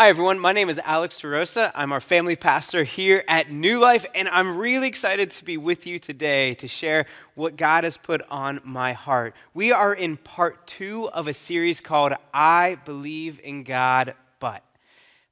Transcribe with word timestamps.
Hi, 0.00 0.10
everyone. 0.10 0.38
My 0.38 0.52
name 0.52 0.68
is 0.68 0.78
Alex 0.84 1.20
DeRosa. 1.20 1.72
I'm 1.74 1.90
our 1.90 2.00
family 2.00 2.36
pastor 2.36 2.84
here 2.84 3.24
at 3.26 3.50
New 3.50 3.80
Life, 3.80 4.06
and 4.14 4.28
I'm 4.28 4.56
really 4.56 4.86
excited 4.86 5.32
to 5.32 5.44
be 5.44 5.56
with 5.56 5.88
you 5.88 5.98
today 5.98 6.54
to 6.54 6.68
share 6.68 7.06
what 7.34 7.56
God 7.56 7.82
has 7.82 7.96
put 7.96 8.22
on 8.30 8.60
my 8.62 8.92
heart. 8.92 9.34
We 9.54 9.72
are 9.72 9.92
in 9.92 10.16
part 10.16 10.68
two 10.68 11.08
of 11.08 11.26
a 11.26 11.32
series 11.32 11.80
called 11.80 12.12
I 12.32 12.78
Believe 12.84 13.40
in 13.42 13.64
God, 13.64 14.14
but. 14.38 14.62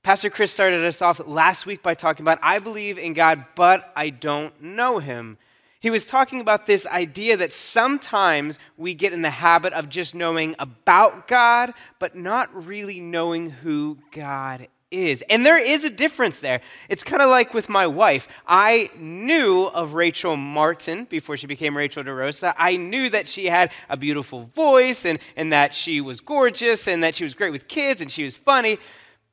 Pastor 0.03 0.31
Chris 0.31 0.53
started 0.53 0.85
us 0.85 1.01
off 1.01 1.21
last 1.25 1.65
week 1.65 1.81
by 1.81 1.95
talking 1.95 2.25
about 2.25 2.41
I 2.43 2.59
believe 2.59 2.99
in 2.99 3.13
God, 3.13 3.45
but 3.55 3.93
I 3.95 4.11
don't 4.11 4.61
know 4.61 4.99
him. 4.99 5.39
He 5.87 5.91
was 5.91 6.05
talking 6.05 6.41
about 6.41 6.67
this 6.67 6.85
idea 6.85 7.37
that 7.37 7.53
sometimes 7.53 8.59
we 8.77 8.93
get 8.93 9.13
in 9.13 9.23
the 9.23 9.31
habit 9.31 9.73
of 9.73 9.89
just 9.89 10.17
knowing 10.17 10.57
about 10.59 11.29
God, 11.29 11.75
but 12.01 12.17
not 12.17 12.67
really 12.67 12.99
knowing 12.99 13.51
who 13.51 13.97
God 14.11 14.67
is. 14.91 15.23
And 15.31 15.47
there 15.47 15.65
is 15.65 15.85
a 15.85 15.91
difference 15.91 16.41
there. 16.41 16.61
It's 16.89 17.05
kind 17.05 17.23
of 17.23 17.31
like 17.31 17.55
with 17.55 17.69
my 17.69 17.87
wife. 17.87 18.27
I 18.49 18.91
knew 18.99 19.67
of 19.67 19.95
Rachel 19.95 20.37
Martin 20.37 21.05
before 21.05 21.37
she 21.37 21.47
became 21.47 21.77
Rachel 21.77 22.03
DeRosa. 22.03 22.53
I 22.59 22.75
knew 22.75 23.09
that 23.11 23.29
she 23.29 23.47
had 23.47 23.71
a 23.89 23.97
beautiful 23.97 24.43
voice 24.43 25.05
and, 25.05 25.21
and 25.37 25.53
that 25.53 25.73
she 25.73 26.01
was 26.01 26.19
gorgeous 26.19 26.89
and 26.89 27.05
that 27.05 27.15
she 27.15 27.23
was 27.23 27.35
great 27.35 27.53
with 27.53 27.69
kids 27.69 28.01
and 28.01 28.11
she 28.11 28.25
was 28.25 28.37
funny 28.37 28.81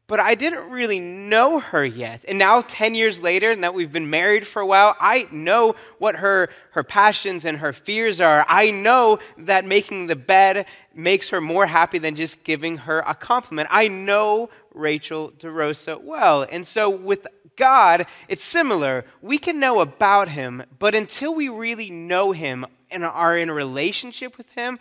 but 0.08 0.20
I 0.20 0.36
didn't 0.36 0.70
really 0.70 1.00
know 1.00 1.60
her 1.60 1.86
yet. 1.86 2.26
And 2.28 2.38
now, 2.38 2.62
10 2.62 2.94
years 2.94 3.22
later, 3.22 3.52
and 3.52 3.64
that 3.64 3.74
we've 3.74 3.92
been 3.92 4.10
married 4.10 4.46
for 4.46 4.62
a 4.62 4.66
while, 4.66 4.96
I 5.00 5.28
know 5.32 5.76
what 5.98 6.18
her, 6.18 6.50
her 6.72 6.84
passions 6.84 7.46
and 7.46 7.60
her 7.60 7.72
fears 7.72 8.20
are. 8.20 8.46
I 8.48 8.72
know 8.72 9.20
that 9.38 9.66
making 9.66 10.08
the 10.08 10.16
bed 10.16 10.66
makes 10.94 11.30
her 11.30 11.40
more 11.40 11.66
happy 11.66 12.00
than 12.00 12.16
just 12.16 12.44
giving 12.44 12.78
her 12.78 13.00
a 13.00 13.16
compliment. 13.16 13.70
I 13.72 13.88
know 13.88 14.50
Rachel 14.74 15.32
DeRosa 15.32 16.02
well. 16.02 16.46
And 16.52 16.68
so, 16.68 16.90
with 16.90 17.26
God, 17.56 18.06
it's 18.28 18.44
similar. 18.44 19.06
We 19.22 19.38
can 19.38 19.60
know 19.60 19.80
about 19.80 20.30
him, 20.30 20.64
but 20.80 20.96
until 20.96 21.34
we 21.34 21.48
really 21.48 21.90
know 21.90 22.34
him 22.34 22.66
and 22.92 23.06
are 23.06 23.38
in 23.38 23.50
a 23.50 23.54
relationship 23.54 24.38
with 24.38 24.50
him, 24.52 24.80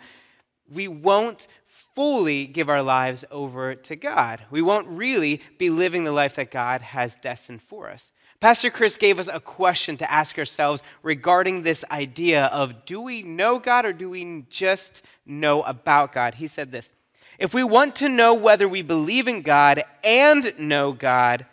we 0.71 0.87
won't 0.87 1.47
fully 1.95 2.45
give 2.45 2.69
our 2.69 2.81
lives 2.81 3.23
over 3.31 3.75
to 3.75 3.95
God. 3.95 4.41
We 4.49 4.61
won't 4.61 4.87
really 4.87 5.41
be 5.57 5.69
living 5.69 6.03
the 6.03 6.11
life 6.11 6.35
that 6.35 6.51
God 6.51 6.81
has 6.81 7.17
destined 7.17 7.61
for 7.61 7.89
us. 7.89 8.11
Pastor 8.39 8.69
Chris 8.69 8.97
gave 8.97 9.19
us 9.19 9.29
a 9.31 9.39
question 9.39 9.95
to 9.97 10.11
ask 10.11 10.37
ourselves 10.37 10.83
regarding 11.01 11.61
this 11.61 11.85
idea 11.89 12.47
of 12.47 12.85
do 12.85 12.99
we 12.99 13.23
know 13.23 13.57
God 13.57 13.85
or 13.85 13.93
do 13.93 14.09
we 14.09 14.43
just 14.49 15.01
know 15.25 15.61
about 15.61 16.11
God? 16.11 16.35
He 16.35 16.47
said 16.47 16.71
this 16.71 16.91
If 17.39 17.53
we 17.53 17.63
want 17.63 17.95
to 17.97 18.09
know 18.09 18.33
whether 18.33 18.67
we 18.67 18.81
believe 18.81 19.27
in 19.27 19.43
God 19.43 19.83
and 20.03 20.53
know 20.59 20.91
God, 20.91 21.45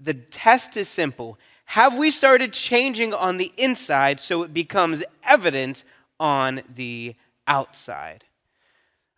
the 0.00 0.14
test 0.14 0.76
is 0.78 0.88
simple. 0.88 1.38
Have 1.66 1.96
we 1.96 2.10
started 2.10 2.52
changing 2.52 3.12
on 3.12 3.36
the 3.36 3.52
inside 3.58 4.18
so 4.18 4.42
it 4.42 4.54
becomes 4.54 5.04
evident 5.22 5.84
on 6.18 6.62
the 6.74 7.14
outside? 7.46 8.24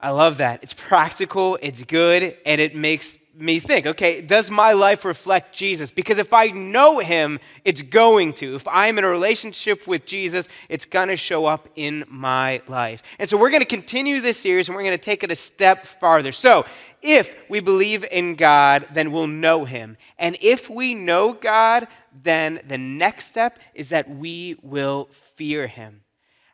I 0.02 0.10
love 0.10 0.38
that. 0.38 0.64
It's 0.64 0.72
practical, 0.72 1.56
it's 1.62 1.84
good, 1.84 2.36
and 2.44 2.60
it 2.60 2.74
makes 2.74 3.18
me 3.34 3.60
think 3.60 3.86
okay, 3.86 4.20
does 4.20 4.50
my 4.50 4.72
life 4.72 5.04
reflect 5.04 5.54
Jesus? 5.54 5.90
Because 5.90 6.18
if 6.18 6.32
I 6.32 6.48
know 6.48 6.98
him, 6.98 7.38
it's 7.64 7.80
going 7.80 8.34
to. 8.34 8.54
If 8.54 8.66
I'm 8.68 8.98
in 8.98 9.04
a 9.04 9.08
relationship 9.08 9.86
with 9.86 10.04
Jesus, 10.04 10.48
it's 10.68 10.84
going 10.84 11.08
to 11.08 11.16
show 11.16 11.46
up 11.46 11.68
in 11.76 12.04
my 12.08 12.62
life. 12.68 13.02
And 13.18 13.30
so 13.30 13.36
we're 13.36 13.50
going 13.50 13.62
to 13.62 13.66
continue 13.66 14.20
this 14.20 14.38
series 14.38 14.68
and 14.68 14.76
we're 14.76 14.82
going 14.82 14.98
to 14.98 15.02
take 15.02 15.22
it 15.22 15.30
a 15.30 15.36
step 15.36 15.86
farther. 15.86 16.32
So, 16.32 16.66
if 17.00 17.34
we 17.48 17.58
believe 17.60 18.04
in 18.04 18.36
God, 18.36 18.86
then 18.92 19.10
we'll 19.10 19.26
know 19.26 19.64
him. 19.64 19.96
And 20.18 20.36
if 20.40 20.70
we 20.70 20.94
know 20.94 21.32
God, 21.32 21.88
then 22.22 22.60
the 22.68 22.78
next 22.78 23.26
step 23.26 23.58
is 23.74 23.88
that 23.88 24.08
we 24.08 24.56
will 24.62 25.08
fear 25.12 25.66
him. 25.66 26.02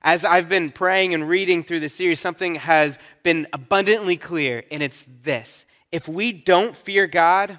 As 0.02 0.24
I've 0.24 0.48
been 0.48 0.70
praying 0.70 1.14
and 1.14 1.28
reading 1.28 1.64
through 1.64 1.80
the 1.80 1.88
series, 1.88 2.20
something 2.20 2.54
has 2.56 2.98
been 3.22 3.46
abundantly 3.52 4.16
clear, 4.16 4.64
and 4.70 4.82
it's 4.82 5.04
this. 5.22 5.64
If 5.90 6.06
we 6.06 6.32
don't 6.32 6.76
fear 6.76 7.06
God, 7.06 7.58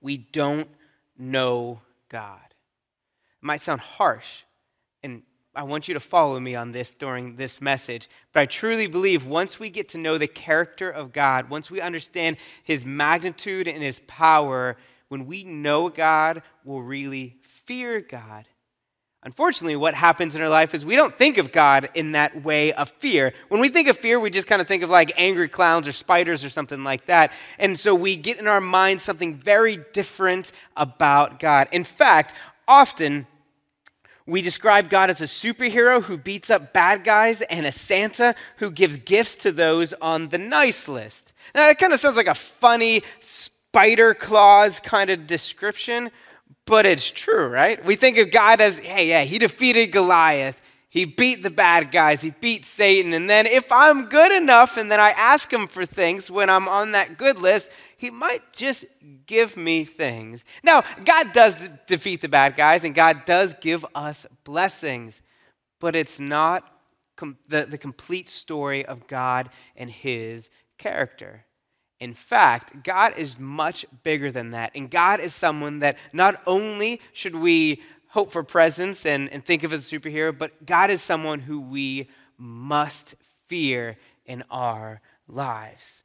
we 0.00 0.18
don't 0.18 0.68
know 1.16 1.80
God. 2.08 2.40
It 2.48 3.46
might 3.46 3.60
sound 3.60 3.80
harsh, 3.80 4.42
and 5.02 5.22
I 5.54 5.62
want 5.62 5.88
you 5.88 5.94
to 5.94 6.00
follow 6.00 6.38
me 6.38 6.54
on 6.54 6.72
this 6.72 6.92
during 6.92 7.36
this 7.36 7.60
message, 7.60 8.08
but 8.32 8.40
I 8.40 8.46
truly 8.46 8.86
believe 8.86 9.26
once 9.26 9.58
we 9.58 9.70
get 9.70 9.88
to 9.90 9.98
know 9.98 10.18
the 10.18 10.28
character 10.28 10.90
of 10.90 11.12
God, 11.12 11.50
once 11.50 11.70
we 11.70 11.80
understand 11.80 12.36
his 12.62 12.84
magnitude 12.84 13.66
and 13.66 13.82
his 13.82 14.00
power, 14.06 14.76
when 15.08 15.26
we 15.26 15.44
know 15.44 15.88
God, 15.88 16.42
we'll 16.64 16.82
really 16.82 17.38
fear 17.42 18.00
God. 18.00 18.46
Unfortunately, 19.28 19.76
what 19.76 19.94
happens 19.94 20.34
in 20.34 20.40
our 20.40 20.48
life 20.48 20.74
is 20.74 20.86
we 20.86 20.96
don't 20.96 21.18
think 21.18 21.36
of 21.36 21.52
God 21.52 21.90
in 21.92 22.12
that 22.12 22.44
way 22.44 22.72
of 22.72 22.88
fear. 22.88 23.34
When 23.48 23.60
we 23.60 23.68
think 23.68 23.86
of 23.86 23.98
fear, 23.98 24.18
we 24.18 24.30
just 24.30 24.46
kind 24.46 24.62
of 24.62 24.66
think 24.66 24.82
of 24.82 24.88
like 24.88 25.12
angry 25.18 25.50
clowns 25.50 25.86
or 25.86 25.92
spiders 25.92 26.46
or 26.46 26.48
something 26.48 26.82
like 26.82 27.04
that. 27.08 27.30
And 27.58 27.78
so 27.78 27.94
we 27.94 28.16
get 28.16 28.38
in 28.38 28.48
our 28.48 28.62
minds 28.62 29.02
something 29.02 29.34
very 29.34 29.84
different 29.92 30.50
about 30.78 31.40
God. 31.40 31.68
In 31.72 31.84
fact, 31.84 32.32
often 32.66 33.26
we 34.24 34.40
describe 34.40 34.88
God 34.88 35.10
as 35.10 35.20
a 35.20 35.24
superhero 35.24 36.02
who 36.02 36.16
beats 36.16 36.48
up 36.48 36.72
bad 36.72 37.04
guys 37.04 37.42
and 37.42 37.66
a 37.66 37.72
Santa 37.72 38.34
who 38.56 38.70
gives 38.70 38.96
gifts 38.96 39.36
to 39.36 39.52
those 39.52 39.92
on 40.00 40.30
the 40.30 40.38
nice 40.38 40.88
list. 40.88 41.34
Now, 41.54 41.66
that 41.66 41.78
kind 41.78 41.92
of 41.92 42.00
sounds 42.00 42.16
like 42.16 42.28
a 42.28 42.34
funny 42.34 43.02
spider 43.20 44.14
claws 44.14 44.80
kind 44.80 45.10
of 45.10 45.26
description. 45.26 46.12
But 46.68 46.84
it's 46.86 47.10
true, 47.10 47.48
right? 47.48 47.82
We 47.84 47.96
think 47.96 48.18
of 48.18 48.30
God 48.30 48.60
as, 48.60 48.78
hey, 48.78 49.08
yeah, 49.08 49.24
he 49.24 49.38
defeated 49.38 49.86
Goliath. 49.86 50.60
He 50.90 51.04
beat 51.04 51.42
the 51.42 51.50
bad 51.50 51.90
guys. 51.92 52.22
He 52.22 52.30
beat 52.30 52.66
Satan. 52.66 53.12
And 53.12 53.28
then 53.28 53.46
if 53.46 53.70
I'm 53.70 54.06
good 54.06 54.32
enough 54.32 54.76
and 54.76 54.90
then 54.90 55.00
I 55.00 55.10
ask 55.10 55.52
him 55.52 55.66
for 55.66 55.84
things 55.84 56.30
when 56.30 56.48
I'm 56.48 56.68
on 56.68 56.92
that 56.92 57.18
good 57.18 57.38
list, 57.38 57.70
he 57.96 58.10
might 58.10 58.52
just 58.52 58.84
give 59.26 59.56
me 59.56 59.84
things. 59.84 60.44
Now, 60.62 60.84
God 61.04 61.32
does 61.32 61.56
defeat 61.86 62.20
the 62.20 62.28
bad 62.28 62.56
guys 62.56 62.84
and 62.84 62.94
God 62.94 63.24
does 63.24 63.54
give 63.60 63.84
us 63.94 64.26
blessings, 64.44 65.20
but 65.80 65.94
it's 65.94 66.18
not 66.18 66.70
com- 67.16 67.38
the, 67.48 67.66
the 67.66 67.78
complete 67.78 68.30
story 68.30 68.84
of 68.84 69.06
God 69.06 69.50
and 69.76 69.90
his 69.90 70.48
character. 70.78 71.44
In 72.00 72.14
fact, 72.14 72.84
God 72.84 73.14
is 73.16 73.38
much 73.38 73.84
bigger 74.04 74.30
than 74.30 74.52
that. 74.52 74.70
And 74.74 74.90
God 74.90 75.20
is 75.20 75.34
someone 75.34 75.80
that 75.80 75.96
not 76.12 76.40
only 76.46 77.00
should 77.12 77.34
we 77.34 77.82
hope 78.08 78.30
for 78.30 78.42
presence 78.42 79.04
and, 79.04 79.30
and 79.30 79.44
think 79.44 79.64
of 79.64 79.72
as 79.72 79.92
a 79.92 79.96
superhero, 79.96 80.36
but 80.36 80.64
God 80.64 80.90
is 80.90 81.02
someone 81.02 81.40
who 81.40 81.60
we 81.60 82.08
must 82.38 83.14
fear 83.48 83.96
in 84.26 84.44
our 84.50 85.00
lives. 85.26 86.02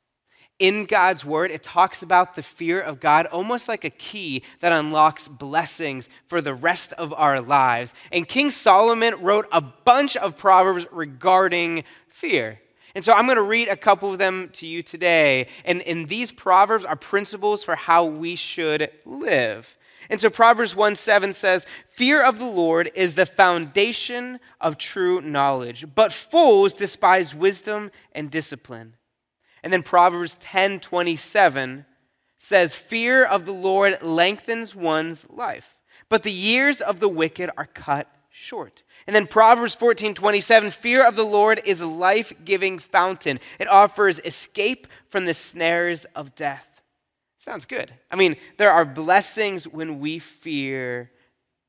In 0.59 0.85
God's 0.85 1.25
word, 1.25 1.51
it 1.51 1.63
talks 1.63 2.01
about 2.01 2.35
the 2.35 2.43
fear 2.43 2.79
of 2.79 2.99
God 2.99 3.25
almost 3.27 3.67
like 3.67 3.83
a 3.83 3.89
key 3.89 4.43
that 4.61 4.71
unlocks 4.71 5.27
blessings 5.27 6.09
for 6.27 6.41
the 6.41 6.53
rest 6.53 6.93
of 6.93 7.11
our 7.13 7.41
lives. 7.41 7.91
And 8.11 8.27
King 8.27 8.49
Solomon 8.49 9.15
wrote 9.21 9.47
a 9.51 9.61
bunch 9.61 10.15
of 10.15 10.37
proverbs 10.37 10.85
regarding 10.91 11.83
fear. 12.07 12.59
And 12.95 13.03
so 13.03 13.13
I'm 13.13 13.25
going 13.25 13.37
to 13.37 13.41
read 13.41 13.69
a 13.69 13.75
couple 13.75 14.11
of 14.11 14.19
them 14.19 14.49
to 14.53 14.67
you 14.67 14.83
today. 14.83 15.47
And, 15.65 15.81
and 15.83 16.07
these 16.07 16.31
proverbs 16.31 16.85
are 16.85 16.95
principles 16.95 17.63
for 17.63 17.75
how 17.75 18.05
we 18.05 18.35
should 18.35 18.89
live. 19.05 19.77
And 20.09 20.21
so 20.21 20.29
Proverbs 20.29 20.75
1 20.75 20.95
7 20.95 21.33
says, 21.33 21.65
Fear 21.87 22.23
of 22.23 22.37
the 22.37 22.45
Lord 22.45 22.91
is 22.93 23.15
the 23.15 23.25
foundation 23.25 24.39
of 24.61 24.77
true 24.77 25.21
knowledge, 25.21 25.85
but 25.95 26.13
fools 26.13 26.75
despise 26.75 27.33
wisdom 27.33 27.89
and 28.11 28.29
discipline. 28.29 28.95
And 29.63 29.71
then 29.71 29.81
Proverbs 29.81 30.35
10 30.37 30.81
27 30.81 31.85
says, 32.37 32.73
Fear 32.73 33.25
of 33.25 33.45
the 33.45 33.53
Lord 33.53 34.03
lengthens 34.03 34.75
one's 34.75 35.25
life, 35.29 35.77
but 36.09 36.23
the 36.23 36.31
years 36.31 36.81
of 36.81 36.99
the 36.99 37.09
wicked 37.09 37.49
are 37.57 37.65
cut 37.65 38.13
short. 38.29 38.83
And 39.07 39.15
then 39.15 39.27
Proverbs 39.27 39.75
14 39.75 40.13
27, 40.13 40.71
fear 40.71 41.07
of 41.07 41.15
the 41.15 41.25
Lord 41.25 41.61
is 41.65 41.81
a 41.81 41.87
life 41.87 42.31
giving 42.43 42.79
fountain. 42.79 43.39
It 43.59 43.69
offers 43.69 44.19
escape 44.19 44.87
from 45.09 45.25
the 45.25 45.33
snares 45.33 46.05
of 46.15 46.35
death. 46.35 46.81
Sounds 47.39 47.65
good. 47.65 47.93
I 48.09 48.15
mean, 48.15 48.37
there 48.57 48.71
are 48.71 48.85
blessings 48.85 49.67
when 49.67 49.99
we 49.99 50.19
fear 50.19 51.11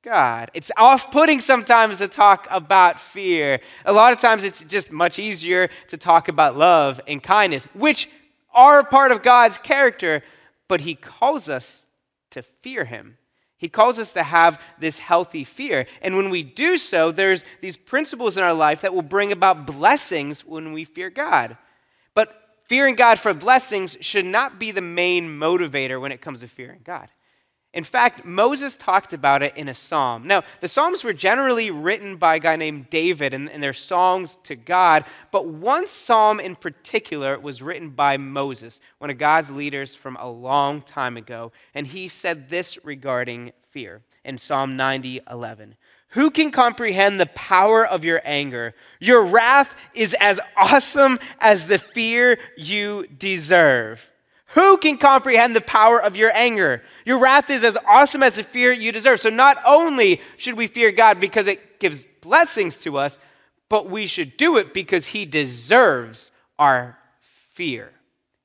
God. 0.04 0.50
It's 0.54 0.70
off 0.76 1.10
putting 1.10 1.40
sometimes 1.40 1.98
to 1.98 2.06
talk 2.06 2.46
about 2.50 3.00
fear. 3.00 3.58
A 3.84 3.92
lot 3.92 4.12
of 4.12 4.18
times 4.18 4.44
it's 4.44 4.62
just 4.62 4.92
much 4.92 5.18
easier 5.18 5.70
to 5.88 5.96
talk 5.96 6.28
about 6.28 6.56
love 6.56 7.00
and 7.08 7.22
kindness, 7.22 7.64
which 7.72 8.08
are 8.52 8.84
part 8.84 9.10
of 9.10 9.22
God's 9.22 9.58
character, 9.58 10.22
but 10.68 10.82
He 10.82 10.94
calls 10.94 11.48
us 11.48 11.86
to 12.30 12.42
fear 12.42 12.84
Him. 12.84 13.16
He 13.56 13.68
calls 13.68 13.98
us 13.98 14.12
to 14.12 14.22
have 14.22 14.60
this 14.78 14.98
healthy 14.98 15.44
fear. 15.44 15.86
And 16.02 16.16
when 16.16 16.30
we 16.30 16.42
do 16.42 16.76
so, 16.76 17.12
there's 17.12 17.44
these 17.60 17.76
principles 17.76 18.36
in 18.36 18.42
our 18.42 18.54
life 18.54 18.82
that 18.82 18.94
will 18.94 19.02
bring 19.02 19.32
about 19.32 19.66
blessings 19.66 20.44
when 20.44 20.72
we 20.72 20.84
fear 20.84 21.08
God. 21.08 21.56
But 22.14 22.56
fearing 22.64 22.94
God 22.94 23.18
for 23.18 23.32
blessings 23.32 23.96
should 24.00 24.24
not 24.24 24.58
be 24.58 24.70
the 24.70 24.80
main 24.80 25.28
motivator 25.28 26.00
when 26.00 26.12
it 26.12 26.20
comes 26.20 26.40
to 26.40 26.48
fearing 26.48 26.80
God. 26.84 27.08
In 27.74 27.82
fact, 27.82 28.24
Moses 28.24 28.76
talked 28.76 29.12
about 29.12 29.42
it 29.42 29.56
in 29.56 29.68
a 29.68 29.74
psalm. 29.74 30.28
Now, 30.28 30.44
the 30.60 30.68
psalms 30.68 31.02
were 31.02 31.12
generally 31.12 31.72
written 31.72 32.16
by 32.16 32.36
a 32.36 32.38
guy 32.38 32.54
named 32.54 32.88
David, 32.88 33.34
and, 33.34 33.50
and 33.50 33.60
they're 33.60 33.72
songs 33.72 34.38
to 34.44 34.54
God, 34.54 35.04
but 35.32 35.48
one 35.48 35.88
psalm 35.88 36.38
in 36.38 36.54
particular 36.54 37.36
was 37.36 37.60
written 37.60 37.90
by 37.90 38.16
Moses, 38.16 38.78
one 38.98 39.10
of 39.10 39.18
God's 39.18 39.50
leaders 39.50 39.92
from 39.92 40.16
a 40.20 40.30
long 40.30 40.82
time 40.82 41.16
ago, 41.16 41.50
and 41.74 41.88
he 41.88 42.06
said 42.06 42.48
this 42.48 42.78
regarding 42.84 43.50
fear 43.70 44.02
in 44.24 44.38
Psalm 44.38 44.76
90 44.76 45.20
11. 45.28 45.74
Who 46.10 46.30
can 46.30 46.52
comprehend 46.52 47.18
the 47.18 47.26
power 47.26 47.84
of 47.84 48.04
your 48.04 48.22
anger? 48.24 48.76
Your 49.00 49.24
wrath 49.24 49.74
is 49.94 50.14
as 50.20 50.38
awesome 50.56 51.18
as 51.40 51.66
the 51.66 51.78
fear 51.78 52.38
you 52.56 53.08
deserve. 53.08 54.12
Who 54.54 54.76
can 54.76 54.98
comprehend 54.98 55.56
the 55.56 55.60
power 55.60 56.00
of 56.00 56.16
your 56.16 56.34
anger? 56.34 56.82
Your 57.04 57.18
wrath 57.18 57.50
is 57.50 57.64
as 57.64 57.76
awesome 57.88 58.22
as 58.22 58.36
the 58.36 58.44
fear 58.44 58.72
you 58.72 58.92
deserve. 58.92 59.20
So, 59.20 59.28
not 59.28 59.58
only 59.66 60.20
should 60.36 60.54
we 60.54 60.68
fear 60.68 60.92
God 60.92 61.18
because 61.18 61.48
it 61.48 61.80
gives 61.80 62.04
blessings 62.20 62.78
to 62.80 62.96
us, 62.96 63.18
but 63.68 63.90
we 63.90 64.06
should 64.06 64.36
do 64.36 64.56
it 64.58 64.72
because 64.72 65.06
He 65.06 65.26
deserves 65.26 66.30
our 66.56 66.96
fear. 67.52 67.90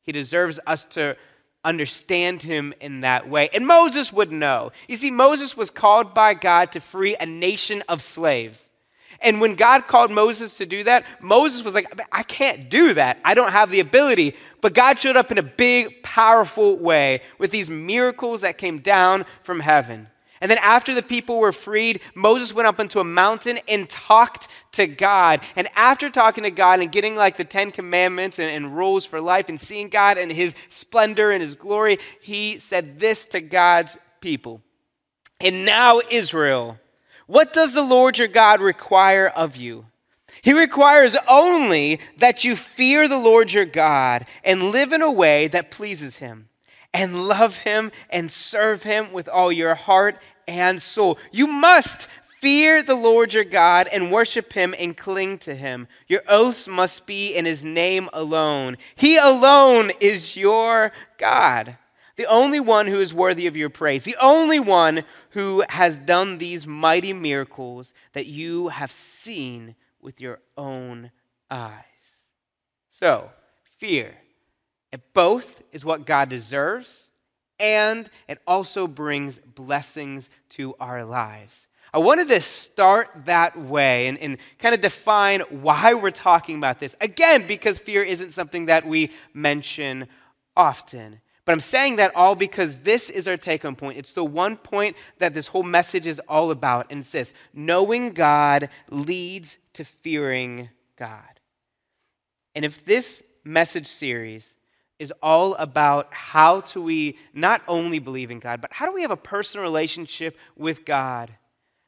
He 0.01 0.11
deserves 0.11 0.59
us 0.65 0.85
to 0.85 1.15
understand 1.63 2.41
Him 2.41 2.73
in 2.81 3.01
that 3.01 3.29
way. 3.29 3.49
And 3.53 3.67
Moses 3.67 4.11
would 4.11 4.31
know. 4.31 4.71
You 4.87 4.95
see, 4.95 5.11
Moses 5.11 5.55
was 5.55 5.69
called 5.69 6.15
by 6.15 6.33
God 6.33 6.71
to 6.71 6.79
free 6.79 7.15
a 7.19 7.27
nation 7.27 7.83
of 7.87 8.01
slaves. 8.01 8.71
And 9.21 9.41
when 9.41 9.55
God 9.55 9.87
called 9.87 10.11
Moses 10.11 10.57
to 10.57 10.65
do 10.65 10.83
that, 10.85 11.05
Moses 11.19 11.63
was 11.63 11.75
like, 11.75 11.87
I 12.11 12.23
can't 12.23 12.69
do 12.69 12.93
that. 12.93 13.19
I 13.25 13.33
don't 13.33 13.51
have 13.51 13.69
the 13.69 13.79
ability. 13.79 14.35
But 14.61 14.73
God 14.73 14.99
showed 14.99 15.17
up 15.17 15.31
in 15.31 15.37
a 15.37 15.43
big, 15.43 16.03
powerful 16.03 16.77
way 16.77 17.21
with 17.37 17.51
these 17.51 17.69
miracles 17.69 18.41
that 18.41 18.57
came 18.57 18.79
down 18.79 19.25
from 19.43 19.59
heaven. 19.59 20.07
And 20.41 20.49
then 20.49 20.57
after 20.59 20.93
the 20.93 21.03
people 21.03 21.39
were 21.39 21.51
freed, 21.51 21.99
Moses 22.15 22.53
went 22.53 22.67
up 22.67 22.79
into 22.79 22.99
a 22.99 23.03
mountain 23.03 23.59
and 23.67 23.89
talked 23.89 24.47
to 24.73 24.87
God. 24.87 25.41
And 25.55 25.67
after 25.75 26.09
talking 26.09 26.45
to 26.45 26.51
God 26.51 26.79
and 26.79 26.91
getting 26.91 27.15
like 27.15 27.35
the 27.35 27.43
Ten 27.43 27.71
Commandments 27.71 28.39
and, 28.39 28.49
and, 28.49 28.75
rules 28.77 29.03
for 29.05 29.19
life 29.19 29.49
and 29.49 29.59
seeing 29.59 29.89
God 29.89 30.17
and 30.17 30.31
his 30.31 30.55
splendor 30.69 31.31
and 31.31 31.41
his 31.41 31.55
glory, 31.55 31.99
he 32.21 32.57
said 32.59 32.99
this 32.99 33.25
to 33.27 33.41
God's 33.41 33.97
people. 34.21 34.61
And 35.41 35.65
now, 35.65 36.01
Israel, 36.09 36.77
what 37.29 37.53
does 37.53 37.75
the 37.75 37.83
Lord 37.83 38.17
your 38.17 38.27
God 38.27 38.59
require 38.59 39.27
of 39.27 39.55
you? 39.55 39.85
He 40.41 40.51
requires 40.51 41.15
only 41.27 41.99
that 42.17 42.43
you 42.43 42.55
fear 42.55 43.07
the 43.07 43.19
Lord 43.19 43.53
your 43.53 43.65
God 43.65 44.25
and 44.43 44.71
live 44.71 44.93
in 44.93 45.03
a 45.03 45.11
way 45.11 45.47
that 45.49 45.69
pleases 45.69 46.17
him, 46.17 46.49
and 46.91 47.27
love 47.27 47.57
him 47.57 47.91
and 48.09 48.31
serve 48.31 48.81
him 48.81 49.13
with 49.13 49.29
all 49.29 49.51
your 49.51 49.75
heart 49.75 50.19
and 50.47 50.81
soul. 50.81 51.19
You 51.31 51.45
must 51.45 52.07
fear 52.39 52.81
the 52.81 52.95
Lord 52.95 53.35
your 53.35 53.43
God 53.43 53.87
and 53.93 54.11
worship 54.11 54.53
him 54.53 54.73
and 54.79 54.97
cling 54.97 55.37
to 55.39 55.53
him. 55.53 55.87
Your 56.07 56.23
oaths 56.27 56.67
must 56.67 57.05
be 57.05 57.35
in 57.35 57.45
his 57.45 57.63
name 57.63 58.09
alone. 58.11 58.75
He 58.95 59.17
alone 59.17 59.91
is 59.99 60.35
your 60.35 60.91
God 61.19 61.77
the 62.19 62.25
only 62.25 62.59
one 62.59 62.85
who 62.85 62.99
is 62.99 63.13
worthy 63.13 63.47
of 63.47 63.55
your 63.55 63.69
praise, 63.69 64.03
the 64.03 64.17
only 64.19 64.59
one 64.59 65.05
who 65.31 65.63
has 65.69 65.97
done 65.97 66.37
these 66.37 66.65
mighty 66.65 67.13
miracles 67.13 67.93
that 68.13 68.25
you 68.25 68.69
have 68.69 68.91
seen 68.91 69.75
with 70.01 70.19
your 70.19 70.39
own 70.57 71.11
eyes. 71.49 71.83
So, 72.89 73.29
fear. 73.77 74.15
It 74.91 75.13
both 75.13 75.61
is 75.71 75.85
what 75.85 76.05
God 76.05 76.29
deserves, 76.29 77.07
and 77.59 78.09
it 78.27 78.39
also 78.47 78.87
brings 78.87 79.39
blessings 79.39 80.29
to 80.49 80.75
our 80.79 81.05
lives. 81.05 81.67
I 81.93 81.99
wanted 81.99 82.27
to 82.27 82.39
start 82.39 83.09
that 83.25 83.59
way 83.59 84.07
and, 84.07 84.17
and 84.19 84.37
kind 84.59 84.75
of 84.75 84.81
define 84.81 85.41
why 85.49 85.93
we're 85.95 86.11
talking 86.11 86.57
about 86.57 86.79
this. 86.79 86.95
Again, 87.01 87.47
because 87.47 87.79
fear 87.79 88.03
isn't 88.03 88.31
something 88.31 88.67
that 88.67 88.85
we 88.85 89.11
mention 89.33 90.07
often. 90.55 91.21
But 91.49 91.53
I'm 91.53 91.61
saying 91.61 91.95
that 91.95 92.15
all 92.15 92.35
because 92.35 92.77
this 92.81 93.09
is 93.09 93.27
our 93.27 93.35
take 93.35 93.63
home 93.63 93.75
point. 93.75 93.97
It's 93.97 94.13
the 94.13 94.23
one 94.23 94.55
point 94.55 94.95
that 95.17 95.33
this 95.33 95.47
whole 95.47 95.63
message 95.63 96.05
is 96.05 96.21
all 96.29 96.51
about. 96.51 96.85
And 96.91 96.99
it's 96.99 97.09
this 97.09 97.33
knowing 97.55 98.11
God 98.11 98.69
leads 98.91 99.57
to 99.73 99.83
fearing 99.83 100.69
God. 100.95 101.39
And 102.53 102.63
if 102.63 102.85
this 102.85 103.23
message 103.43 103.87
series 103.87 104.57
is 104.99 105.11
all 105.23 105.55
about 105.55 106.13
how 106.13 106.61
do 106.61 106.83
we 106.83 107.17
not 107.33 107.63
only 107.67 107.97
believe 107.97 108.29
in 108.29 108.37
God, 108.37 108.61
but 108.61 108.71
how 108.71 108.85
do 108.85 108.93
we 108.93 109.01
have 109.01 109.09
a 109.09 109.17
personal 109.17 109.63
relationship 109.63 110.37
with 110.55 110.85
God 110.85 111.31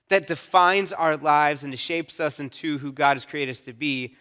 that 0.09 0.25
defines 0.25 0.91
our 0.91 1.17
lives 1.17 1.63
and 1.63 1.77
shapes 1.77 2.19
us 2.19 2.39
into 2.39 2.79
who 2.79 2.91
God 2.91 3.15
has 3.15 3.25
created 3.25 3.51
us 3.51 3.61
to 3.61 3.73
be, 3.73 4.15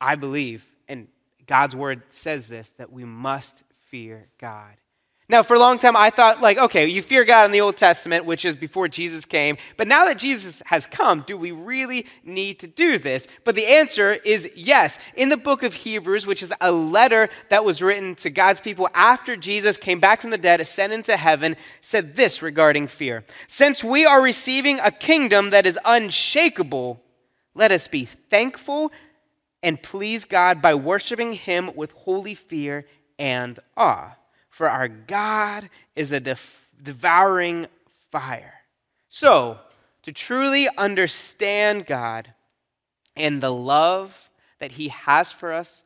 I 0.00 0.14
believe, 0.14 0.64
and 0.88 1.08
God's 1.46 1.76
word 1.76 2.00
says 2.08 2.48
this, 2.48 2.70
that 2.78 2.90
we 2.90 3.04
must 3.04 3.62
fear 3.94 4.26
God. 4.38 4.74
Now, 5.28 5.44
for 5.44 5.54
a 5.54 5.58
long 5.60 5.78
time, 5.78 5.96
I 5.96 6.10
thought, 6.10 6.42
like, 6.42 6.58
okay, 6.58 6.88
you 6.88 7.00
fear 7.00 7.24
God 7.24 7.44
in 7.44 7.52
the 7.52 7.60
Old 7.60 7.76
Testament, 7.76 8.24
which 8.24 8.44
is 8.44 8.56
before 8.56 8.88
Jesus 8.88 9.24
came. 9.24 9.56
But 9.76 9.86
now 9.86 10.04
that 10.06 10.18
Jesus 10.18 10.60
has 10.66 10.84
come, 10.84 11.22
do 11.24 11.36
we 11.36 11.52
really 11.52 12.06
need 12.24 12.58
to 12.58 12.66
do 12.66 12.98
this? 12.98 13.28
But 13.44 13.54
the 13.54 13.68
answer 13.68 14.14
is 14.14 14.50
yes. 14.56 14.98
In 15.14 15.28
the 15.28 15.36
book 15.36 15.62
of 15.62 15.74
Hebrews, 15.74 16.26
which 16.26 16.42
is 16.42 16.52
a 16.60 16.72
letter 16.72 17.28
that 17.50 17.64
was 17.64 17.80
written 17.80 18.16
to 18.16 18.30
God's 18.30 18.58
people 18.58 18.88
after 18.94 19.36
Jesus 19.36 19.76
came 19.76 20.00
back 20.00 20.20
from 20.20 20.30
the 20.30 20.38
dead, 20.38 20.60
ascended 20.60 20.96
into 20.96 21.16
heaven, 21.16 21.54
said 21.80 22.16
this 22.16 22.42
regarding 22.42 22.88
fear 22.88 23.24
Since 23.46 23.84
we 23.84 24.04
are 24.04 24.20
receiving 24.20 24.80
a 24.80 24.90
kingdom 24.90 25.50
that 25.50 25.66
is 25.66 25.78
unshakable, 25.84 27.00
let 27.54 27.70
us 27.70 27.86
be 27.86 28.06
thankful 28.06 28.90
and 29.62 29.80
please 29.80 30.24
God 30.24 30.60
by 30.60 30.74
worshiping 30.74 31.34
Him 31.34 31.70
with 31.76 31.92
holy 31.92 32.34
fear 32.34 32.86
and 33.18 33.58
awe. 33.76 34.16
For 34.50 34.68
our 34.68 34.88
God 34.88 35.68
is 35.96 36.12
a 36.12 36.20
def- 36.20 36.70
devouring 36.82 37.66
fire. 38.10 38.54
So, 39.08 39.58
to 40.02 40.12
truly 40.12 40.68
understand 40.76 41.86
God 41.86 42.34
and 43.16 43.42
the 43.42 43.52
love 43.52 44.30
that 44.58 44.72
He 44.72 44.88
has 44.88 45.32
for 45.32 45.52
us, 45.52 45.82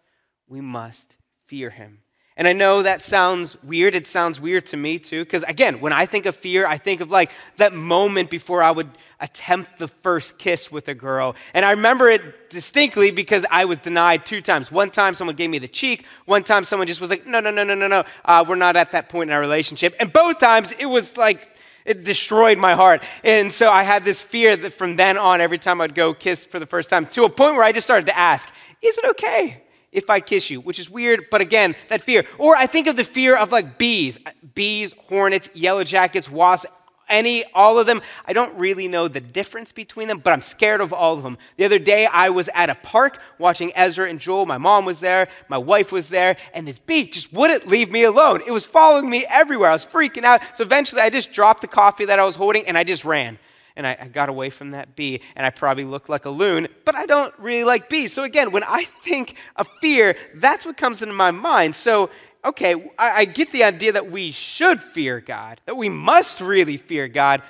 we 0.49 0.61
must 0.61 1.17
fear 1.47 1.71
Him. 1.71 2.01
And 2.39 2.47
I 2.47 2.53
know 2.53 2.83
that 2.83 3.03
sounds 3.03 3.61
weird. 3.65 3.97
It 3.97 4.07
sounds 4.07 4.41
weird 4.41 4.65
to 4.67 4.77
me 4.77 5.01
too, 5.01 5.25
because 5.25 5.43
again, 5.43 5.81
when 5.81 5.93
I 5.93 6.07
think 6.07 6.25
of 6.25 6.37
fear, 6.37 6.69
I 6.69 6.79
think 6.79 7.01
of 7.01 7.11
like 7.11 7.33
that 7.57 7.75
moment 7.75 8.31
before 8.31 8.63
I 8.63 8.71
would 8.71 8.89
attempt 9.19 9.81
the 9.81 9.89
first 9.89 10.39
kiss 10.39 10.71
with 10.71 10.87
a 10.87 10.95
girl. 10.95 11.35
And 11.53 11.65
I 11.65 11.73
remember 11.73 12.09
it 12.09 12.49
distinctly 12.49 13.11
because 13.11 13.45
I 13.51 13.65
was 13.65 13.81
denied 13.81 14.25
two 14.25 14.41
times. 14.41 14.71
One 14.71 14.93
time 14.93 15.15
someone 15.15 15.35
gave 15.35 15.51
me 15.51 15.59
the 15.59 15.67
cheek, 15.67 16.07
one 16.27 16.45
time 16.45 16.63
someone 16.63 16.87
just 16.87 17.01
was 17.01 17.11
like, 17.11 17.27
no, 17.27 17.41
no, 17.41 17.51
no, 17.51 17.65
no, 17.65 17.75
no, 17.75 17.89
no, 17.89 18.05
uh, 18.25 18.45
we're 18.49 18.55
not 18.55 18.77
at 18.77 18.93
that 18.93 19.09
point 19.09 19.31
in 19.31 19.35
our 19.35 19.41
relationship. 19.41 19.97
And 19.99 20.13
both 20.13 20.39
times 20.39 20.73
it 20.79 20.87
was 20.87 21.17
like, 21.17 21.57
it 21.85 22.05
destroyed 22.05 22.59
my 22.59 22.75
heart. 22.75 23.03
And 23.25 23.53
so 23.53 23.69
I 23.69 23.83
had 23.83 24.05
this 24.05 24.23
fear 24.23 24.57
that 24.57 24.75
from 24.75 24.95
then 24.95 25.19
on, 25.19 25.41
every 25.41 25.59
time 25.59 25.81
I'd 25.81 25.97
go 25.97 26.15
kiss 26.15 26.45
for 26.45 26.61
the 26.61 26.67
first 26.67 26.89
time, 26.89 27.07
to 27.07 27.25
a 27.25 27.31
point 27.31 27.57
where 27.57 27.65
I 27.65 27.73
just 27.73 27.87
started 27.87 28.07
to 28.07 28.17
ask, 28.17 28.49
is 28.81 28.97
it 28.97 29.05
okay? 29.07 29.65
If 29.93 30.11
I 30.11 30.21
kiss 30.21 30.51
you, 30.51 30.61
which 30.61 30.79
is 30.79 30.91
weird, 30.91 31.27
but 31.31 31.41
again, 31.41 31.75
that 31.89 32.03
fear. 32.03 32.25
Or 32.39 32.57
I 32.57 32.67
think 32.67 32.87
of 32.87 32.97
the 32.97 33.05
fear 33.05 33.37
of 33.37 33.53
like 33.53 33.79
bees, 33.79 34.19
bees, 34.55 34.95
hornets, 35.07 35.49
yellow 35.55 35.85
jackets, 35.85 36.31
wasps, 36.31 36.71
any, 37.09 37.45
all 37.55 37.79
of 37.79 37.87
them. 37.87 38.03
I 38.27 38.35
don't 38.35 38.55
really 38.59 38.87
know 38.87 39.09
the 39.09 39.21
difference 39.21 39.73
between 39.73 40.09
them, 40.09 40.19
but 40.19 40.33
I'm 40.33 40.43
scared 40.43 40.83
of 40.83 40.93
all 40.93 41.15
of 41.15 41.23
them. 41.23 41.39
The 41.57 41.65
other 41.65 41.79
day, 41.79 42.07
I 42.07 42.29
was 42.29 42.51
at 42.55 42.69
a 42.69 42.75
park 42.75 43.19
watching 43.39 43.73
Ezra 43.75 44.09
and 44.09 44.21
Joel. 44.21 44.45
My 44.45 44.59
mom 44.59 44.85
was 44.85 45.01
there, 45.01 45.29
my 45.49 45.59
wife 45.59 45.91
was 45.91 46.11
there, 46.11 46.37
and 46.53 46.69
this 46.69 46.79
bee 46.79 47.09
just 47.09 47.33
wouldn't 47.33 47.67
leave 47.67 47.91
me 47.91 48.03
alone. 48.03 48.43
It 48.47 48.51
was 48.51 48.67
following 48.67 49.09
me 49.09 49.25
everywhere. 49.29 49.71
I 49.71 49.73
was 49.73 49.87
freaking 49.87 50.25
out. 50.25 50.43
So 50.55 50.63
eventually, 50.65 51.01
I 51.01 51.11
just 51.11 51.33
dropped 51.33 51.63
the 51.63 51.69
coffee 51.69 52.05
that 52.05 52.19
I 52.19 52.25
was 52.25 52.37
holding 52.37 52.67
and 52.67 52.77
I 52.77 52.85
just 52.85 53.05
ran 53.05 53.39
and 53.79 53.87
I, 53.87 53.97
I, 54.01 54.09
got 54.09 54.29
away 54.29 54.51
from 54.51 54.73
that 54.73 54.97
bee, 54.97 55.23
and 55.37 55.47
I 55.47 55.51
probably 55.51 55.85
look 55.85 56.09
like 56.09 56.27
a 56.27 56.31
loon, 56.31 56.69
but 56.85 56.95
I 56.97 57.07
don't 57.07 57.33
really 57.39 57.65
like 57.65 57.89
bees. 57.89 58.13
So 58.13 58.25
again, 58.25 58.51
when 58.51 58.65
I 58.65 58.85
think 58.85 59.37
of 59.57 59.69
fear, 59.81 60.17
that's 60.35 60.67
what 60.67 60.77
comes 60.77 61.01
into 61.01 61.15
my 61.15 61.31
mind. 61.31 61.77
So, 61.77 62.11
okay, 62.45 62.91
I, 62.99 63.11
I 63.11 63.25
get 63.25 63.53
the 63.53 63.65
idea 63.65 63.93
that 63.93 64.11
we 64.11 64.33
should 64.33 64.83
fear 64.83 65.21
God, 65.21 65.61
that 65.65 65.77
we 65.77 65.89
must 65.89 66.41
really 66.41 66.77
fear 66.77 67.07
God, 67.07 67.43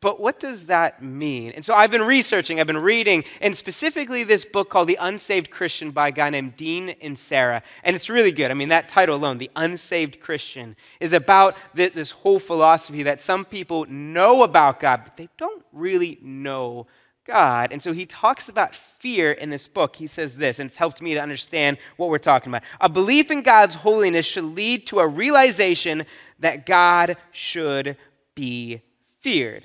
but 0.00 0.20
what 0.20 0.38
does 0.38 0.66
that 0.66 1.02
mean? 1.02 1.50
And 1.52 1.64
so 1.64 1.74
I've 1.74 1.90
been 1.90 2.02
researching, 2.02 2.60
I've 2.60 2.66
been 2.66 2.78
reading, 2.78 3.24
and 3.40 3.56
specifically 3.56 4.22
this 4.22 4.44
book 4.44 4.70
called 4.70 4.88
The 4.88 4.98
Unsaved 5.00 5.50
Christian 5.50 5.90
by 5.90 6.08
a 6.08 6.12
guy 6.12 6.30
named 6.30 6.56
Dean 6.56 6.94
Inserra. 7.02 7.62
And 7.82 7.96
it's 7.96 8.08
really 8.08 8.30
good. 8.30 8.52
I 8.52 8.54
mean, 8.54 8.68
that 8.68 8.88
title 8.88 9.16
alone, 9.16 9.38
The 9.38 9.50
Unsaved 9.56 10.20
Christian, 10.20 10.76
is 11.00 11.12
about 11.12 11.56
this 11.74 12.12
whole 12.12 12.38
philosophy 12.38 13.02
that 13.02 13.20
some 13.20 13.44
people 13.44 13.84
know 13.86 14.44
about 14.44 14.78
God, 14.78 15.00
but 15.02 15.16
they 15.16 15.28
don't 15.36 15.64
really 15.72 16.18
know 16.22 16.86
God. 17.24 17.72
And 17.72 17.82
so 17.82 17.92
he 17.92 18.06
talks 18.06 18.48
about 18.48 18.74
fear 18.74 19.32
in 19.32 19.50
this 19.50 19.66
book. 19.66 19.96
He 19.96 20.06
says 20.06 20.36
this, 20.36 20.60
and 20.60 20.68
it's 20.68 20.76
helped 20.76 21.02
me 21.02 21.14
to 21.14 21.20
understand 21.20 21.78
what 21.96 22.10
we're 22.10 22.18
talking 22.18 22.50
about. 22.50 22.62
A 22.80 22.88
belief 22.88 23.30
in 23.30 23.42
God's 23.42 23.74
holiness 23.74 24.26
should 24.26 24.44
lead 24.44 24.86
to 24.88 25.00
a 25.00 25.06
realization 25.06 26.06
that 26.38 26.64
God 26.64 27.16
should 27.32 27.96
be 28.34 28.82
feared. 29.20 29.64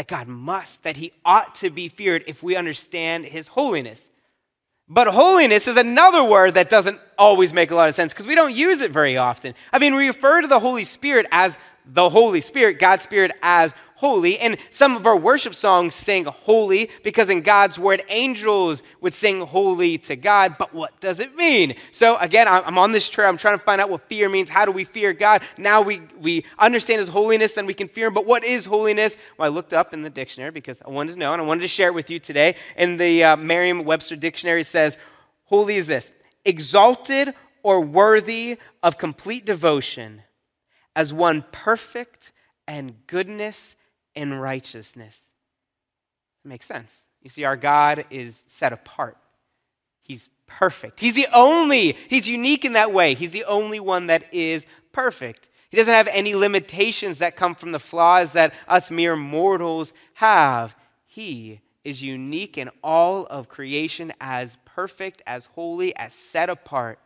That 0.00 0.08
God 0.08 0.28
must, 0.28 0.84
that 0.84 0.96
he 0.96 1.12
ought 1.26 1.56
to 1.56 1.68
be 1.68 1.90
feared 1.90 2.24
if 2.26 2.42
we 2.42 2.56
understand 2.56 3.26
his 3.26 3.48
holiness. 3.48 4.08
But 4.88 5.08
holiness 5.08 5.68
is 5.68 5.76
another 5.76 6.24
word 6.24 6.54
that 6.54 6.70
doesn't 6.70 6.98
always 7.18 7.52
make 7.52 7.70
a 7.70 7.74
lot 7.74 7.90
of 7.90 7.94
sense 7.94 8.14
because 8.14 8.26
we 8.26 8.34
don't 8.34 8.54
use 8.54 8.80
it 8.80 8.92
very 8.92 9.18
often. 9.18 9.54
I 9.70 9.78
mean, 9.78 9.94
we 9.94 10.06
refer 10.06 10.40
to 10.40 10.46
the 10.46 10.58
Holy 10.58 10.86
Spirit 10.86 11.26
as 11.30 11.58
the 11.84 12.08
Holy 12.08 12.40
Spirit, 12.40 12.78
God's 12.78 13.02
Spirit 13.02 13.32
as 13.42 13.74
holy. 14.00 14.38
And 14.38 14.56
some 14.70 14.96
of 14.96 15.06
our 15.06 15.16
worship 15.16 15.54
songs 15.54 15.94
sing 15.94 16.24
holy 16.24 16.88
because 17.02 17.28
in 17.28 17.42
God's 17.42 17.78
word, 17.78 18.02
angels 18.08 18.82
would 19.02 19.12
sing 19.12 19.42
holy 19.42 19.98
to 19.98 20.16
God. 20.16 20.56
But 20.58 20.72
what 20.72 20.98
does 21.00 21.20
it 21.20 21.36
mean? 21.36 21.74
So 21.92 22.16
again, 22.16 22.48
I'm 22.48 22.78
on 22.78 22.92
this 22.92 23.10
trail. 23.10 23.28
I'm 23.28 23.36
trying 23.36 23.58
to 23.58 23.64
find 23.64 23.78
out 23.78 23.90
what 23.90 24.08
fear 24.08 24.30
means. 24.30 24.48
How 24.48 24.64
do 24.64 24.72
we 24.72 24.84
fear 24.84 25.12
God? 25.12 25.42
Now 25.58 25.82
we, 25.82 26.00
we 26.18 26.46
understand 26.58 27.00
his 27.00 27.10
holiness, 27.10 27.52
then 27.52 27.66
we 27.66 27.74
can 27.74 27.88
fear 27.88 28.06
him. 28.06 28.14
But 28.14 28.24
what 28.24 28.42
is 28.42 28.64
holiness? 28.64 29.18
Well, 29.36 29.50
I 29.50 29.54
looked 29.54 29.74
up 29.74 29.92
in 29.92 30.00
the 30.00 30.10
dictionary 30.10 30.50
because 30.50 30.80
I 30.80 30.88
wanted 30.88 31.12
to 31.12 31.18
know 31.18 31.34
and 31.34 31.42
I 31.42 31.44
wanted 31.44 31.60
to 31.60 31.68
share 31.68 31.88
it 31.88 31.94
with 31.94 32.08
you 32.08 32.18
today. 32.18 32.56
And 32.76 32.98
the 32.98 33.22
uh, 33.22 33.36
Merriam 33.36 33.84
Webster 33.84 34.16
dictionary 34.16 34.64
says, 34.64 34.96
holy 35.44 35.76
is 35.76 35.86
this 35.88 36.10
exalted 36.46 37.34
or 37.62 37.82
worthy 37.82 38.56
of 38.82 38.96
complete 38.96 39.44
devotion 39.44 40.22
as 40.96 41.12
one 41.12 41.44
perfect 41.52 42.32
and 42.66 42.94
goodness 43.06 43.76
and 44.14 44.40
righteousness. 44.40 45.32
It 46.44 46.48
makes 46.48 46.66
sense. 46.66 47.06
You 47.22 47.30
see, 47.30 47.44
our 47.44 47.56
God 47.56 48.04
is 48.10 48.44
set 48.48 48.72
apart. 48.72 49.16
He's 50.02 50.28
perfect. 50.46 51.00
He's 51.00 51.14
the 51.14 51.28
only, 51.32 51.96
he's 52.08 52.28
unique 52.28 52.64
in 52.64 52.72
that 52.72 52.92
way. 52.92 53.14
He's 53.14 53.32
the 53.32 53.44
only 53.44 53.78
one 53.78 54.06
that 54.08 54.32
is 54.32 54.66
perfect. 54.92 55.48
He 55.70 55.76
doesn't 55.76 55.94
have 55.94 56.08
any 56.08 56.34
limitations 56.34 57.18
that 57.20 57.36
come 57.36 57.54
from 57.54 57.72
the 57.72 57.78
flaws 57.78 58.32
that 58.32 58.52
us 58.66 58.90
mere 58.90 59.14
mortals 59.14 59.92
have. 60.14 60.74
He 61.06 61.60
is 61.84 62.02
unique 62.02 62.58
in 62.58 62.70
all 62.82 63.26
of 63.26 63.48
creation 63.48 64.12
as 64.20 64.58
perfect, 64.64 65.22
as 65.26 65.44
holy, 65.44 65.94
as 65.96 66.12
set 66.12 66.50
apart, 66.50 66.98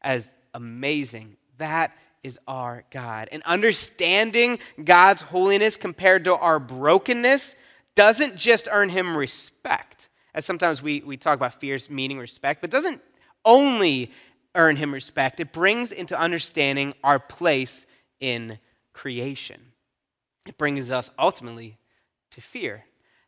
as 0.00 0.32
amazing. 0.54 1.36
That 1.58 1.96
is 2.24 2.38
our 2.48 2.82
God. 2.90 3.28
And 3.30 3.42
understanding 3.44 4.58
God's 4.82 5.22
holiness 5.22 5.76
compared 5.76 6.24
to 6.24 6.34
our 6.34 6.58
brokenness 6.58 7.54
doesn't 7.94 8.34
just 8.36 8.66
earn 8.72 8.88
him 8.88 9.16
respect, 9.16 10.08
as 10.34 10.44
sometimes 10.44 10.82
we, 10.82 11.00
we 11.02 11.16
talk 11.16 11.36
about 11.36 11.60
fears 11.60 11.88
meaning 11.88 12.18
respect, 12.18 12.60
but 12.60 12.70
doesn't 12.70 13.00
only 13.44 14.10
earn 14.56 14.76
him 14.76 14.92
respect, 14.92 15.38
it 15.38 15.52
brings 15.52 15.92
into 15.92 16.18
understanding 16.18 16.94
our 17.04 17.18
place 17.18 17.86
in 18.20 18.58
creation. 18.92 19.60
It 20.46 20.56
brings 20.58 20.90
us 20.90 21.10
ultimately 21.18 21.78
to 22.32 22.40
fear. 22.40 22.84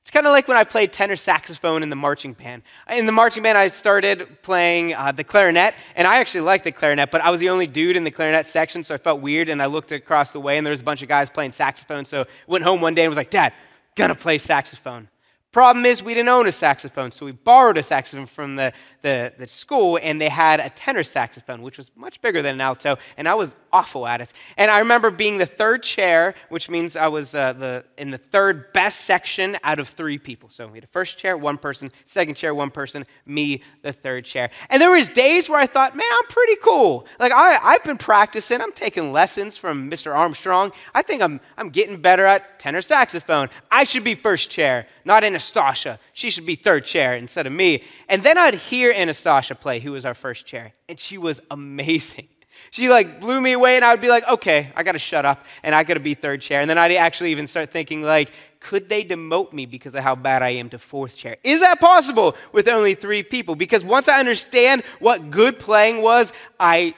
It's 0.07 0.13
kind 0.13 0.25
of 0.25 0.31
like 0.31 0.47
when 0.47 0.57
I 0.57 0.63
played 0.63 0.93
tenor 0.93 1.17
saxophone 1.17 1.83
in 1.83 1.91
the 1.91 1.97
marching 1.97 2.33
band. 2.33 2.63
In 2.89 3.07
the 3.07 3.13
marching 3.13 3.43
band, 3.43 3.59
I 3.59 3.67
started 3.67 4.41
playing 4.41 4.95
uh, 4.95 5.11
the 5.11 5.25
clarinet, 5.25 5.75
and 5.97 6.07
I 6.07 6.19
actually 6.19 6.43
liked 6.43 6.63
the 6.63 6.71
clarinet, 6.71 7.11
but 7.11 7.23
I 7.23 7.31
was 7.31 7.41
the 7.41 7.49
only 7.49 7.67
dude 7.67 7.97
in 7.97 8.05
the 8.05 8.13
clarinet 8.13 8.47
section, 8.47 8.85
so 8.85 8.95
I 8.95 8.99
felt 8.99 9.21
weird. 9.21 9.49
And 9.49 9.61
I 9.61 9.67
looked 9.67 9.91
across 9.91 10.31
the 10.31 10.39
way, 10.39 10.59
and 10.59 10.65
there 10.65 10.71
was 10.71 10.79
a 10.81 10.85
bunch 10.85 11.03
of 11.03 11.09
guys 11.09 11.29
playing 11.29 11.51
saxophone. 11.51 12.05
So 12.05 12.21
I 12.21 12.27
went 12.47 12.63
home 12.63 12.81
one 12.81 12.95
day 12.95 13.03
and 13.03 13.11
was 13.11 13.17
like, 13.17 13.31
Dad, 13.31 13.53
gonna 13.97 14.15
play 14.15 14.39
saxophone. 14.39 15.09
Problem 15.57 15.87
is, 15.87 16.03
we 16.03 16.13
didn't 16.13 16.29
own 16.29 16.47
a 16.47 16.53
saxophone, 16.53 17.11
so 17.11 17.25
we 17.25 17.33
borrowed 17.33 17.79
a 17.79 17.83
saxophone 17.83 18.27
from 18.27 18.57
the, 18.57 18.75
the, 19.01 19.33
the, 19.39 19.49
school, 19.49 19.99
and 20.03 20.21
they 20.21 20.29
had 20.29 20.61
a 20.61 20.69
tenor 20.69 21.03
saxophone, 21.03 21.63
which 21.63 21.79
was 21.79 21.91
much 21.97 22.21
bigger 22.21 22.43
than 22.43 22.57
an 22.57 22.61
alto, 22.61 22.99
and 23.17 23.27
I 23.27 23.33
was 23.33 23.55
awful 23.73 24.07
at 24.07 24.21
it. 24.21 24.35
And 24.59 24.71
I 24.71 24.81
remember 24.81 25.11
being 25.11 25.39
the 25.39 25.47
third 25.47 25.83
chair, 25.83 26.35
which 26.51 26.69
means 26.69 26.95
I 26.95 27.09
was 27.09 27.35
uh, 27.35 27.55
the, 27.55 27.85
in 27.97 28.11
the 28.11 28.19
third 28.19 28.73
best 28.75 29.03
section 29.03 29.57
out 29.65 29.79
of 29.79 29.89
three 29.89 30.19
people. 30.19 30.51
So 30.51 30.67
we 30.67 30.77
had 30.77 30.85
a 30.85 30.89
first 30.89 31.17
chair, 31.17 31.39
one 31.39 31.57
person, 31.57 31.91
second 32.05 32.35
chair, 32.35 32.55
one 32.55 32.71
person, 32.71 33.07
me, 33.25 33.63
the 33.81 33.95
third 33.95 34.27
chair. 34.27 34.51
And 34.69 34.83
there 34.83 34.91
was 34.91 35.09
days 35.09 35.49
where 35.49 35.59
I 35.59 35.67
thought, 35.67 35.97
man, 35.97 36.07
I'm 36.19 36.27
pretty 36.29 36.57
cool. 36.63 37.07
Like, 37.19 37.33
I, 37.33 37.59
I've 37.63 37.85
been 37.85 37.97
practicing. 37.97 38.61
I'm 38.61 38.73
taking 38.73 39.11
lessons 39.11 39.57
from 39.57 39.91
Mr. 39.91 40.15
Armstrong. 40.15 40.73
I 40.95 41.01
think 41.01 41.23
I'm, 41.23 41.41
I'm 41.57 41.71
getting 41.71 42.01
better 42.01 42.27
at 42.27 42.59
tenor 42.59 42.83
saxophone. 42.83 43.49
I 43.71 43.85
should 43.85 44.05
be 44.05 44.15
first 44.15 44.51
chair, 44.51 44.87
not 45.07 45.23
Anastasia. 45.23 45.99
She 46.13 46.31
should 46.31 46.45
be 46.45 46.57
third 46.57 46.85
chair 46.85 47.15
instead 47.15 47.47
of 47.47 47.53
me. 47.53 47.85
And 48.09 48.23
then 48.25 48.37
I'd 48.37 48.55
hear 48.55 48.93
Anastasia 48.93 49.55
play, 49.55 49.79
who 49.79 49.93
was 49.93 50.05
our 50.05 50.15
first 50.15 50.45
chair, 50.45 50.73
and 50.89 50.99
she 50.99 51.17
was 51.17 51.41
amazing. 51.51 52.29
She 52.71 52.89
like 52.89 53.21
blew 53.21 53.39
me 53.43 53.53
away, 53.53 53.77
and 53.77 53.85
I 53.85 53.93
would 53.93 54.01
be 54.01 54.09
like, 54.09 54.27
okay, 54.27 54.73
I 54.75 54.83
gotta 54.83 54.99
shut 54.99 55.27
up, 55.27 55.45
and 55.63 55.75
I 55.75 55.85
gotta 55.85 56.01
be 56.01 56.15
third 56.15 56.41
chair. 56.41 56.63
And 56.63 56.71
then 56.71 56.79
I'd 56.79 56.91
actually 56.93 57.31
even 57.33 57.47
start 57.47 57.71
thinking, 57.71 58.01
like, 58.01 58.33
could 58.61 58.89
they 58.89 59.05
demote 59.05 59.53
me 59.53 59.67
because 59.67 59.95
of 59.95 60.03
how 60.03 60.15
bad 60.15 60.43
I 60.43 60.49
am 60.55 60.71
to 60.71 60.79
fourth 60.79 61.19
chair? 61.19 61.37
Is 61.45 61.61
that 61.61 61.81
possible 61.81 62.35
with 62.53 62.67
only 62.67 62.95
three 62.95 63.23
people? 63.23 63.57
Because 63.57 63.85
once 63.85 64.09
I 64.09 64.19
understand 64.19 64.85
what 65.01 65.31
good 65.31 65.59
playing 65.59 66.01
was, 66.01 66.33
I 66.59 66.95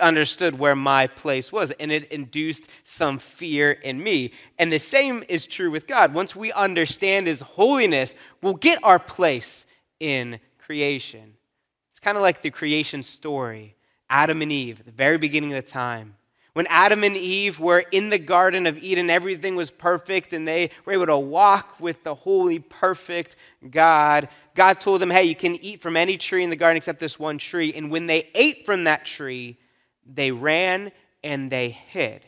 understood 0.00 0.58
where 0.58 0.76
my 0.76 1.06
place 1.06 1.52
was, 1.52 1.70
and 1.72 1.92
it 1.92 2.10
induced 2.10 2.68
some 2.84 3.18
fear 3.18 3.72
in 3.72 4.02
me. 4.02 4.32
And 4.58 4.72
the 4.72 4.78
same 4.78 5.24
is 5.28 5.46
true 5.46 5.70
with 5.70 5.86
God. 5.86 6.14
Once 6.14 6.34
we 6.34 6.52
understand 6.52 7.26
His 7.26 7.40
holiness, 7.40 8.14
we'll 8.42 8.54
get 8.54 8.82
our 8.82 8.98
place 8.98 9.64
in 10.00 10.40
creation. 10.58 11.34
It's 11.90 12.00
kind 12.00 12.16
of 12.16 12.22
like 12.22 12.42
the 12.42 12.50
creation 12.50 13.02
story 13.02 13.76
Adam 14.10 14.42
and 14.42 14.52
Eve, 14.52 14.84
the 14.84 14.92
very 14.92 15.18
beginning 15.18 15.52
of 15.52 15.64
the 15.64 15.70
time. 15.70 16.16
When 16.54 16.68
Adam 16.68 17.02
and 17.02 17.16
Eve 17.16 17.58
were 17.58 17.80
in 17.90 18.10
the 18.10 18.18
Garden 18.18 18.68
of 18.68 18.78
Eden, 18.78 19.10
everything 19.10 19.56
was 19.56 19.72
perfect 19.72 20.32
and 20.32 20.46
they 20.46 20.70
were 20.84 20.92
able 20.92 21.06
to 21.06 21.18
walk 21.18 21.80
with 21.80 22.04
the 22.04 22.14
holy, 22.14 22.60
perfect 22.60 23.34
God. 23.68 24.28
God 24.54 24.80
told 24.80 25.00
them, 25.00 25.10
Hey, 25.10 25.24
you 25.24 25.34
can 25.34 25.56
eat 25.56 25.82
from 25.82 25.96
any 25.96 26.16
tree 26.16 26.44
in 26.44 26.50
the 26.50 26.56
garden 26.56 26.76
except 26.76 27.00
this 27.00 27.18
one 27.18 27.38
tree. 27.38 27.72
And 27.74 27.90
when 27.90 28.06
they 28.06 28.30
ate 28.36 28.64
from 28.64 28.84
that 28.84 29.04
tree, 29.04 29.58
they 30.06 30.30
ran 30.30 30.92
and 31.22 31.50
they 31.50 31.70
hid. 31.70 32.24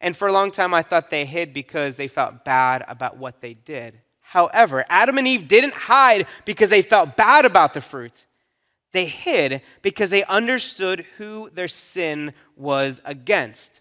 And 0.00 0.16
for 0.16 0.26
a 0.26 0.32
long 0.32 0.50
time, 0.50 0.74
I 0.74 0.82
thought 0.82 1.10
they 1.10 1.24
hid 1.24 1.54
because 1.54 1.96
they 1.96 2.08
felt 2.08 2.44
bad 2.44 2.84
about 2.88 3.16
what 3.16 3.40
they 3.40 3.54
did. 3.54 4.00
However, 4.20 4.84
Adam 4.88 5.18
and 5.18 5.28
Eve 5.28 5.46
didn't 5.46 5.74
hide 5.74 6.26
because 6.44 6.70
they 6.70 6.82
felt 6.82 7.16
bad 7.16 7.44
about 7.44 7.74
the 7.74 7.80
fruit. 7.80 8.24
They 8.92 9.06
hid 9.06 9.62
because 9.80 10.10
they 10.10 10.24
understood 10.24 11.06
who 11.18 11.50
their 11.50 11.68
sin 11.68 12.32
was 12.56 13.00
against. 13.04 13.80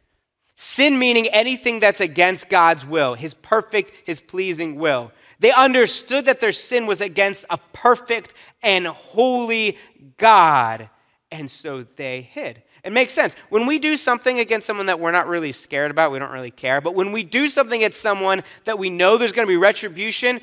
Sin 0.55 0.99
meaning 0.99 1.27
anything 1.27 1.79
that's 1.79 2.01
against 2.01 2.49
God's 2.49 2.85
will, 2.85 3.15
His 3.15 3.33
perfect, 3.33 3.93
His 4.05 4.21
pleasing 4.21 4.75
will. 4.75 5.11
They 5.39 5.51
understood 5.51 6.25
that 6.25 6.39
their 6.39 6.51
sin 6.51 6.85
was 6.85 7.01
against 7.01 7.45
a 7.49 7.57
perfect 7.57 8.35
and 8.61 8.85
holy 8.85 9.77
God, 10.17 10.89
and 11.31 11.49
so 11.49 11.83
they 11.95 12.21
hid. 12.21 12.61
It 12.83 12.91
makes 12.91 13.13
sense. 13.13 13.35
When 13.49 13.67
we 13.67 13.77
do 13.77 13.95
something 13.95 14.39
against 14.39 14.65
someone 14.65 14.87
that 14.87 14.99
we're 14.99 15.11
not 15.11 15.27
really 15.27 15.51
scared 15.51 15.91
about, 15.91 16.11
we 16.11 16.19
don't 16.19 16.31
really 16.31 16.51
care. 16.51 16.81
But 16.81 16.95
when 16.95 17.11
we 17.11 17.23
do 17.23 17.47
something 17.47 17.81
against 17.81 18.01
someone 18.01 18.43
that 18.65 18.79
we 18.79 18.89
know 18.89 19.17
there's 19.17 19.31
going 19.31 19.45
to 19.45 19.51
be 19.51 19.57
retribution, 19.57 20.41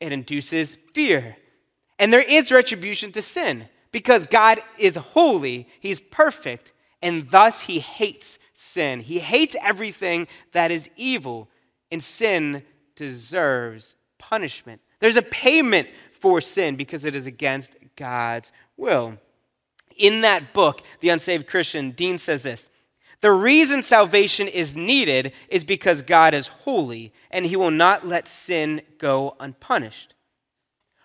it 0.00 0.12
induces 0.12 0.76
fear. 0.92 1.36
And 1.98 2.12
there 2.12 2.22
is 2.22 2.52
retribution 2.52 3.10
to 3.12 3.22
sin 3.22 3.68
because 3.90 4.26
God 4.26 4.60
is 4.78 4.96
holy, 4.96 5.66
He's 5.80 5.98
perfect, 5.98 6.72
and 7.00 7.30
thus 7.30 7.60
He 7.62 7.80
hates 7.80 8.38
sin. 8.52 9.00
He 9.00 9.18
hates 9.18 9.56
everything 9.62 10.28
that 10.52 10.70
is 10.70 10.90
evil, 10.96 11.48
and 11.90 12.02
sin 12.02 12.64
deserves 12.96 13.94
punishment. 14.18 14.82
There's 15.00 15.16
a 15.16 15.22
payment 15.22 15.88
for 16.12 16.40
sin 16.40 16.76
because 16.76 17.04
it 17.04 17.16
is 17.16 17.26
against 17.26 17.76
God's 17.96 18.52
will 18.76 19.18
in 19.98 20.22
that 20.22 20.54
book, 20.54 20.82
The 21.00 21.10
Unsaved 21.10 21.46
Christian, 21.46 21.90
Dean 21.90 22.18
says 22.18 22.42
this 22.42 22.68
The 23.20 23.32
reason 23.32 23.82
salvation 23.82 24.48
is 24.48 24.74
needed 24.74 25.32
is 25.48 25.64
because 25.64 26.02
God 26.02 26.32
is 26.34 26.46
holy 26.46 27.12
and 27.30 27.44
he 27.44 27.56
will 27.56 27.70
not 27.70 28.06
let 28.06 28.26
sin 28.28 28.82
go 28.98 29.36
unpunished. 29.38 30.14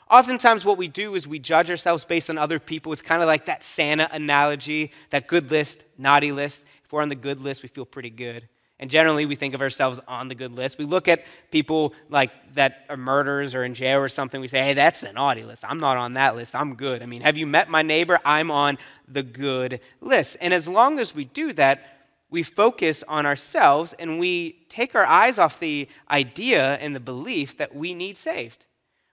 Oftentimes, 0.10 0.64
what 0.64 0.78
we 0.78 0.88
do 0.88 1.16
is 1.16 1.28
we 1.28 1.40
judge 1.40 1.72
ourselves 1.72 2.06
based 2.06 2.30
on 2.30 2.38
other 2.38 2.60
people. 2.60 2.94
It's 2.94 3.02
kind 3.02 3.24
of 3.24 3.28
like 3.28 3.48
that 3.48 3.64
Santa 3.64 4.08
analogy, 4.12 4.92
that 5.10 5.28
good 5.28 5.50
list, 5.50 5.86
naughty 5.98 6.32
list. 6.32 6.66
If 6.84 6.94
we're 6.94 7.02
on 7.02 7.10
the 7.10 7.16
good 7.16 7.40
list, 7.40 7.64
we 7.64 7.70
feel 7.70 7.86
pretty 7.86 8.12
good. 8.12 8.48
And 8.80 8.90
generally, 8.90 9.26
we 9.26 9.36
think 9.36 9.54
of 9.54 9.62
ourselves 9.62 10.00
on 10.08 10.28
the 10.28 10.36
good 10.36 10.52
list. 10.52 10.78
We 10.78 10.86
look 10.86 11.08
at 11.08 11.24
people 11.52 11.94
like 12.10 12.32
that 12.56 12.86
are 12.90 12.98
murderers 12.98 13.56
or 13.56 13.64
in 13.64 13.76
jail 13.76 14.00
or 14.00 14.10
something. 14.10 14.42
We 14.42 14.48
say, 14.48 14.64
hey, 14.64 14.74
that's 14.74 15.02
the 15.02 15.14
naughty 15.14 15.44
list. 15.44 15.64
I'm 15.68 15.80
not 15.80 15.96
on 15.98 16.14
that 16.14 16.36
list. 16.36 16.56
I'm 16.56 16.76
good. 16.76 17.02
I 17.02 17.06
mean, 17.06 17.22
have 17.22 17.38
you 17.38 17.46
met 17.46 17.70
my 17.70 17.82
neighbor? 17.82 18.20
I'm 18.26 18.52
on 18.52 18.78
the 19.08 19.24
good 19.24 19.80
list. 20.02 20.38
And 20.42 20.54
as 20.54 20.68
long 20.68 21.00
as 21.00 21.14
we 21.16 21.26
do 21.26 21.54
that, 21.54 21.94
we 22.30 22.42
focus 22.42 23.04
on 23.08 23.28
ourselves 23.28 23.94
and 24.00 24.20
we 24.20 24.66
take 24.68 24.96
our 24.96 25.06
eyes 25.06 25.38
off 25.38 25.60
the 25.60 25.88
idea 26.10 26.76
and 26.78 26.96
the 26.96 27.00
belief 27.00 27.58
that 27.58 27.76
we 27.76 27.94
need 27.94 28.18
saved. 28.18 28.66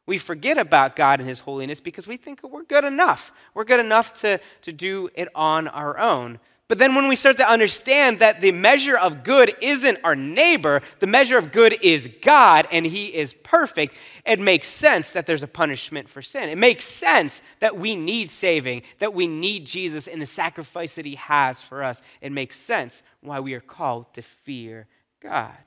We 0.07 0.17
forget 0.17 0.57
about 0.57 0.97
God 0.97 1.21
and 1.21 1.29
His 1.29 1.41
holiness 1.41 1.81
because 1.81 2.07
we 2.07 2.17
think 2.17 2.43
we're 2.43 2.65
good 2.65 2.85
enough. 2.85 3.31
We're 3.53 3.65
good 3.65 3.79
enough 3.79 4.15
to, 4.15 4.41
to 4.63 4.73
do 4.73 5.11
it 5.15 5.29
on 5.35 5.69
our 5.69 5.99
own. 5.99 6.41
But 6.71 6.79
then 6.79 6.95
when 6.95 7.09
we 7.09 7.17
start 7.17 7.37
to 7.39 7.51
understand 7.51 8.21
that 8.21 8.41
the 8.41 8.53
measure 8.53 8.97
of 8.97 9.25
good 9.25 9.57
isn't 9.61 9.99
our 10.05 10.15
neighbor, 10.15 10.83
the 11.01 11.09
measure 11.09 11.37
of 11.37 11.51
good 11.51 11.77
is 11.83 12.09
God 12.23 12.69
and 12.71 12.87
he 12.87 13.07
is 13.07 13.35
perfect, 13.43 13.97
it 14.25 14.39
makes 14.39 14.69
sense 14.69 15.11
that 15.11 15.27
there's 15.27 15.43
a 15.43 15.49
punishment 15.49 16.09
for 16.09 16.23
sin. 16.23 16.49
It 16.49 16.59
makes 16.59 16.85
sense 16.85 17.43
that 17.59 17.77
we 17.77 17.97
need 17.97 18.31
saving, 18.31 18.83
that 19.01 19.13
we 19.13 19.27
need 19.27 19.67
Jesus 19.67 20.07
and 20.07 20.23
the 20.23 20.27
sacrifice 20.27 20.95
that 20.95 21.05
he 21.05 21.17
has 21.17 21.61
for 21.61 21.83
us. 21.83 22.03
It 22.21 22.31
makes 22.31 22.57
sense 22.57 23.03
why 23.21 23.41
we 23.41 23.55
are 23.55 23.61
called 23.61 24.15
to 24.15 24.23
fear 24.23 24.87
God. 25.21 25.59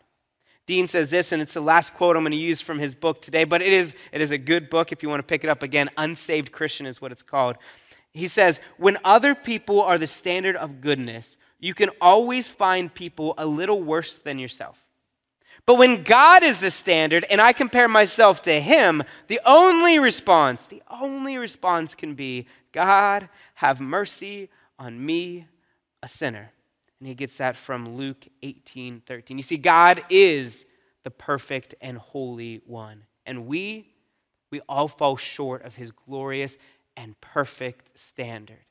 Dean 0.65 0.88
says 0.88 1.10
this, 1.10 1.33
and 1.33 1.41
it's 1.41 1.55
the 1.55 1.60
last 1.60 1.93
quote 1.93 2.15
I'm 2.15 2.24
going 2.24 2.31
to 2.31 2.38
use 2.38 2.62
from 2.62 2.79
his 2.79 2.95
book 2.95 3.22
today, 3.22 3.43
but 3.43 3.62
it 3.62 3.74
is, 3.74 3.93
it 4.13 4.22
is 4.22 4.31
a 4.31 4.38
good 4.38 4.69
book 4.69 4.93
if 4.93 5.03
you 5.03 5.10
want 5.10 5.19
to 5.19 5.24
pick 5.24 5.43
it 5.43 5.50
up 5.50 5.62
again. 5.62 5.89
Unsaved 5.98 6.53
Christian 6.53 6.86
is 6.86 7.01
what 7.01 7.12
it's 7.12 7.22
called. 7.22 7.57
He 8.13 8.27
says, 8.27 8.60
when 8.77 8.98
other 9.03 9.34
people 9.34 9.82
are 9.82 9.98
the 9.98 10.08
standard 10.08 10.55
of 10.55 10.82
goodness, 10.82 11.36
you 11.60 11.74
can 11.74 11.89
always 12.00 12.50
find 12.50 12.93
people 12.93 13.34
a 13.38 13.46
little 13.46 13.82
worse 13.82 14.15
than 14.15 14.38
yourself. 14.38 14.84
But 15.65 15.77
when 15.77 16.03
God 16.03 16.43
is 16.43 16.60
the 16.60 16.72
standard 16.72 17.25
and 17.29 17.39
I 17.39 17.53
compare 17.53 17.88
myself 17.88 18.41
to 18.43 18.60
Him, 18.60 19.01
the 19.27 19.39
only 19.46 19.98
response, 19.98 20.65
the 20.65 20.84
only 20.89 21.38
response 21.38 21.96
can 21.96 22.15
be, 22.15 22.48
God, 22.72 23.29
have 23.55 23.79
mercy 23.79 24.50
on 24.77 25.03
me, 25.03 25.48
a 26.01 26.08
sinner. 26.08 26.51
And 27.00 27.08
he 27.08 27.15
gets 27.15 27.38
that 27.38 27.55
from 27.55 27.96
Luke 27.96 28.27
18 28.41 29.01
13. 29.05 29.38
You 29.38 29.43
see, 29.43 29.58
God 29.58 30.03
is 30.10 30.65
the 31.03 31.12
perfect 31.12 31.75
and 31.82 31.98
holy 31.98 32.62
one. 32.65 33.03
And 33.25 33.48
we, 33.48 33.93
we 34.51 34.62
all 34.67 34.88
fall 34.88 35.17
short 35.17 35.63
of 35.63 35.75
His 35.75 35.91
glorious 35.91 36.58
and 36.95 37.19
perfect 37.21 37.97
standard. 38.00 38.65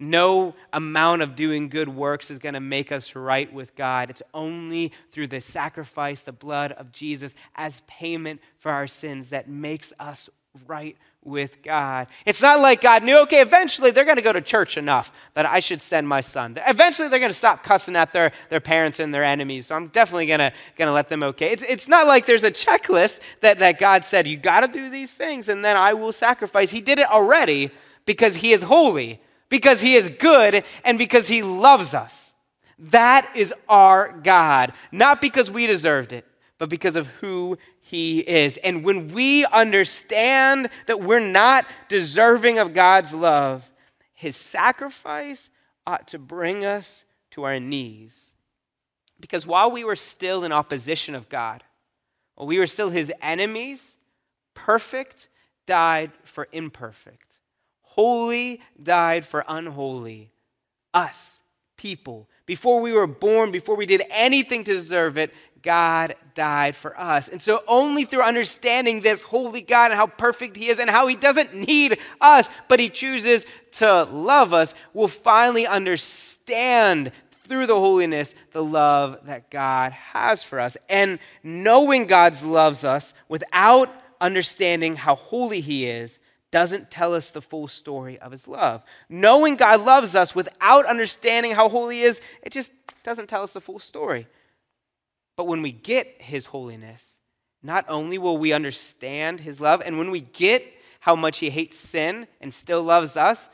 No 0.00 0.54
amount 0.72 1.22
of 1.22 1.34
doing 1.34 1.68
good 1.68 1.88
works 1.88 2.30
is 2.30 2.38
going 2.38 2.54
to 2.54 2.60
make 2.60 2.92
us 2.92 3.16
right 3.16 3.52
with 3.52 3.74
God. 3.74 4.10
It's 4.10 4.22
only 4.32 4.92
through 5.10 5.26
the 5.26 5.40
sacrifice, 5.40 6.22
the 6.22 6.32
blood 6.32 6.70
of 6.72 6.92
Jesus 6.92 7.34
as 7.56 7.82
payment 7.88 8.40
for 8.58 8.70
our 8.70 8.86
sins 8.86 9.30
that 9.30 9.48
makes 9.48 9.92
us 9.98 10.28
right 10.66 10.96
with 11.24 11.62
God. 11.62 12.06
It's 12.24 12.40
not 12.40 12.60
like 12.60 12.80
God 12.80 13.02
knew, 13.02 13.18
okay, 13.22 13.40
eventually 13.40 13.90
they're 13.90 14.04
going 14.04 14.16
to 14.16 14.22
go 14.22 14.32
to 14.32 14.40
church 14.40 14.76
enough 14.76 15.12
that 15.34 15.46
I 15.46 15.60
should 15.60 15.82
send 15.82 16.08
my 16.08 16.20
son. 16.20 16.58
Eventually 16.66 17.08
they're 17.08 17.18
going 17.18 17.30
to 17.30 17.34
stop 17.34 17.62
cussing 17.62 17.96
at 17.96 18.12
their, 18.12 18.32
their 18.50 18.60
parents 18.60 18.98
and 18.98 19.12
their 19.12 19.24
enemies, 19.24 19.66
so 19.66 19.74
I'm 19.74 19.88
definitely 19.88 20.26
going 20.26 20.40
to, 20.40 20.52
going 20.76 20.88
to 20.88 20.92
let 20.92 21.08
them 21.08 21.22
okay. 21.22 21.52
It's, 21.52 21.62
it's 21.62 21.88
not 21.88 22.06
like 22.06 22.26
there's 22.26 22.44
a 22.44 22.50
checklist 22.50 23.20
that, 23.40 23.58
that 23.58 23.78
God 23.78 24.04
said, 24.04 24.26
you 24.26 24.36
got 24.36 24.60
to 24.60 24.68
do 24.68 24.88
these 24.88 25.12
things 25.12 25.48
and 25.48 25.64
then 25.64 25.76
I 25.76 25.94
will 25.94 26.12
sacrifice. 26.12 26.70
He 26.70 26.80
did 26.80 26.98
it 26.98 27.10
already 27.10 27.70
because 28.06 28.36
he 28.36 28.52
is 28.52 28.62
holy, 28.62 29.20
because 29.48 29.80
he 29.80 29.94
is 29.94 30.08
good, 30.08 30.64
and 30.84 30.98
because 30.98 31.28
he 31.28 31.42
loves 31.42 31.94
us. 31.94 32.34
That 32.78 33.30
is 33.34 33.52
our 33.68 34.12
God, 34.12 34.72
not 34.92 35.20
because 35.20 35.50
we 35.50 35.66
deserved 35.66 36.12
it, 36.12 36.24
but 36.58 36.68
because 36.68 36.96
of 36.96 37.06
who 37.06 37.58
he 37.88 38.18
is. 38.20 38.58
And 38.58 38.84
when 38.84 39.08
we 39.08 39.46
understand 39.46 40.68
that 40.88 41.00
we're 41.00 41.20
not 41.20 41.64
deserving 41.88 42.58
of 42.58 42.74
God's 42.74 43.14
love, 43.14 43.70
his 44.12 44.36
sacrifice 44.36 45.48
ought 45.86 46.06
to 46.08 46.18
bring 46.18 46.66
us 46.66 47.04
to 47.30 47.44
our 47.44 47.58
knees. 47.58 48.34
Because 49.18 49.46
while 49.46 49.70
we 49.70 49.84
were 49.84 49.96
still 49.96 50.44
in 50.44 50.52
opposition 50.52 51.14
of 51.14 51.30
God, 51.30 51.64
while 52.34 52.46
we 52.46 52.58
were 52.58 52.66
still 52.66 52.90
his 52.90 53.10
enemies, 53.22 53.96
perfect 54.52 55.30
died 55.64 56.12
for 56.24 56.46
imperfect, 56.52 57.38
holy 57.80 58.60
died 58.82 59.24
for 59.24 59.46
unholy. 59.48 60.30
Us, 60.92 61.40
people, 61.78 62.28
before 62.44 62.80
we 62.80 62.92
were 62.92 63.06
born, 63.06 63.50
before 63.50 63.76
we 63.76 63.86
did 63.86 64.02
anything 64.10 64.64
to 64.64 64.74
deserve 64.74 65.16
it, 65.16 65.32
God 65.62 66.14
died 66.34 66.76
for 66.76 66.98
us. 66.98 67.28
And 67.28 67.40
so, 67.42 67.62
only 67.66 68.04
through 68.04 68.22
understanding 68.22 69.00
this 69.00 69.22
holy 69.22 69.60
God 69.60 69.90
and 69.90 69.98
how 69.98 70.06
perfect 70.06 70.56
He 70.56 70.68
is 70.68 70.78
and 70.78 70.90
how 70.90 71.06
He 71.06 71.16
doesn't 71.16 71.54
need 71.54 71.98
us, 72.20 72.50
but 72.68 72.80
He 72.80 72.90
chooses 72.90 73.44
to 73.72 74.04
love 74.04 74.52
us, 74.52 74.74
we'll 74.92 75.08
finally 75.08 75.66
understand 75.66 77.12
through 77.44 77.66
the 77.66 77.74
holiness 77.78 78.34
the 78.52 78.62
love 78.62 79.18
that 79.24 79.50
God 79.50 79.92
has 79.92 80.42
for 80.42 80.60
us. 80.60 80.76
And 80.88 81.18
knowing 81.42 82.06
God 82.06 82.40
loves 82.42 82.84
us 82.84 83.14
without 83.28 83.90
understanding 84.20 84.96
how 84.96 85.16
holy 85.16 85.60
He 85.60 85.86
is 85.86 86.18
doesn't 86.50 86.90
tell 86.90 87.14
us 87.14 87.30
the 87.30 87.42
full 87.42 87.68
story 87.68 88.18
of 88.18 88.32
His 88.32 88.48
love. 88.48 88.82
Knowing 89.08 89.56
God 89.56 89.84
loves 89.84 90.14
us 90.14 90.34
without 90.34 90.86
understanding 90.86 91.52
how 91.52 91.68
holy 91.68 91.96
He 91.96 92.02
is, 92.02 92.20
it 92.42 92.52
just 92.52 92.70
doesn't 93.02 93.28
tell 93.28 93.42
us 93.42 93.52
the 93.52 93.60
full 93.60 93.78
story. 93.78 94.26
But 95.38 95.46
when 95.46 95.62
we 95.62 95.70
get 95.70 96.20
his 96.20 96.46
holiness, 96.46 97.20
not 97.62 97.84
only 97.88 98.18
will 98.18 98.38
we 98.38 98.52
understand 98.52 99.38
his 99.38 99.60
love, 99.60 99.80
and 99.86 99.96
when 99.96 100.10
we 100.10 100.20
get 100.20 100.64
how 100.98 101.14
much 101.14 101.38
he 101.38 101.48
hates 101.48 101.76
sin 101.76 102.26
and 102.40 102.52
still 102.52 102.82
loves 102.82 103.16
us, 103.16 103.48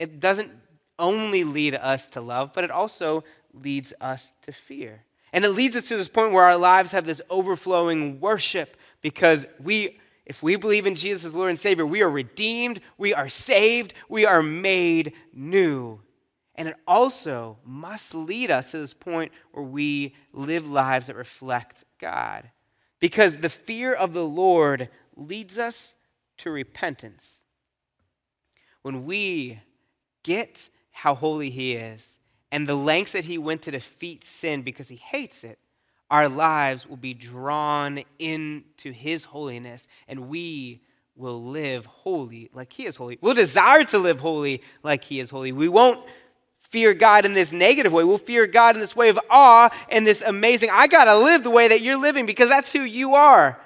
it 0.00 0.18
doesn't 0.18 0.50
only 0.98 1.44
lead 1.44 1.76
us 1.76 2.08
to 2.10 2.20
love, 2.20 2.52
but 2.52 2.64
it 2.64 2.72
also 2.72 3.22
leads 3.52 3.94
us 4.00 4.34
to 4.42 4.52
fear. 4.52 5.04
And 5.32 5.44
it 5.44 5.50
leads 5.50 5.76
us 5.76 5.86
to 5.86 5.96
this 5.96 6.08
point 6.08 6.32
where 6.32 6.42
our 6.44 6.56
lives 6.56 6.90
have 6.90 7.06
this 7.06 7.22
overflowing 7.30 8.18
worship 8.18 8.76
because 9.00 9.46
we, 9.62 10.00
if 10.26 10.42
we 10.42 10.56
believe 10.56 10.86
in 10.86 10.94
Jesus 10.94 11.24
as 11.24 11.34
Lord 11.34 11.50
and 11.50 11.58
Savior, 11.58 11.84
we 11.84 12.02
are 12.02 12.10
redeemed, 12.10 12.80
we 12.96 13.12
are 13.12 13.28
saved, 13.28 13.92
we 14.08 14.24
are 14.24 14.42
made 14.42 15.12
new. 15.32 16.00
And 16.54 16.68
it 16.68 16.76
also 16.86 17.58
must 17.64 18.14
lead 18.14 18.50
us 18.50 18.70
to 18.70 18.78
this 18.78 18.94
point 18.94 19.32
where 19.52 19.64
we 19.64 20.14
live 20.32 20.70
lives 20.70 21.08
that 21.08 21.16
reflect 21.16 21.84
God. 22.00 22.50
Because 23.00 23.38
the 23.38 23.50
fear 23.50 23.92
of 23.92 24.12
the 24.14 24.24
Lord 24.24 24.88
leads 25.16 25.58
us 25.58 25.94
to 26.38 26.50
repentance. 26.50 27.44
When 28.82 29.04
we 29.04 29.60
get 30.22 30.68
how 30.90 31.14
holy 31.14 31.50
He 31.50 31.72
is 31.72 32.18
and 32.50 32.66
the 32.66 32.76
lengths 32.76 33.12
that 33.12 33.24
He 33.24 33.36
went 33.36 33.62
to 33.62 33.72
defeat 33.72 34.24
sin 34.24 34.62
because 34.62 34.88
He 34.88 34.96
hates 34.96 35.44
it, 35.44 35.58
our 36.14 36.28
lives 36.28 36.88
will 36.88 36.96
be 36.96 37.12
drawn 37.12 38.04
into 38.20 38.92
His 38.92 39.24
holiness 39.24 39.88
and 40.06 40.28
we 40.28 40.80
will 41.16 41.42
live 41.42 41.86
holy 41.86 42.50
like 42.54 42.72
He 42.72 42.86
is 42.86 42.94
holy. 42.94 43.18
We'll 43.20 43.34
desire 43.34 43.82
to 43.82 43.98
live 43.98 44.20
holy 44.20 44.62
like 44.84 45.02
He 45.02 45.18
is 45.18 45.28
holy. 45.28 45.50
We 45.50 45.68
won't 45.68 46.06
fear 46.60 46.94
God 46.94 47.26
in 47.26 47.34
this 47.34 47.52
negative 47.52 47.92
way. 47.92 48.04
We'll 48.04 48.18
fear 48.18 48.46
God 48.46 48.76
in 48.76 48.80
this 48.80 48.94
way 48.94 49.08
of 49.08 49.18
awe 49.28 49.70
and 49.88 50.06
this 50.06 50.22
amazing, 50.22 50.70
I 50.72 50.86
got 50.86 51.06
to 51.06 51.18
live 51.18 51.42
the 51.42 51.50
way 51.50 51.66
that 51.66 51.80
you're 51.80 51.98
living 51.98 52.26
because 52.26 52.48
that's 52.48 52.70
who 52.70 52.82
you 52.82 53.16
are. 53.16 53.60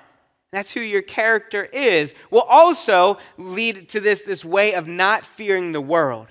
That's 0.50 0.70
who 0.70 0.80
your 0.80 1.02
character 1.02 1.64
is. 1.64 2.14
Will 2.30 2.40
also 2.40 3.18
lead 3.36 3.90
to 3.90 4.00
this, 4.00 4.22
this 4.22 4.42
way 4.42 4.72
of 4.72 4.88
not 4.88 5.26
fearing 5.26 5.72
the 5.72 5.82
world. 5.82 6.28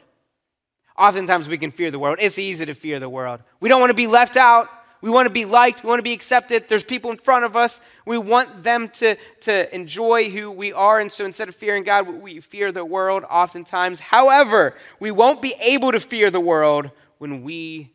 Oftentimes 0.97 1.47
we 1.47 1.59
can 1.59 1.69
fear 1.69 1.91
the 1.91 1.99
world. 1.99 2.17
It's 2.19 2.39
easy 2.39 2.65
to 2.65 2.73
fear 2.73 2.99
the 2.99 3.07
world. 3.07 3.41
We 3.59 3.69
don't 3.69 3.79
want 3.79 3.91
to 3.91 3.93
be 3.93 4.07
left 4.07 4.35
out. 4.35 4.67
We 5.01 5.09
want 5.09 5.27
to 5.27 5.31
be 5.31 5.45
liked. 5.45 5.83
We 5.83 5.89
want 5.89 5.99
to 5.99 6.03
be 6.03 6.13
accepted. 6.13 6.65
There's 6.67 6.83
people 6.83 7.11
in 7.11 7.17
front 7.17 7.45
of 7.45 7.55
us. 7.55 7.79
We 8.05 8.17
want 8.17 8.63
them 8.63 8.89
to, 8.89 9.15
to 9.41 9.75
enjoy 9.75 10.29
who 10.29 10.49
we 10.51 10.73
are. 10.73 10.99
And 10.99 11.11
so 11.11 11.25
instead 11.25 11.49
of 11.49 11.55
fearing 11.55 11.83
God, 11.83 12.07
we 12.07 12.39
fear 12.39 12.71
the 12.71 12.85
world 12.85 13.23
oftentimes. 13.29 13.99
However, 13.99 14.73
we 14.99 15.11
won't 15.11 15.41
be 15.41 15.53
able 15.59 15.91
to 15.91 15.99
fear 15.99 16.31
the 16.31 16.39
world 16.39 16.89
when 17.19 17.43
we 17.43 17.93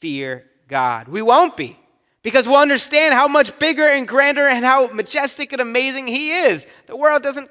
fear 0.00 0.46
God. 0.68 1.08
We 1.08 1.22
won't 1.22 1.56
be. 1.56 1.78
Because 2.22 2.48
we'll 2.48 2.56
understand 2.56 3.14
how 3.14 3.28
much 3.28 3.58
bigger 3.58 3.88
and 3.88 4.06
grander 4.06 4.46
and 4.46 4.64
how 4.64 4.88
majestic 4.88 5.52
and 5.52 5.62
amazing 5.62 6.06
He 6.08 6.32
is. 6.32 6.66
The 6.86 6.96
world 6.96 7.22
doesn't, 7.22 7.50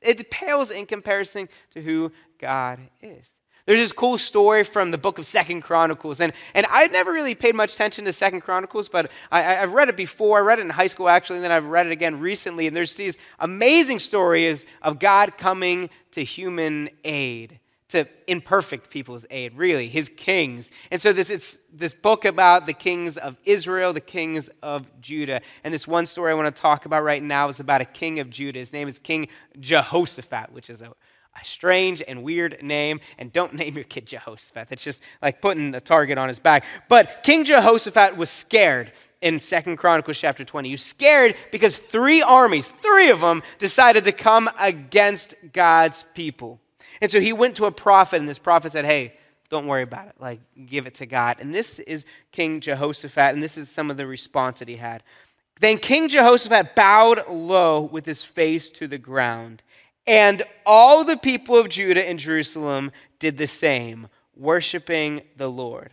it 0.00 0.30
pales 0.30 0.70
in 0.70 0.86
comparison 0.86 1.48
to 1.74 1.82
who 1.82 2.12
God 2.38 2.80
is. 3.02 3.38
There's 3.66 3.80
this 3.80 3.92
cool 3.92 4.16
story 4.16 4.62
from 4.62 4.92
the 4.92 4.98
book 4.98 5.18
of 5.18 5.26
Second 5.26 5.62
Chronicles, 5.62 6.20
and, 6.20 6.32
and 6.54 6.66
I'd 6.70 6.92
never 6.92 7.12
really 7.12 7.34
paid 7.34 7.56
much 7.56 7.74
attention 7.74 8.04
to 8.04 8.12
Second 8.12 8.42
Chronicles, 8.42 8.88
but 8.88 9.10
I, 9.32 9.42
have 9.42 9.72
read 9.72 9.88
it 9.88 9.96
before. 9.96 10.38
I 10.38 10.42
read 10.42 10.60
it 10.60 10.62
in 10.62 10.70
high 10.70 10.86
school, 10.86 11.08
actually, 11.08 11.36
and 11.36 11.44
then 11.44 11.50
I've 11.50 11.64
read 11.64 11.86
it 11.86 11.92
again 11.92 12.20
recently, 12.20 12.68
and 12.68 12.76
there's 12.76 12.94
these 12.94 13.18
amazing 13.40 13.98
stories 13.98 14.64
of 14.82 15.00
God 15.00 15.36
coming 15.36 15.90
to 16.12 16.22
human 16.22 16.90
aid 17.04 17.58
to 17.88 18.06
imperfect 18.28 18.88
people's 18.88 19.26
aid, 19.30 19.54
really, 19.56 19.88
his 19.88 20.08
kings. 20.16 20.70
And 20.92 21.00
so 21.00 21.12
this 21.12 21.30
it's 21.30 21.58
this 21.72 21.94
book 21.94 22.24
about 22.24 22.66
the 22.66 22.72
kings 22.72 23.16
of 23.16 23.36
Israel, 23.44 23.92
the 23.92 24.00
kings 24.00 24.48
of 24.62 24.86
Judah. 25.00 25.40
And 25.62 25.72
this 25.72 25.86
one 25.86 26.06
story 26.06 26.32
I 26.32 26.34
want 26.34 26.54
to 26.54 26.60
talk 26.60 26.84
about 26.84 27.04
right 27.04 27.22
now 27.22 27.48
is 27.48 27.60
about 27.60 27.80
a 27.80 27.84
king 27.84 28.18
of 28.18 28.28
Judah. 28.30 28.58
His 28.58 28.72
name 28.72 28.88
is 28.88 28.98
King 28.98 29.28
Jehoshaphat, 29.60 30.52
which 30.52 30.68
is 30.68 30.82
a 30.82 30.92
a 31.40 31.44
strange 31.44 32.02
and 32.06 32.22
weird 32.22 32.62
name, 32.62 33.00
and 33.18 33.32
don't 33.32 33.54
name 33.54 33.74
your 33.74 33.84
kid 33.84 34.06
Jehoshaphat. 34.06 34.68
It's 34.70 34.82
just 34.82 35.02
like 35.22 35.40
putting 35.40 35.74
a 35.74 35.80
target 35.80 36.18
on 36.18 36.28
his 36.28 36.38
back. 36.38 36.64
But 36.88 37.22
King 37.22 37.44
Jehoshaphat 37.44 38.16
was 38.16 38.30
scared 38.30 38.92
in 39.20 39.40
Second 39.40 39.76
Chronicles 39.76 40.18
chapter 40.18 40.44
20. 40.44 40.68
He's 40.68 40.82
scared 40.82 41.36
because 41.50 41.78
three 41.78 42.22
armies, 42.22 42.68
three 42.82 43.10
of 43.10 43.20
them, 43.20 43.42
decided 43.58 44.04
to 44.04 44.12
come 44.12 44.50
against 44.58 45.34
God's 45.52 46.04
people. 46.14 46.60
And 47.00 47.10
so 47.10 47.20
he 47.20 47.32
went 47.32 47.56
to 47.56 47.66
a 47.66 47.72
prophet, 47.72 48.20
and 48.20 48.28
this 48.28 48.38
prophet 48.38 48.72
said, 48.72 48.84
Hey, 48.84 49.14
don't 49.48 49.66
worry 49.66 49.82
about 49.82 50.08
it. 50.08 50.14
Like, 50.18 50.40
give 50.66 50.86
it 50.86 50.94
to 50.96 51.06
God. 51.06 51.36
And 51.40 51.54
this 51.54 51.78
is 51.78 52.04
King 52.32 52.60
Jehoshaphat, 52.60 53.34
and 53.34 53.42
this 53.42 53.56
is 53.56 53.68
some 53.68 53.90
of 53.90 53.96
the 53.96 54.06
response 54.06 54.58
that 54.58 54.68
he 54.68 54.76
had. 54.76 55.02
Then 55.60 55.78
King 55.78 56.08
Jehoshaphat 56.08 56.74
bowed 56.74 57.28
low 57.28 57.80
with 57.80 58.04
his 58.04 58.22
face 58.22 58.70
to 58.72 58.86
the 58.86 58.98
ground, 58.98 59.62
and 60.06 60.42
all 60.64 61.04
the 61.04 61.16
people 61.16 61.56
of 61.56 61.68
Judah 61.68 62.06
and 62.06 62.18
Jerusalem 62.18 62.92
did 63.18 63.38
the 63.38 63.46
same, 63.46 64.08
worshiping 64.36 65.22
the 65.36 65.48
Lord. 65.48 65.92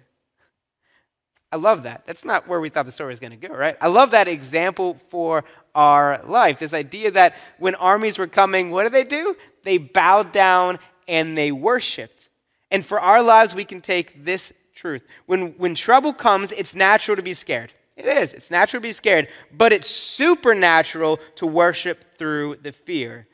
I 1.51 1.57
love 1.57 1.83
that. 1.83 2.03
That's 2.07 2.25
not 2.25 2.47
where 2.47 2.59
we 2.59 2.69
thought 2.69 2.87
the 2.87 2.91
story 2.91 3.09
was 3.09 3.19
going 3.19 3.39
to 3.39 3.47
go, 3.47 3.53
right? 3.53 3.77
I 3.79 3.87
love 3.87 4.11
that 4.11 4.27
example 4.27 4.97
for 5.09 5.43
our 5.75 6.19
life. 6.25 6.57
This 6.57 6.73
idea 6.73 7.11
that 7.11 7.35
when 7.59 7.75
armies 7.75 8.17
were 8.17 8.27
coming, 8.27 8.71
what 8.71 8.83
did 8.83 8.91
they 8.91 9.03
do? 9.03 9.35
They 9.63 9.77
bowed 9.77 10.31
down 10.31 10.79
and 11.07 11.37
they 11.37 11.51
worshiped. 11.51 12.29
And 12.71 12.83
for 12.83 12.99
our 12.99 13.21
lives, 13.21 13.53
we 13.53 13.65
can 13.65 13.81
take 13.81 14.25
this 14.25 14.51
truth. 14.73 15.05
When, 15.27 15.51
when 15.59 15.75
trouble 15.75 16.11
comes, 16.11 16.51
it's 16.51 16.73
natural 16.73 17.15
to 17.17 17.21
be 17.21 17.35
scared. 17.35 17.71
It 17.95 18.07
is. 18.07 18.33
It's 18.33 18.49
natural 18.49 18.81
to 18.81 18.87
be 18.87 18.93
scared, 18.93 19.27
but 19.51 19.71
it's 19.71 19.89
supernatural 19.89 21.19
to 21.35 21.45
worship 21.45 22.17
through 22.17 22.57
the 22.63 22.71
fear. 22.71 23.27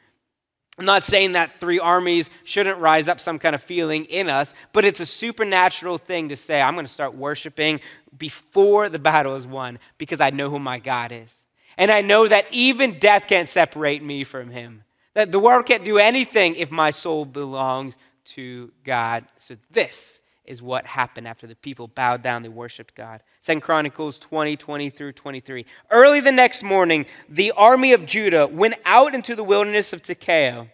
I'm 0.80 0.86
not 0.86 1.04
saying 1.04 1.34
that 1.34 1.60
three 1.60 1.78
armies 1.78 2.30
shouldn't 2.46 2.80
rise 2.80 3.10
up 3.10 3.20
some 3.20 3.38
kind 3.38 3.54
of 3.54 3.62
feeling 3.62 4.06
in 4.06 4.30
us, 4.30 4.54
but 4.72 4.86
it's 4.86 5.02
a 5.02 5.06
supernatural 5.06 5.98
thing 5.98 6.30
to 6.30 6.38
say, 6.38 6.62
I'm 6.62 6.74
going 6.74 6.86
to 6.86 6.92
start 6.92 7.14
worshiping 7.14 7.82
before 8.18 8.88
the 8.88 8.98
battle 8.98 9.36
is 9.36 9.46
won 9.46 9.80
because 9.98 10.22
I 10.22 10.30
know 10.30 10.50
who 10.50 10.58
my 10.58 10.80
God 10.80 11.12
is. 11.12 11.44
And 11.78 11.92
I 11.92 12.00
know 12.00 12.26
that 12.28 12.46
even 12.52 12.98
death 12.98 13.28
can't 13.28 13.50
separate 13.50 14.02
me 14.02 14.24
from 14.24 14.52
him. 14.52 14.86
That 15.16 15.34
the 15.34 15.40
world 15.40 15.66
can't 15.66 15.84
do 15.84 15.98
anything 15.98 16.56
if 16.56 16.72
my 16.72 16.92
soul 16.92 17.26
belongs 17.26 17.96
to 18.36 18.72
God. 18.86 19.26
So 19.38 19.58
this 19.72 20.22
is 20.50 20.62
what 20.62 20.86
happened 20.86 21.28
after 21.28 21.46
the 21.46 21.56
people 21.56 21.88
bowed 21.88 22.24
down, 22.24 22.42
they 22.42 22.50
worshiped 22.50 22.96
God. 22.96 23.22
Second 23.42 23.62
Chronicles 23.62 24.18
20, 24.18 24.58
20 24.58 24.90
through 24.90 25.14
23. 25.14 25.66
Early 25.92 26.20
the 26.20 26.32
next 26.32 26.64
morning, 26.64 27.06
the 27.30 27.52
army 27.52 27.94
of 27.94 28.06
Judah 28.06 28.48
went 28.48 28.74
out 28.84 29.14
into 29.14 29.36
the 29.36 29.44
wilderness 29.44 29.94
of 29.94 30.02
Tekoa. 30.02 30.68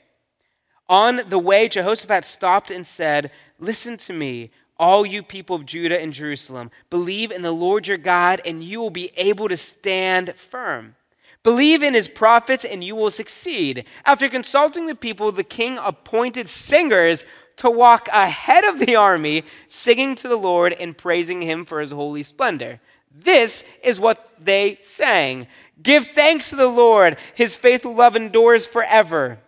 On 0.88 1.21
the 1.27 1.39
way, 1.39 1.67
Jehoshaphat 1.67 2.23
stopped 2.23 2.71
and 2.71 2.88
said, 2.88 3.31
Listen 3.59 3.97
to 3.97 4.13
me, 4.13 4.51
all 4.77 5.05
you 5.05 5.21
people 5.21 5.57
of 5.57 5.65
Judah 5.65 6.01
and 6.01 6.13
Jerusalem. 6.13 6.71
Believe 6.89 7.31
in 7.31 7.41
the 7.41 7.51
Lord 7.51 7.88
your 7.88 7.97
God, 7.97 8.41
and 8.45 8.63
you 8.63 8.79
will 8.79 8.89
be 8.89 9.11
able 9.17 9.49
to 9.49 9.57
stand 9.57 10.35
firm. 10.35 10.95
Believe 11.43 11.83
in 11.83 11.93
his 11.93 12.07
prophets, 12.07 12.65
and 12.65 12.83
you 12.83 12.95
will 12.95 13.11
succeed. 13.11 13.85
After 14.05 14.29
consulting 14.29 14.85
the 14.88 14.95
people, 14.95 15.31
the 15.31 15.43
king 15.43 15.77
appointed 15.77 16.47
singers 16.47 17.25
to 17.57 17.69
walk 17.69 18.07
ahead 18.09 18.63
of 18.63 18.79
the 18.79 18.95
army, 18.95 19.43
singing 19.67 20.15
to 20.15 20.27
the 20.27 20.35
Lord 20.35 20.73
and 20.73 20.97
praising 20.97 21.41
him 21.41 21.65
for 21.65 21.79
his 21.79 21.91
holy 21.91 22.23
splendor. 22.23 22.79
This 23.11 23.63
is 23.83 23.99
what 23.99 24.31
they 24.39 24.77
sang 24.81 25.47
Give 25.81 26.07
thanks 26.07 26.49
to 26.49 26.55
the 26.55 26.67
Lord, 26.67 27.17
his 27.33 27.55
faithful 27.55 27.93
love 27.93 28.15
endures 28.15 28.65
forever. 28.65 29.39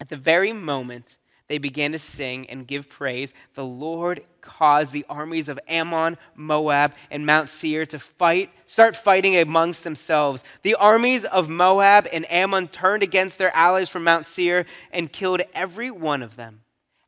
At 0.00 0.08
the 0.08 0.16
very 0.16 0.52
moment 0.52 1.16
they 1.48 1.58
began 1.58 1.92
to 1.92 1.98
sing 1.98 2.48
and 2.50 2.66
give 2.66 2.88
praise, 2.88 3.32
the 3.54 3.64
Lord 3.64 4.24
caused 4.40 4.92
the 4.92 5.06
armies 5.08 5.48
of 5.48 5.58
Ammon, 5.66 6.18
Moab, 6.34 6.94
and 7.10 7.24
Mount 7.24 7.48
Seir 7.48 7.86
to 7.86 7.98
fight, 7.98 8.50
start 8.66 8.94
fighting 8.94 9.36
amongst 9.36 9.84
themselves. 9.84 10.44
The 10.62 10.74
armies 10.74 11.24
of 11.24 11.48
Moab 11.48 12.08
and 12.12 12.30
Ammon 12.30 12.68
turned 12.68 13.02
against 13.02 13.38
their 13.38 13.54
allies 13.56 13.88
from 13.88 14.04
Mount 14.04 14.26
Seir 14.26 14.66
and 14.92 15.12
killed 15.12 15.42
every 15.54 15.90
one 15.90 16.22
of 16.22 16.36
them. 16.36 16.63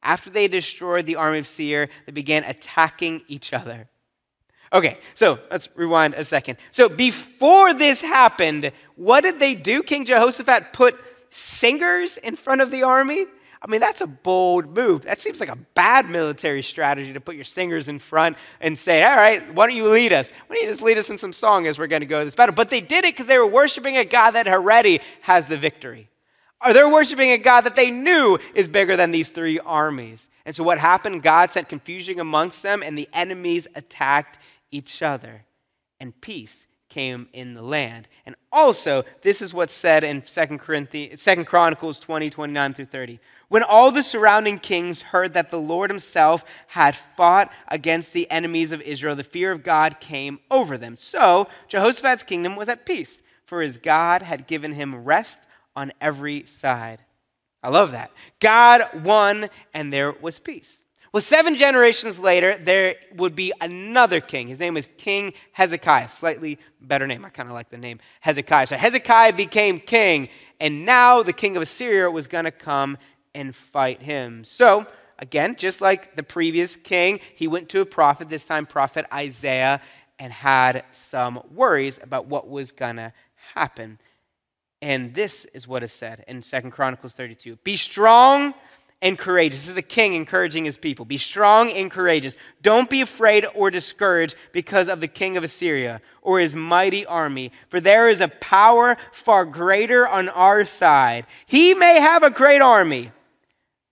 After 0.07 0.31
they 0.31 0.47
destroyed 0.47 1.05
the 1.05 1.17
army 1.17 1.39
of 1.39 1.49
Seir, 1.49 1.89
they 2.07 2.13
began 2.13 2.45
attacking 2.45 3.23
each 3.27 3.53
other. 3.53 3.89
Okay, 4.73 4.99
so 5.15 5.41
let's 5.51 5.69
rewind 5.75 6.15
a 6.15 6.25
second. 6.25 6.59
So 6.71 6.89
before 6.89 7.75
this 7.75 8.03
happened, 8.03 8.71
what 8.95 9.23
did 9.23 9.41
they 9.41 9.57
do? 9.57 9.83
King 9.83 10.05
Jehoshaphat 10.05 10.73
put 10.73 10.97
singers 11.31 12.19
in 12.19 12.37
front 12.37 12.61
of 12.61 12.71
the 12.71 12.85
army? 12.85 13.27
I 13.61 13.69
mean, 13.69 13.81
that's 13.81 14.01
a 14.01 14.07
bold 14.07 14.77
move. 14.77 15.03
That 15.03 15.21
seems 15.21 15.41
like 15.41 15.49
a 15.49 15.59
bad 15.75 16.09
military 16.09 16.63
strategy 16.63 17.13
to 17.13 17.21
put 17.21 17.35
your 17.35 17.45
singers 17.45 17.89
in 17.89 17.99
front 17.99 18.37
and 18.61 18.79
say, 18.79 19.03
all 19.03 19.17
right, 19.17 19.55
why 19.55 19.67
don't 19.67 19.75
you 19.75 19.89
lead 19.89 20.13
us? 20.13 20.31
Why 20.47 20.55
don't 20.55 20.65
you 20.67 20.71
just 20.71 20.83
lead 20.83 20.99
us 20.99 21.11
in 21.11 21.19
some 21.19 21.33
song 21.33 21.67
as 21.67 21.81
we're 21.81 21.89
going 21.89 22.01
to 22.01 22.07
go 22.07 22.21
to 22.21 22.25
this 22.25 22.37
battle? 22.37 22.55
But 22.55 22.71
they 22.71 22.81
did 22.81 23.05
it 23.05 23.15
because 23.15 23.27
they 23.27 23.39
were 23.39 23.47
worshiping 23.47 23.97
a 23.97 24.05
God 24.05 24.33
that 24.33 24.47
already 24.47 25.01
has 25.23 25.47
the 25.47 25.57
victory. 25.57 26.09
Or 26.65 26.73
they're 26.73 26.89
worshiping 26.89 27.31
a 27.31 27.39
God 27.39 27.63
that 27.63 27.77
they 27.77 27.91
knew 27.91 28.39
is 28.55 28.69
bigger 28.69 28.97
than 28.97 29.11
these 29.11 29.29
three 29.29 29.59
armies. 29.59 30.29
And 30.45 30.55
so 30.55 30.65
what 30.65 30.79
happened? 30.79 31.23
God 31.23 31.53
sent 31.53 31.69
confusion 31.69 32.19
amongst 32.19 32.63
them, 32.63 32.83
and 32.83 32.97
the 32.97 33.09
enemies 33.13 33.67
attacked 33.75 34.39
each 34.71 35.03
other. 35.03 35.45
And 36.01 36.19
peace 36.21 36.67
came 36.89 37.29
in 37.33 37.55
the 37.55 37.63
land. 37.63 38.09
And 38.25 38.37
also, 38.51 39.05
this 39.23 39.43
is 39.43 39.53
what's 39.53 39.75
said 39.75 40.03
in 40.03 40.23
2 40.23 40.59
Corinthians, 40.59 41.23
2 41.23 41.45
Chronicles 41.45 41.99
20, 41.99 42.31
29 42.31 42.75
through 42.75 42.87
30. 42.87 43.21
When 43.49 43.63
all 43.63 43.93
the 43.93 44.03
surrounding 44.03 44.59
kings 44.59 45.03
heard 45.03 45.35
that 45.35 45.51
the 45.51 45.61
Lord 45.61 45.91
himself 45.91 46.45
had 46.69 46.97
fought 46.97 47.53
against 47.69 48.13
the 48.13 48.31
enemies 48.31 48.73
of 48.73 48.81
Israel, 48.81 49.15
the 49.15 49.25
fear 49.25 49.53
of 49.53 49.63
God 49.63 50.01
came 50.01 50.41
over 50.51 50.79
them. 50.79 50.97
So 50.97 51.49
Jehoshaphat's 51.69 52.23
kingdom 52.23 52.57
was 52.57 52.69
at 52.69 52.87
peace, 52.87 53.21
for 53.45 53.61
his 53.63 53.77
God 53.77 54.23
had 54.23 54.47
given 54.47 54.73
him 54.73 55.05
rest 55.05 55.41
on 55.77 55.93
every 56.01 56.45
side. 56.47 57.03
I 57.63 57.69
love 57.69 57.93
that. 57.93 58.11
God 58.41 59.05
won, 59.05 59.51
and 59.75 59.93
there 59.93 60.13
was 60.13 60.39
peace. 60.39 60.83
Well, 61.13 61.21
seven 61.21 61.57
generations 61.57 62.21
later, 62.21 62.59
there 62.59 62.97
would 63.15 63.35
be 63.35 63.53
another 63.61 64.21
king. 64.21 64.49
His 64.49 64.61
name 64.61 64.75
was 64.75 64.89
King 64.99 65.33
Hezekiah. 65.53 66.09
Slightly 66.09 66.59
better 66.81 67.07
name. 67.07 67.25
I 67.25 67.31
kind 67.31 67.49
of 67.49 67.55
like 67.55 67.71
the 67.71 67.79
name 67.79 68.01
Hezekiah. 68.21 68.67
So 68.67 68.77
Hezekiah 68.77 69.33
became 69.33 69.81
king, 69.81 70.29
and 70.61 70.85
now 70.85 71.23
the 71.23 71.33
king 71.33 71.57
of 71.57 71.63
Assyria 71.63 72.11
was 72.11 72.27
going 72.27 72.45
to 72.45 72.51
come 72.51 72.99
and 73.35 73.55
fight 73.55 74.03
him. 74.03 74.45
So, 74.45 74.87
again, 75.19 75.57
just 75.57 75.81
like 75.81 76.17
the 76.17 76.23
previous 76.23 76.77
king, 76.77 77.21
he 77.35 77.49
went 77.49 77.69
to 77.71 77.81
a 77.81 77.87
prophet, 77.87 78.29
this 78.29 78.45
time 78.45 78.67
prophet 78.67 79.07
Isaiah, 79.13 79.81
and 80.19 80.33
had 80.33 80.85
some 80.93 81.41
worries 81.51 81.99
about 82.03 82.27
what 82.27 82.49
was 82.49 82.73
going 82.73 82.97
to 82.97 83.13
happen. 83.55 83.99
And 84.83 85.15
this 85.15 85.47
is 85.47 85.67
what 85.67 85.83
is 85.83 85.93
said 85.93 86.25
in 86.29 86.43
Second 86.43 86.71
Chronicles 86.71 87.15
32 87.15 87.57
Be 87.65 87.77
strong 87.77 88.55
and 89.03 89.19
courageous. 89.19 89.63
This 89.63 89.69
is 89.69 89.75
the 89.75 89.83
king 89.83 90.15
encouraging 90.15 90.65
his 90.65 90.77
people. 90.77 91.05
Be 91.05 91.19
strong 91.19 91.71
and 91.71 91.91
courageous. 91.91 92.35
Don't 92.63 92.89
be 92.89 93.01
afraid 93.01 93.47
or 93.55 93.71
discouraged 93.71 94.35
because 94.53 94.89
of 94.89 95.01
the 95.01 95.09
king 95.09 95.37
of 95.37 95.45
Assyria 95.45 96.01
or 96.23 96.41
his 96.41 96.57
mighty 96.57 97.05
army, 97.07 97.53
for 97.69 97.81
there 97.81 98.09
is 98.09 98.21
a 98.21 98.29
power 98.29 98.97
far 99.13 99.45
greater 99.45 100.09
on 100.09 100.29
our 100.31 100.65
side. 100.65 101.27
He 101.47 101.75
may 101.75 102.01
have 102.01 102.23
a 102.23 102.31
great 102.31 102.63
army, 102.63 103.13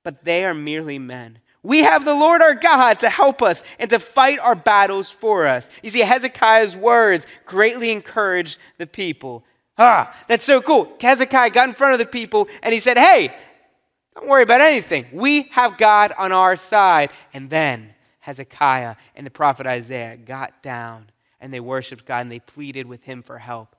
but 0.03 0.25
they 0.25 0.45
are 0.45 0.55
merely 0.55 0.99
men. 0.99 1.39
We 1.63 1.83
have 1.83 2.05
the 2.05 2.15
Lord 2.15 2.43
our 2.43 2.55
God 2.55 3.01
to 3.01 3.09
help 3.09 3.41
us 3.41 3.63
and 3.79 3.89
to 3.89 3.99
fight 3.99 4.39
our 4.39 4.55
battles 4.55 5.11
for 5.11 5.47
us. 5.47 5.71
You 5.83 5.89
see, 5.89 6.01
Hezekiah's 6.01 6.77
words 6.77 7.27
greatly 7.47 7.91
encouraged 7.91 8.59
the 8.77 8.87
people. 8.87 9.45
Ah, 9.77 10.15
that's 10.29 10.45
so 10.45 10.61
cool. 10.63 10.93
Hezekiah 11.01 11.51
got 11.51 11.69
in 11.69 11.75
front 11.75 11.95
of 11.95 11.99
the 11.99 12.07
people 12.07 12.49
and 12.63 12.73
he 12.73 12.79
said, 12.79 12.97
Hey, 12.97 13.35
don't 14.15 14.29
worry 14.29 14.43
about 14.43 14.61
anything. 14.61 15.07
We 15.13 15.43
have 15.51 15.77
God 15.77 16.13
on 16.17 16.31
our 16.33 16.57
side. 16.57 17.11
And 17.33 17.51
then 17.51 17.95
Hezekiah 18.21 18.97
and 19.17 19.27
the 19.27 19.31
prophet 19.31 19.67
Isaiah 19.67 20.17
got 20.17 20.63
down 20.63 21.11
and 21.41 21.53
they 21.53 21.61
worshiped 21.61 22.07
God 22.07 22.21
and 22.21 22.33
they 22.33 22.39
pleaded 22.39 22.87
with 22.87 23.03
him 23.03 23.23
for 23.23 23.39
help. 23.39 23.75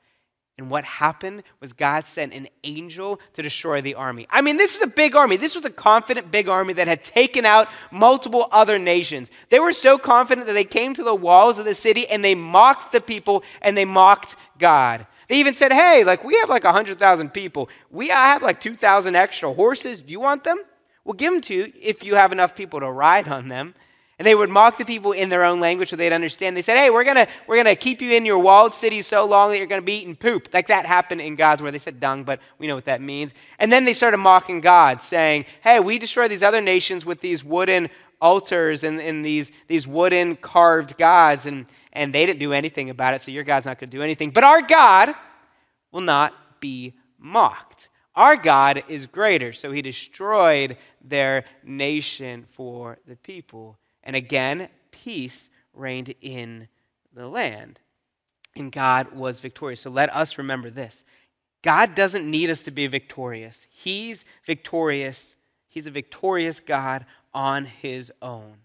And 0.57 0.69
what 0.69 0.85
happened 0.85 1.43
was 1.59 1.73
God 1.73 2.05
sent 2.05 2.33
an 2.33 2.47
angel 2.63 3.19
to 3.33 3.41
destroy 3.41 3.81
the 3.81 3.95
army. 3.95 4.25
I 4.29 4.41
mean, 4.41 4.55
this 4.55 4.75
is 4.75 4.81
a 4.81 4.87
big 4.87 5.13
army. 5.15 5.35
This 5.35 5.53
was 5.53 5.65
a 5.65 5.69
confident 5.69 6.31
big 6.31 6.47
army 6.47 6.73
that 6.73 6.87
had 6.87 7.03
taken 7.03 7.45
out 7.45 7.67
multiple 7.91 8.47
other 8.51 8.79
nations. 8.79 9.29
They 9.49 9.59
were 9.59 9.73
so 9.73 9.97
confident 9.97 10.47
that 10.47 10.53
they 10.53 10.63
came 10.63 10.93
to 10.93 11.03
the 11.03 11.15
walls 11.15 11.57
of 11.57 11.65
the 11.65 11.75
city 11.75 12.07
and 12.07 12.23
they 12.23 12.35
mocked 12.35 12.93
the 12.93 13.01
people 13.01 13.43
and 13.61 13.75
they 13.75 13.83
mocked 13.83 14.37
God. 14.57 15.07
They 15.27 15.35
even 15.37 15.55
said, 15.55 15.71
hey, 15.71 16.03
like 16.03 16.23
we 16.23 16.37
have 16.39 16.49
like 16.49 16.63
100,000 16.63 17.29
people. 17.29 17.69
We 17.89 18.11
I 18.11 18.27
have 18.27 18.43
like 18.43 18.59
2,000 18.59 19.15
extra 19.15 19.51
horses. 19.51 20.01
Do 20.01 20.11
you 20.11 20.19
want 20.19 20.43
them? 20.43 20.61
We'll 21.03 21.13
give 21.13 21.31
them 21.33 21.41
to 21.41 21.53
you 21.53 21.73
if 21.79 22.03
you 22.03 22.15
have 22.15 22.31
enough 22.31 22.55
people 22.55 22.79
to 22.79 22.91
ride 22.91 23.27
on 23.27 23.47
them. 23.47 23.75
And 24.17 24.25
they 24.25 24.33
would 24.33 24.49
mock 24.49 24.77
the 24.77 24.85
people 24.85 25.11
in 25.11 25.27
their 25.27 25.43
own 25.43 25.59
language 25.59 25.89
so 25.89 25.97
they'd 25.97 26.13
understand. 26.13 26.55
They 26.55 26.61
said, 26.61 26.77
hey, 26.77 26.89
we're 26.89 27.03
going 27.03 27.17
to 27.17 27.27
we're 27.47 27.57
gonna 27.57 27.75
keep 27.75 28.01
you 28.01 28.13
in 28.13 28.25
your 28.25 28.39
walled 28.39 28.73
city 28.73 29.01
so 29.01 29.25
long 29.25 29.51
that 29.51 29.57
you're 29.57 29.67
going 29.67 29.81
to 29.81 29.85
be 29.85 29.97
eating 29.97 30.15
poop. 30.15 30.47
Like 30.53 30.67
that 30.67 30.85
happened 30.85 31.19
in 31.19 31.35
God's 31.35 31.61
word. 31.61 31.73
They 31.73 31.79
said 31.79 31.99
dung, 31.99 32.23
but 32.23 32.39
we 32.57 32.67
know 32.67 32.75
what 32.75 32.85
that 32.85 33.01
means. 33.01 33.33
And 33.59 33.73
then 33.73 33.83
they 33.83 33.93
started 33.93 34.17
mocking 34.17 34.61
God, 34.61 35.01
saying, 35.01 35.45
hey, 35.61 35.81
we 35.81 35.99
destroy 35.99 36.29
these 36.29 36.43
other 36.43 36.61
nations 36.61 37.05
with 37.05 37.19
these 37.19 37.43
wooden 37.43 37.89
altars 38.21 38.83
and, 38.83 38.99
and 38.99 39.25
these, 39.25 39.51
these 39.67 39.87
wooden 39.87 40.35
carved 40.35 40.97
gods, 40.97 41.45
and, 41.45 41.65
and 41.93 42.13
they 42.13 42.25
didn't 42.25 42.39
do 42.39 42.53
anything 42.53 42.89
about 42.89 43.13
it, 43.13 43.21
so 43.21 43.31
your 43.31 43.43
God's 43.43 43.65
not 43.65 43.79
going 43.79 43.89
to 43.89 43.97
do 43.97 44.03
anything. 44.03 44.31
But 44.31 44.43
our 44.43 44.61
God 44.61 45.13
will 45.91 46.01
not 46.01 46.59
be 46.59 46.93
mocked. 47.17 47.89
Our 48.15 48.37
God 48.37 48.83
is 48.87 49.07
greater, 49.07 49.51
so 49.51 49.71
he 49.71 49.81
destroyed 49.81 50.77
their 51.03 51.43
nation 51.63 52.45
for 52.49 52.97
the 53.07 53.17
people. 53.17 53.77
And 54.03 54.15
again, 54.15 54.69
peace 54.91 55.49
reigned 55.73 56.13
in 56.21 56.67
the 57.13 57.27
land. 57.27 57.79
And 58.55 58.71
God 58.71 59.11
was 59.13 59.41
victorious. 59.41 59.81
So 59.81 59.89
let 59.89 60.13
us 60.15 60.37
remember 60.37 60.69
this 60.69 61.03
God 61.61 61.95
doesn't 61.95 62.29
need 62.29 62.49
us 62.49 62.61
to 62.63 62.71
be 62.71 62.87
victorious, 62.87 63.67
He's 63.69 64.23
victorious. 64.45 65.35
He's 65.67 65.87
a 65.87 65.91
victorious 65.91 66.61
God 66.61 67.05
on 67.35 67.65
His 67.65 68.11
own. 68.21 68.55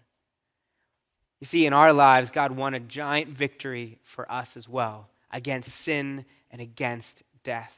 You 1.39 1.45
see, 1.45 1.65
in 1.65 1.73
our 1.73 1.91
lives, 1.91 2.31
God 2.31 2.51
won 2.51 2.73
a 2.73 2.79
giant 2.79 3.29
victory 3.29 3.99
for 4.03 4.31
us 4.31 4.55
as 4.55 4.69
well 4.69 5.09
against 5.31 5.69
sin 5.69 6.25
and 6.49 6.61
against 6.61 7.23
death. 7.43 7.77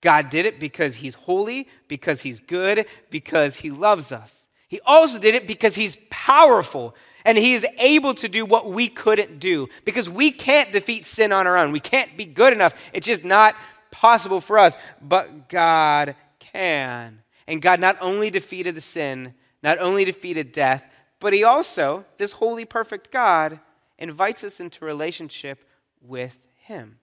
God 0.00 0.30
did 0.30 0.46
it 0.46 0.60
because 0.60 0.96
He's 0.96 1.14
holy, 1.14 1.68
because 1.88 2.22
He's 2.22 2.40
good, 2.40 2.86
because 3.10 3.56
He 3.56 3.70
loves 3.70 4.12
us. 4.12 4.46
He 4.68 4.80
also 4.86 5.18
did 5.18 5.34
it 5.34 5.46
because 5.46 5.74
He's 5.74 5.98
powerful 6.10 6.94
and 7.24 7.36
He 7.36 7.54
is 7.54 7.66
able 7.78 8.14
to 8.14 8.28
do 8.28 8.46
what 8.46 8.70
we 8.70 8.88
couldn't 8.88 9.40
do 9.40 9.68
because 9.84 10.08
we 10.08 10.30
can't 10.30 10.72
defeat 10.72 11.04
sin 11.04 11.32
on 11.32 11.46
our 11.46 11.58
own. 11.58 11.72
We 11.72 11.80
can't 11.80 12.16
be 12.16 12.24
good 12.24 12.52
enough. 12.52 12.74
It's 12.92 13.06
just 13.06 13.24
not 13.24 13.56
possible 13.90 14.40
for 14.40 14.58
us, 14.58 14.76
but 15.02 15.48
God 15.48 16.14
can. 16.38 17.22
And 17.46 17.60
God 17.60 17.80
not 17.80 17.96
only 18.00 18.30
defeated 18.30 18.74
the 18.74 18.80
sin, 18.80 19.34
not 19.62 19.78
only 19.78 20.04
defeated 20.04 20.52
death, 20.52 20.84
but 21.18 21.32
He 21.32 21.44
also, 21.44 22.04
this 22.18 22.32
holy, 22.32 22.64
perfect 22.64 23.10
God, 23.10 23.60
invites 23.98 24.42
us 24.42 24.60
into 24.60 24.84
relationship 24.84 25.64
with 26.00 26.38
Him. 26.56 26.98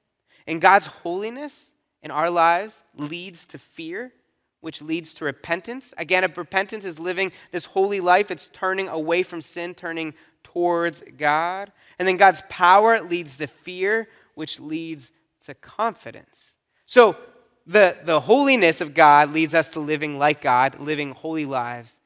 And 0.48 0.62
God's 0.62 0.88
holiness 0.88 1.74
in 2.02 2.12
our 2.12 2.30
lives 2.30 2.82
leads 2.96 3.46
to 3.48 3.58
fear, 3.58 4.13
which 4.62 4.82
leads 4.82 5.13
to 5.15 5.26
repentance. 5.26 5.93
Again, 5.98 6.24
if 6.24 6.38
repentance 6.38 6.86
is 6.86 7.00
living 7.00 7.32
this 7.52 7.65
holy 7.65 8.00
life, 8.00 8.32
it's 8.32 8.50
turning 8.52 8.88
away 8.88 9.24
from 9.24 9.41
sin, 9.41 9.76
turning 9.76 10.13
towards 10.43 11.04
God. 11.17 11.72
And 12.00 12.08
then 12.08 12.17
God's 12.17 12.41
power 12.50 13.02
leads 13.02 13.38
to 13.38 13.48
fear, 13.48 14.08
which 14.36 14.60
leads 14.60 15.12
to 15.41 15.54
confidence. 15.54 16.56
So 16.86 17.17
the, 17.65 17.98
the 18.04 18.22
holiness 18.22 18.82
of 18.82 18.93
God 18.93 19.34
leads 19.34 19.54
us 19.54 19.70
to 19.72 19.80
living 19.80 20.17
like 20.17 20.41
God, 20.41 20.80
living 20.80 21.12
holy 21.12 21.46
lives. 21.46 22.00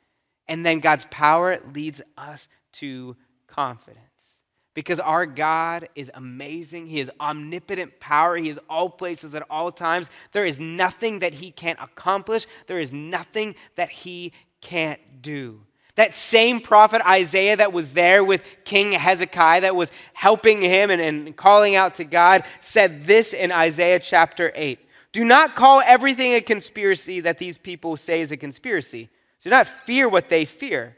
And 0.52 0.66
then 0.66 0.82
God's 0.82 1.06
power 1.10 1.60
leads 1.74 2.02
us 2.18 2.50
to 2.74 3.16
confidence 3.48 4.42
because 4.74 5.00
our 5.00 5.26
God 5.26 5.88
is 5.96 6.12
amazing. 6.14 6.88
He 6.88 7.00
is 7.00 7.10
omnipotent 7.22 8.02
power. 8.02 8.36
He 8.36 8.50
is 8.50 8.60
all 8.70 8.90
places 8.90 9.34
at 9.34 9.44
all 9.50 9.72
times. 9.72 10.10
There 10.34 10.46
is 10.46 10.60
nothing 10.60 11.20
that 11.20 11.36
he 11.36 11.52
can't 11.52 11.80
accomplish, 11.82 12.48
there 12.68 12.82
is 12.82 12.92
nothing 12.92 13.56
that 13.76 13.90
he 13.92 14.34
can't 14.60 15.00
do. 15.22 15.62
That 15.96 16.18
same 16.18 16.60
prophet 16.60 17.02
Isaiah 17.08 17.56
that 17.56 17.72
was 17.72 17.94
there 17.94 18.22
with 18.22 18.44
King 18.66 18.92
Hezekiah, 18.92 19.62
that 19.62 19.78
was 19.78 19.90
helping 20.12 20.62
him 20.62 20.92
and, 20.92 21.02
and 21.02 21.34
calling 21.34 21.76
out 21.76 21.96
to 21.96 22.04
God, 22.04 22.44
said 22.60 23.06
this 23.06 23.32
in 23.32 23.54
Isaiah 23.54 24.02
chapter 24.02 24.52
8 24.54 24.80
Do 25.14 25.24
not 25.24 25.56
call 25.56 25.82
everything 25.86 26.34
a 26.34 26.42
conspiracy 26.42 27.22
that 27.22 27.38
these 27.38 27.58
people 27.58 27.96
say 27.96 28.20
is 28.20 28.34
a 28.34 28.38
conspiracy. 28.38 29.10
Do 29.44 29.50
not 29.50 29.68
fear 29.68 30.08
what 30.08 30.30
they 30.30 30.46
fear. 30.46 30.98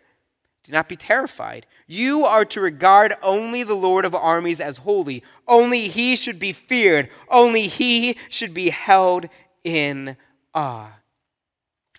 Do 0.63 0.71
not 0.71 0.88
be 0.88 0.95
terrified. 0.95 1.65
You 1.88 2.25
are 2.25 2.45
to 2.45 2.62
regard 2.62 3.13
only 3.21 3.63
the 3.63 3.75
Lord 3.75 4.06
of 4.06 4.15
armies 4.15 4.62
as 4.62 4.77
holy. 4.77 5.23
Only 5.47 5.89
he 5.89 6.15
should 6.15 6.39
be 6.39 6.53
feared. 6.53 7.10
Only 7.27 7.67
he 7.67 8.17
should 8.29 8.53
be 8.53 8.69
held 8.69 9.27
in 9.63 10.15
awe. 10.53 10.91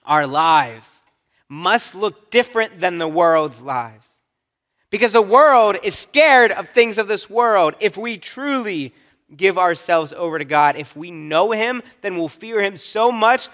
Our 0.04 0.26
lives 0.26 1.04
must 1.48 1.94
look 1.94 2.30
different 2.30 2.80
than 2.80 2.98
the 2.98 3.08
world's 3.08 3.60
lives. 3.60 4.18
Because 4.90 5.12
the 5.12 5.22
world 5.22 5.76
is 5.82 5.94
scared 5.94 6.52
of 6.52 6.68
things 6.68 6.98
of 6.98 7.08
this 7.08 7.28
world. 7.28 7.74
If 7.80 7.96
we 7.96 8.16
truly 8.16 8.94
give 9.34 9.58
ourselves 9.58 10.12
over 10.12 10.38
to 10.38 10.44
God, 10.44 10.76
if 10.76 10.96
we 10.96 11.10
know 11.10 11.52
him, 11.52 11.82
then 12.00 12.16
we'll 12.16 12.28
fear 12.28 12.62
him 12.62 12.76
so 12.76 13.10
much 13.10 13.48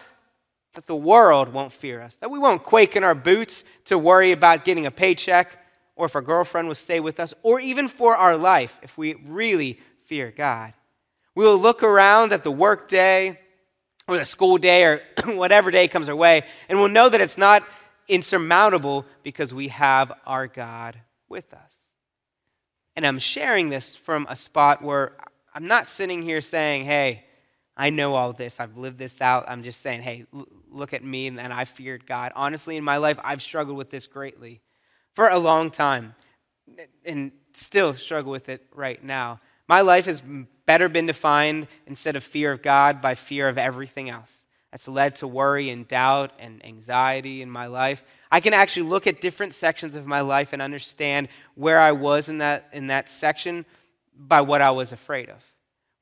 that 0.74 0.86
the 0.86 0.96
world 0.96 1.52
won't 1.52 1.72
fear 1.72 2.00
us, 2.00 2.16
that 2.16 2.30
we 2.30 2.38
won't 2.38 2.62
quake 2.62 2.96
in 2.96 3.04
our 3.04 3.14
boots 3.14 3.64
to 3.86 3.98
worry 3.98 4.32
about 4.32 4.64
getting 4.64 4.86
a 4.86 4.90
paycheck, 4.90 5.58
or 5.96 6.06
if 6.06 6.14
our 6.14 6.22
girlfriend 6.22 6.68
will 6.68 6.74
stay 6.74 7.00
with 7.00 7.20
us, 7.20 7.34
or 7.42 7.60
even 7.60 7.88
for 7.88 8.16
our 8.16 8.36
life 8.36 8.78
if 8.82 8.96
we 8.96 9.14
really 9.26 9.78
fear 10.04 10.30
God. 10.30 10.72
We 11.34 11.44
will 11.44 11.58
look 11.58 11.82
around 11.82 12.32
at 12.32 12.44
the 12.44 12.50
work 12.50 12.88
day 12.88 13.38
or 14.06 14.18
the 14.18 14.24
school 14.24 14.58
day 14.58 14.84
or 14.84 15.02
whatever 15.26 15.70
day 15.70 15.88
comes 15.88 16.08
our 16.08 16.16
way, 16.16 16.42
and 16.68 16.78
we'll 16.78 16.88
know 16.88 17.08
that 17.08 17.20
it's 17.20 17.38
not 17.38 17.64
insurmountable 18.08 19.06
because 19.22 19.54
we 19.54 19.68
have 19.68 20.12
our 20.26 20.46
God 20.46 20.98
with 21.28 21.52
us. 21.52 21.60
And 22.96 23.06
I'm 23.06 23.18
sharing 23.18 23.68
this 23.68 23.94
from 23.96 24.26
a 24.28 24.36
spot 24.36 24.82
where 24.82 25.12
I'm 25.54 25.66
not 25.66 25.88
sitting 25.88 26.22
here 26.22 26.40
saying, 26.40 26.84
hey, 26.84 27.24
I 27.76 27.90
know 27.90 28.14
all 28.14 28.32
this. 28.32 28.60
I've 28.60 28.76
lived 28.76 28.98
this 28.98 29.20
out. 29.20 29.46
I'm 29.48 29.62
just 29.62 29.80
saying, 29.80 30.02
hey, 30.02 30.26
look 30.70 30.92
at 30.92 31.04
me 31.04 31.26
and 31.26 31.40
I 31.52 31.64
feared 31.64 32.06
God. 32.06 32.32
Honestly, 32.34 32.76
in 32.76 32.84
my 32.84 32.96
life, 32.96 33.18
I've 33.22 33.42
struggled 33.42 33.76
with 33.76 33.90
this 33.90 34.06
greatly 34.06 34.60
for 35.14 35.28
a 35.28 35.38
long 35.38 35.70
time 35.70 36.14
and 37.04 37.32
still 37.52 37.94
struggle 37.94 38.30
with 38.30 38.48
it 38.48 38.64
right 38.74 39.02
now. 39.02 39.40
My 39.68 39.80
life 39.82 40.06
has 40.06 40.22
better 40.66 40.88
been 40.88 41.06
defined 41.06 41.68
instead 41.86 42.16
of 42.16 42.24
fear 42.24 42.52
of 42.52 42.62
God 42.62 43.00
by 43.00 43.14
fear 43.14 43.48
of 43.48 43.58
everything 43.58 44.08
else. 44.08 44.44
That's 44.70 44.86
led 44.86 45.16
to 45.16 45.26
worry 45.26 45.70
and 45.70 45.86
doubt 45.86 46.30
and 46.38 46.64
anxiety 46.64 47.42
in 47.42 47.50
my 47.50 47.66
life. 47.66 48.04
I 48.30 48.38
can 48.38 48.54
actually 48.54 48.88
look 48.88 49.08
at 49.08 49.20
different 49.20 49.54
sections 49.54 49.96
of 49.96 50.06
my 50.06 50.20
life 50.20 50.52
and 50.52 50.62
understand 50.62 51.28
where 51.56 51.80
I 51.80 51.90
was 51.92 52.28
in 52.28 52.38
that, 52.38 52.68
in 52.72 52.86
that 52.86 53.10
section 53.10 53.64
by 54.16 54.42
what 54.42 54.62
I 54.62 54.70
was 54.70 54.92
afraid 54.92 55.28
of. 55.28 55.42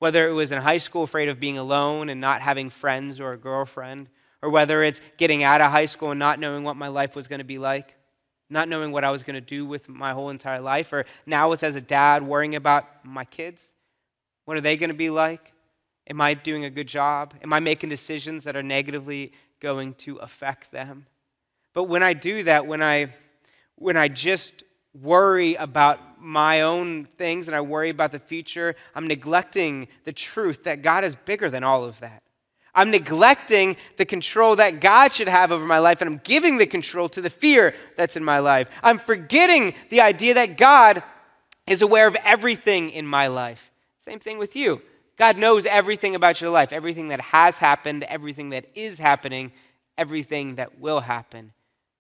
Whether 0.01 0.29
it 0.29 0.33
was 0.33 0.53
in 0.53 0.61
high 0.61 0.79
school, 0.79 1.05
afraid 1.05 1.29
of 1.29 1.41
being 1.41 1.57
alone 1.57 2.11
and 2.11 2.21
not 2.21 2.43
having 2.43 2.69
friends 2.69 3.21
or 3.21 3.33
a 3.33 3.39
girlfriend, 3.39 4.09
or 4.43 4.51
whether 4.51 4.83
it's 4.83 5.01
getting 5.17 5.43
out 5.43 5.61
of 5.61 5.71
high 5.71 5.87
school 5.87 6.11
and 6.11 6.19
not 6.19 6.39
knowing 6.39 6.65
what 6.65 6.77
my 6.77 6.89
life 6.89 7.17
was 7.17 7.27
going 7.27 7.41
to 7.41 7.45
be 7.45 7.59
like, 7.59 7.95
not 8.51 8.69
knowing 8.69 8.93
what 8.93 9.05
I 9.05 9.11
was 9.11 9.23
going 9.23 9.35
to 9.35 9.41
do 9.41 9.67
with 9.67 9.89
my 9.89 10.13
whole 10.13 10.31
entire 10.31 10.61
life, 10.61 10.93
or 10.93 11.05
now 11.27 11.53
it's 11.53 11.63
as 11.63 11.75
a 11.75 11.81
dad 11.81 12.23
worrying 12.23 12.55
about 12.55 13.05
my 13.05 13.25
kids. 13.25 13.73
What 14.45 14.57
are 14.57 14.63
they 14.63 14.77
going 14.77 14.91
to 14.91 14.95
be 14.95 15.11
like? 15.11 15.53
Am 16.09 16.21
I 16.21 16.35
doing 16.35 16.65
a 16.65 16.71
good 16.71 16.89
job? 16.89 17.35
Am 17.43 17.53
I 17.53 17.61
making 17.61 17.91
decisions 17.91 18.45
that 18.45 18.57
are 18.57 18.63
negatively 18.63 19.33
going 19.61 19.95
to 19.95 20.17
affect 20.17 20.73
them? 20.73 21.07
But 21.75 21.85
when 21.85 22.03
I 22.03 22.15
do 22.15 22.43
that, 22.45 22.67
when 22.67 22.83
I 22.83 23.13
when 23.77 23.97
I 23.97 24.09
just 24.09 24.65
worry 24.93 25.55
about 25.55 26.21
my 26.21 26.63
own 26.63 27.05
things 27.05 27.47
and 27.47 27.55
I 27.55 27.61
worry 27.61 27.91
about 27.91 28.11
the 28.11 28.19
future, 28.19 28.75
I'm 28.95 29.07
neglecting 29.07 29.89
the 30.05 30.13
truth 30.13 30.65
that 30.65 30.83
God 30.83 31.05
is 31.05 31.15
bigger 31.15 31.51
than 31.51 31.63
all 31.63 31.85
of 31.85 32.01
that. 32.01 32.23
I'm 32.79 32.93
neglecting 32.93 33.77
the 33.97 34.05
control 34.05 34.55
that 34.55 34.81
God 34.81 35.13
should 35.13 35.27
have 35.27 35.51
over 35.51 35.67
my 35.67 35.81
life, 35.81 36.01
and 36.01 36.09
I'm 36.09 36.21
giving 36.23 36.59
the 36.59 36.67
control 36.67 37.09
to 37.09 37.21
the 37.21 37.29
fear 37.29 37.75
that's 37.97 38.15
in 38.15 38.23
my 38.23 38.39
life. 38.39 38.69
I'm 38.85 39.01
forgetting 39.01 39.75
the 39.91 40.01
idea 40.01 40.35
that 40.35 40.57
God 40.57 41.03
is 41.67 41.83
aware 41.83 42.07
of 42.07 42.17
everything 42.25 42.91
in 42.91 43.05
my 43.05 43.27
life. 43.27 43.73
Same 43.99 44.21
thing 44.21 44.39
with 44.39 44.55
you. 44.55 44.81
God 45.17 45.37
knows 45.37 45.67
everything 45.67 46.15
about 46.15 46.41
your 46.41 46.51
life, 46.51 46.73
everything 46.73 47.09
that 47.09 47.21
has 47.21 47.59
happened, 47.59 48.05
everything 48.05 48.51
that 48.51 48.67
is 48.77 49.01
happening, 49.01 49.51
everything 49.99 50.55
that 50.55 50.79
will 50.79 51.01
happen. 51.01 51.51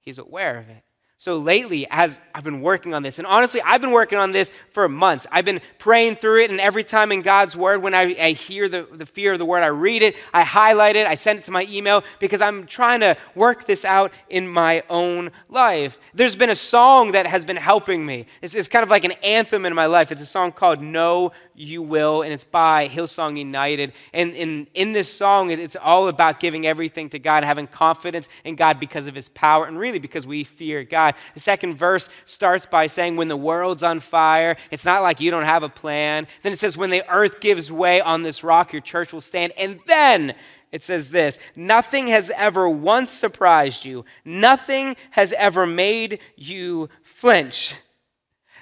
He's 0.01 0.19
aware 0.19 0.59
of 0.59 0.69
it. 0.69 0.85
So 1.21 1.37
lately, 1.37 1.85
as 1.91 2.23
I've 2.33 2.45
been 2.45 2.61
working 2.61 2.95
on 2.95 3.03
this, 3.03 3.19
and 3.19 3.27
honestly, 3.27 3.61
I've 3.63 3.81
been 3.81 3.91
working 3.91 4.19
on 4.19 4.31
this 4.31 4.53
for 4.71 4.89
months. 4.89 5.27
I've 5.33 5.45
been 5.45 5.61
praying 5.79 6.15
through 6.17 6.45
it, 6.45 6.53
and 6.53 6.61
every 6.61 6.85
time 6.85 7.11
in 7.11 7.23
God's 7.23 7.57
word, 7.57 7.83
when 7.83 7.93
I, 7.93 8.15
I, 8.21 8.31
hear 8.31 8.69
the, 8.69 8.87
the 8.93 9.05
fear 9.05 9.33
of 9.33 9.41
the 9.41 9.45
word, 9.45 9.65
I 9.65 9.67
read 9.67 10.03
it, 10.03 10.15
I 10.33 10.45
highlight 10.45 10.95
it, 10.95 11.09
I 11.09 11.17
send 11.17 11.41
it 11.41 11.45
to 11.47 11.51
my 11.51 11.67
email 11.69 12.05
because 12.21 12.41
I'm 12.41 12.67
trying 12.67 13.01
to 13.01 13.17
work 13.35 13.67
this 13.67 13.85
out 13.85 14.13
in 14.29 14.47
my 14.47 14.85
own 14.89 15.33
life. 15.49 15.99
There's 16.15 16.37
been 16.37 16.51
a 16.51 16.55
song 16.55 17.11
that 17.11 17.27
has 17.27 17.45
been 17.45 17.57
helping 17.57 18.07
me. 18.07 18.27
It's, 18.41 18.55
it's 18.55 18.69
kind 18.69 18.85
of 18.85 18.91
like 18.91 19.03
an 19.03 19.13
anthem 19.25 19.67
in 19.67 19.75
my 19.75 19.87
life. 19.87 20.13
It's 20.13 20.23
a 20.23 20.27
song 20.27 20.53
called 20.53 20.81
Know 20.81 21.33
You 21.57 21.83
Will, 21.83 22.23
and 22.23 22.33
it's 22.33 22.45
by 22.45 22.89
Hillsong 22.89 23.37
United. 23.37 23.93
And 24.13 24.35
in, 24.35 24.69
in 24.73 24.93
this 24.93 25.13
song, 25.13 25.51
it's 25.51 25.75
all 25.75 26.07
about 26.07 26.39
giving 26.39 26.65
everything 26.65 27.11
to 27.11 27.19
God, 27.19 27.43
having 27.43 27.67
confidence 27.67 28.29
in 28.45 28.55
God 28.55 28.79
because 28.79 29.09
of 29.09 29.17
his 29.17 29.29
power, 29.31 29.67
and 29.67 29.77
really 29.77 29.99
because 29.99 30.25
we 30.25 30.45
fear 30.45 30.85
God. 30.85 31.08
The 31.35 31.41
second 31.41 31.77
verse 31.77 32.09
starts 32.25 32.67
by 32.67 32.87
saying, 32.87 33.17
When 33.17 33.29
the 33.29 33.37
world's 33.37 33.83
on 33.83 34.01
fire, 34.01 34.57
it's 34.71 34.85
not 34.85 35.03
like 35.03 35.21
you 35.21 35.31
don't 35.31 35.45
have 35.45 35.63
a 35.63 35.69
plan. 35.69 36.27
Then 36.43 36.53
it 36.53 36.59
says, 36.59 36.77
When 36.77 36.91
the 36.91 37.09
earth 37.11 37.41
gives 37.41 37.71
way 37.71 38.01
on 38.01 38.23
this 38.23 38.43
rock, 38.43 38.73
your 38.73 38.83
church 38.83 39.13
will 39.13 39.21
stand. 39.21 39.53
And 39.57 39.81
then 39.87 40.35
it 40.73 40.85
says 40.85 41.11
this 41.11 41.39
Nothing 41.57 42.09
has 42.09 42.31
ever 42.37 42.69
once 42.69 43.11
surprised 43.11 43.85
you, 43.85 44.05
nothing 44.25 44.97
has 45.11 45.33
ever 45.35 45.67
made 45.67 46.21
you 46.37 46.89
flinch. 47.03 47.75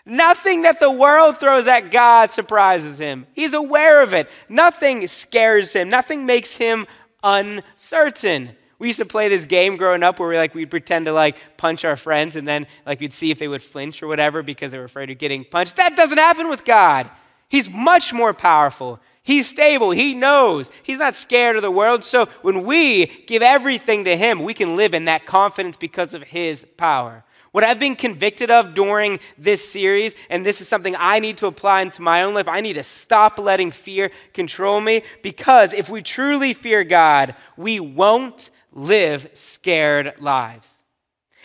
Nothing 0.08 0.62
that 0.62 0.78
the 0.78 0.90
world 0.90 1.38
throws 1.38 1.66
at 1.66 1.90
God 1.90 2.32
surprises 2.32 2.96
him. 2.96 3.26
He's 3.32 3.54
aware 3.54 4.02
of 4.02 4.14
it. 4.14 4.30
Nothing 4.48 5.08
scares 5.08 5.72
him. 5.72 5.88
Nothing 5.88 6.24
makes 6.24 6.54
him 6.54 6.86
uncertain. 7.24 8.54
We 8.78 8.88
used 8.88 8.98
to 8.98 9.06
play 9.06 9.28
this 9.28 9.44
game 9.44 9.76
growing 9.76 10.02
up 10.02 10.18
where 10.18 10.28
we 10.28 10.36
like 10.36 10.54
we'd 10.54 10.70
pretend 10.70 11.06
to 11.06 11.12
like 11.12 11.36
punch 11.56 11.84
our 11.84 11.96
friends 11.96 12.36
and 12.36 12.46
then 12.46 12.66
like 12.84 13.00
we'd 13.00 13.12
see 13.12 13.30
if 13.30 13.38
they 13.38 13.48
would 13.48 13.62
flinch 13.62 14.02
or 14.02 14.06
whatever 14.06 14.42
because 14.42 14.72
they 14.72 14.78
were 14.78 14.84
afraid 14.84 15.10
of 15.10 15.18
getting 15.18 15.44
punched. 15.44 15.76
That 15.76 15.96
doesn't 15.96 16.18
happen 16.18 16.48
with 16.48 16.64
God. 16.64 17.10
He's 17.48 17.70
much 17.70 18.12
more 18.12 18.34
powerful. 18.34 19.00
He's 19.22 19.48
stable. 19.48 19.90
He 19.90 20.14
knows. 20.14 20.70
He's 20.82 20.98
not 20.98 21.14
scared 21.14 21.56
of 21.56 21.62
the 21.62 21.70
world. 21.70 22.04
So 22.04 22.26
when 22.42 22.64
we 22.64 23.06
give 23.26 23.42
everything 23.42 24.04
to 24.04 24.16
Him, 24.16 24.42
we 24.42 24.54
can 24.54 24.76
live 24.76 24.94
in 24.94 25.06
that 25.06 25.26
confidence 25.26 25.76
because 25.76 26.14
of 26.14 26.22
His 26.22 26.64
power. 26.76 27.24
What 27.50 27.64
I've 27.64 27.80
been 27.80 27.96
convicted 27.96 28.50
of 28.50 28.74
during 28.74 29.18
this 29.38 29.66
series, 29.66 30.14
and 30.28 30.44
this 30.44 30.60
is 30.60 30.68
something 30.68 30.94
I 30.98 31.20
need 31.20 31.38
to 31.38 31.46
apply 31.46 31.80
into 31.80 32.02
my 32.02 32.22
own 32.22 32.34
life, 32.34 32.48
I 32.48 32.60
need 32.60 32.74
to 32.74 32.82
stop 32.82 33.38
letting 33.38 33.70
fear 33.70 34.10
control 34.34 34.80
me 34.80 35.02
because 35.22 35.72
if 35.72 35.88
we 35.88 36.02
truly 36.02 36.52
fear 36.52 36.84
God, 36.84 37.34
we 37.56 37.80
won't 37.80 38.50
live 38.76 39.28
scared 39.32 40.14
lives. 40.20 40.82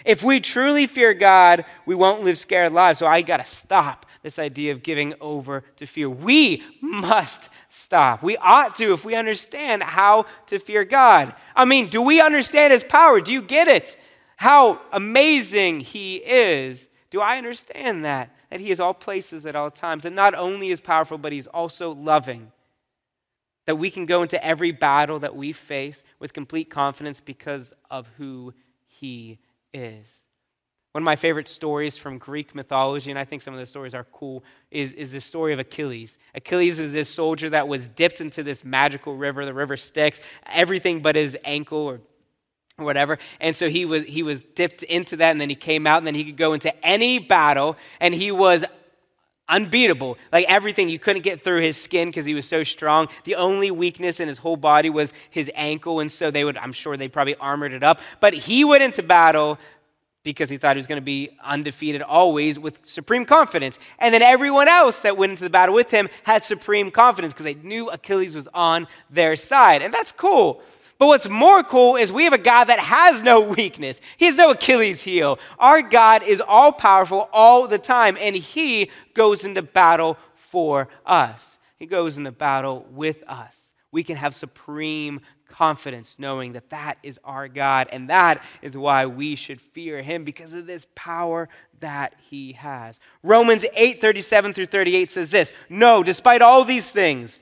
If 0.03 0.23
we 0.23 0.39
truly 0.39 0.85
fear 0.85 1.13
God, 1.13 1.63
we 1.85 1.95
won't 1.95 2.23
live 2.23 2.37
scared 2.37 2.73
lives. 2.73 2.99
So 2.99 3.07
I 3.07 3.21
got 3.21 3.37
to 3.37 3.45
stop 3.45 4.05
this 4.23 4.37
idea 4.37 4.71
of 4.71 4.83
giving 4.83 5.13
over 5.21 5.63
to 5.77 5.85
fear. 5.85 6.09
We 6.09 6.63
must 6.81 7.49
stop. 7.69 8.21
We 8.21 8.37
ought 8.37 8.75
to 8.77 8.93
if 8.93 9.05
we 9.05 9.15
understand 9.15 9.81
how 9.81 10.25
to 10.47 10.59
fear 10.59 10.83
God. 10.83 11.33
I 11.55 11.65
mean, 11.65 11.87
do 11.87 12.01
we 12.01 12.19
understand 12.19 12.73
His 12.73 12.83
power? 12.83 13.21
Do 13.21 13.31
you 13.31 13.41
get 13.41 13.67
it? 13.67 13.97
How 14.37 14.81
amazing 14.91 15.81
He 15.81 16.17
is. 16.17 16.89
Do 17.11 17.21
I 17.21 17.37
understand 17.37 18.05
that? 18.05 18.35
That 18.49 18.59
He 18.59 18.71
is 18.71 18.79
all 18.79 18.93
places 18.93 19.45
at 19.45 19.55
all 19.55 19.71
times. 19.71 20.03
And 20.03 20.15
not 20.15 20.35
only 20.35 20.69
is 20.69 20.81
powerful, 20.81 21.17
but 21.17 21.31
He's 21.31 21.47
also 21.47 21.93
loving. 21.93 22.51
That 23.71 23.77
we 23.77 23.89
can 23.89 24.05
go 24.05 24.21
into 24.21 24.45
every 24.45 24.73
battle 24.73 25.19
that 25.19 25.33
we 25.33 25.53
face 25.53 26.03
with 26.19 26.33
complete 26.33 26.69
confidence 26.69 27.21
because 27.21 27.71
of 27.89 28.05
who 28.17 28.53
He 28.85 29.39
is. 29.73 30.25
One 30.91 31.03
of 31.03 31.05
my 31.05 31.15
favorite 31.15 31.47
stories 31.47 31.95
from 31.95 32.17
Greek 32.17 32.53
mythology, 32.53 33.11
and 33.11 33.17
I 33.17 33.23
think 33.23 33.41
some 33.41 33.53
of 33.53 33.61
the 33.61 33.65
stories 33.65 33.93
are 33.93 34.05
cool, 34.11 34.43
is, 34.71 34.91
is 34.91 35.13
the 35.13 35.21
story 35.21 35.53
of 35.53 35.59
Achilles. 35.59 36.17
Achilles 36.35 36.79
is 36.79 36.91
this 36.91 37.07
soldier 37.07 37.49
that 37.51 37.69
was 37.69 37.87
dipped 37.87 38.19
into 38.19 38.43
this 38.43 38.65
magical 38.65 39.15
river, 39.15 39.45
the 39.45 39.53
river 39.53 39.77
Styx, 39.77 40.19
everything 40.47 41.01
but 41.01 41.15
his 41.15 41.37
ankle 41.45 41.79
or 41.79 42.01
whatever. 42.75 43.19
And 43.39 43.55
so 43.55 43.69
he 43.69 43.85
was 43.85 44.03
he 44.03 44.21
was 44.21 44.41
dipped 44.41 44.83
into 44.83 45.15
that, 45.15 45.31
and 45.31 45.39
then 45.39 45.47
he 45.47 45.55
came 45.55 45.87
out, 45.87 45.99
and 45.99 46.07
then 46.07 46.15
he 46.15 46.25
could 46.25 46.35
go 46.35 46.51
into 46.51 46.75
any 46.85 47.19
battle, 47.19 47.77
and 48.01 48.13
he 48.13 48.33
was 48.33 48.65
unbeatable. 49.49 50.17
Like 50.31 50.45
everything, 50.47 50.89
you 50.89 50.99
couldn't 50.99 51.23
get 51.23 51.43
through 51.43 51.61
his 51.61 51.77
skin 51.77 52.09
because 52.09 52.25
he 52.25 52.33
was 52.33 52.47
so 52.47 52.63
strong. 52.63 53.07
The 53.25 53.35
only 53.35 53.71
weakness 53.71 54.19
in 54.19 54.27
his 54.27 54.37
whole 54.37 54.57
body 54.57 54.89
was 54.89 55.13
his 55.29 55.51
ankle, 55.55 55.99
and 55.99 56.11
so 56.11 56.31
they 56.31 56.43
would, 56.43 56.57
I'm 56.57 56.73
sure 56.73 56.97
they 56.97 57.07
probably 57.07 57.35
armored 57.35 57.73
it 57.73 57.83
up. 57.83 57.99
But 58.19 58.33
he 58.33 58.63
went 58.63 58.83
into 58.83 59.03
battle 59.03 59.59
because 60.23 60.49
he 60.49 60.57
thought 60.57 60.75
he 60.75 60.79
was 60.79 60.87
going 60.87 61.01
to 61.01 61.05
be 61.05 61.31
undefeated 61.43 62.01
always 62.01 62.59
with 62.59 62.79
supreme 62.83 63.25
confidence. 63.25 63.79
And 63.97 64.13
then 64.13 64.21
everyone 64.21 64.67
else 64.67 64.99
that 64.99 65.17
went 65.17 65.31
into 65.31 65.43
the 65.43 65.49
battle 65.49 65.73
with 65.73 65.89
him 65.89 66.09
had 66.23 66.43
supreme 66.43 66.91
confidence 66.91 67.33
because 67.33 67.45
they 67.45 67.55
knew 67.55 67.89
Achilles 67.89 68.35
was 68.35 68.47
on 68.53 68.87
their 69.09 69.35
side. 69.35 69.81
And 69.81 69.93
that's 69.93 70.11
cool. 70.11 70.61
But 71.01 71.07
what's 71.07 71.27
more 71.27 71.63
cool 71.63 71.95
is 71.95 72.11
we 72.11 72.25
have 72.25 72.33
a 72.33 72.37
God 72.37 72.65
that 72.65 72.79
has 72.79 73.23
no 73.23 73.41
weakness. 73.41 73.99
He 74.17 74.27
has 74.27 74.37
no 74.37 74.51
Achilles 74.51 75.01
heel. 75.01 75.39
Our 75.57 75.81
God 75.81 76.21
is 76.21 76.39
all 76.39 76.71
powerful 76.71 77.27
all 77.33 77.67
the 77.67 77.79
time, 77.79 78.19
and 78.21 78.35
He 78.35 78.91
goes 79.15 79.43
into 79.43 79.63
battle 79.63 80.19
for 80.35 80.89
us. 81.03 81.57
He 81.79 81.87
goes 81.87 82.19
into 82.19 82.31
battle 82.31 82.85
with 82.91 83.23
us. 83.27 83.73
We 83.91 84.03
can 84.03 84.15
have 84.15 84.35
supreme 84.35 85.21
confidence 85.49 86.19
knowing 86.19 86.53
that 86.53 86.69
that 86.69 86.99
is 87.01 87.19
our 87.23 87.47
God 87.47 87.89
and 87.91 88.11
that 88.11 88.43
is 88.61 88.77
why 88.77 89.07
we 89.07 89.35
should 89.35 89.59
fear 89.59 90.03
him 90.03 90.23
because 90.23 90.53
of 90.53 90.67
this 90.67 90.85
power 90.93 91.49
that 91.79 92.13
he 92.29 92.53
has. 92.53 92.99
Romans 93.23 93.65
8:37 93.75 94.53
through 94.53 94.67
38 94.67 95.09
says 95.09 95.31
this, 95.31 95.51
"No, 95.67 96.03
despite 96.03 96.43
all 96.43 96.63
these 96.63 96.91
things, 96.91 97.41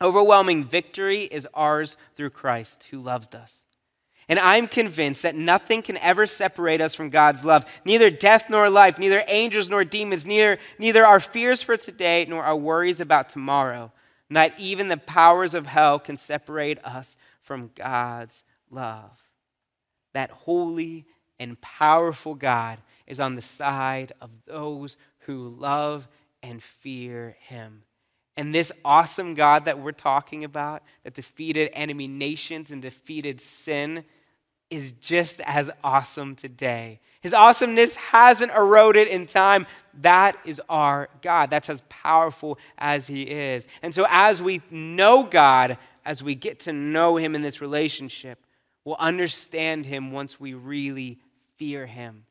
overwhelming 0.00 0.64
victory 0.64 1.24
is 1.24 1.46
ours 1.54 1.96
through 2.14 2.30
Christ 2.30 2.84
who 2.90 3.00
loves 3.00 3.34
us." 3.34 3.64
And 4.28 4.38
I'm 4.38 4.68
convinced 4.68 5.22
that 5.22 5.34
nothing 5.34 5.82
can 5.82 5.96
ever 5.96 6.24
separate 6.24 6.80
us 6.80 6.94
from 6.94 7.10
God's 7.10 7.44
love. 7.44 7.64
Neither 7.84 8.10
death 8.10 8.48
nor 8.48 8.70
life, 8.70 8.96
neither 8.96 9.24
angels 9.26 9.68
nor 9.68 9.84
demons, 9.84 10.24
neither, 10.24 10.58
neither 10.78 11.04
our 11.04 11.18
fears 11.18 11.62
for 11.62 11.76
today 11.76 12.24
nor 12.28 12.44
our 12.44 12.54
worries 12.54 13.00
about 13.00 13.28
tomorrow. 13.28 13.92
Not 14.28 14.52
even 14.56 14.86
the 14.86 14.96
powers 14.96 15.52
of 15.52 15.66
hell 15.66 15.98
can 15.98 16.16
separate 16.16 16.78
us 16.84 17.16
from 17.42 17.72
God's 17.74 18.44
love. 18.70 19.20
That 20.12 20.30
holy 20.30 21.06
and 21.40 21.60
powerful 21.60 22.36
God 22.36 22.78
is 23.08 23.18
on 23.18 23.34
the 23.34 23.42
side 23.42 24.12
of 24.20 24.30
those 24.46 24.96
who 25.20 25.48
love 25.48 26.06
and 26.40 26.62
fear 26.62 27.36
him. 27.40 27.82
And 28.36 28.54
this 28.54 28.72
awesome 28.84 29.34
God 29.34 29.64
that 29.64 29.78
we're 29.80 29.92
talking 29.92 30.44
about, 30.44 30.82
that 31.04 31.14
defeated 31.14 31.70
enemy 31.72 32.08
nations 32.08 32.70
and 32.70 32.80
defeated 32.80 33.40
sin, 33.40 34.04
is 34.70 34.92
just 34.92 35.40
as 35.40 35.70
awesome 35.82 36.36
today. 36.36 37.00
His 37.20 37.34
awesomeness 37.34 37.96
hasn't 37.96 38.52
eroded 38.52 39.08
in 39.08 39.26
time. 39.26 39.66
That 40.00 40.38
is 40.44 40.60
our 40.68 41.08
God. 41.22 41.50
That's 41.50 41.68
as 41.68 41.82
powerful 41.88 42.58
as 42.78 43.06
He 43.06 43.22
is. 43.22 43.66
And 43.82 43.92
so, 43.92 44.06
as 44.08 44.40
we 44.40 44.62
know 44.70 45.24
God, 45.24 45.76
as 46.04 46.22
we 46.22 46.34
get 46.34 46.60
to 46.60 46.72
know 46.72 47.16
Him 47.16 47.34
in 47.34 47.42
this 47.42 47.60
relationship, 47.60 48.38
we'll 48.84 48.96
understand 48.96 49.86
Him 49.86 50.12
once 50.12 50.38
we 50.38 50.54
really 50.54 51.18
fear 51.56 51.84
Him. 51.84 52.24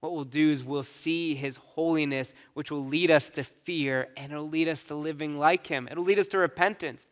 What 0.00 0.12
we'll 0.12 0.24
do 0.24 0.50
is 0.50 0.62
we'll 0.62 0.84
see 0.84 1.34
His 1.34 1.56
holiness, 1.56 2.32
which 2.54 2.70
will 2.70 2.84
lead 2.84 3.10
us 3.10 3.30
to 3.30 3.42
fear, 3.42 4.08
and 4.16 4.30
it'll 4.30 4.48
lead 4.48 4.68
us 4.68 4.84
to 4.84 4.94
living 4.94 5.38
like 5.38 5.66
Him. 5.66 5.88
It'll 5.90 6.04
lead 6.04 6.20
us 6.20 6.28
to 6.28 6.38
repentance. 6.38 7.08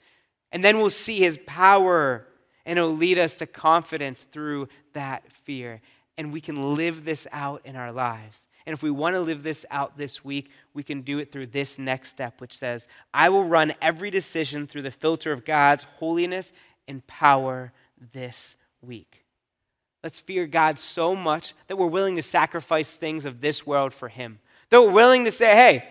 And 0.52 0.64
then 0.64 0.78
we'll 0.78 0.90
see 0.90 1.18
His 1.18 1.38
power, 1.46 2.26
and 2.64 2.78
it'll 2.78 2.94
lead 2.94 3.18
us 3.18 3.34
to 3.36 3.46
confidence 3.46 4.22
through 4.22 4.68
that 4.92 5.30
fear. 5.32 5.80
And 6.16 6.32
we 6.32 6.40
can 6.40 6.76
live 6.76 7.04
this 7.04 7.26
out 7.32 7.62
in 7.64 7.74
our 7.74 7.92
lives. 7.92 8.46
And 8.66 8.72
if 8.72 8.82
we 8.82 8.90
want 8.90 9.14
to 9.14 9.20
live 9.20 9.42
this 9.42 9.66
out 9.70 9.96
this 9.96 10.24
week, 10.24 10.50
we 10.72 10.82
can 10.82 11.02
do 11.02 11.18
it 11.18 11.30
through 11.30 11.46
this 11.48 11.78
next 11.78 12.10
step, 12.10 12.40
which 12.40 12.56
says, 12.56 12.86
I 13.12 13.28
will 13.28 13.44
run 13.44 13.74
every 13.82 14.10
decision 14.10 14.66
through 14.66 14.82
the 14.82 14.90
filter 14.90 15.32
of 15.32 15.44
God's 15.44 15.84
holiness 15.84 16.52
and 16.88 17.06
power 17.06 17.72
this 18.12 18.56
week. 18.80 19.25
Let's 20.06 20.20
fear 20.20 20.46
God 20.46 20.78
so 20.78 21.16
much 21.16 21.52
that 21.66 21.74
we're 21.74 21.88
willing 21.88 22.14
to 22.14 22.22
sacrifice 22.22 22.92
things 22.92 23.24
of 23.24 23.40
this 23.40 23.66
world 23.66 23.92
for 23.92 24.06
Him. 24.06 24.38
That 24.70 24.80
we're 24.80 24.92
willing 24.92 25.24
to 25.24 25.32
say, 25.32 25.46
hey, 25.56 25.84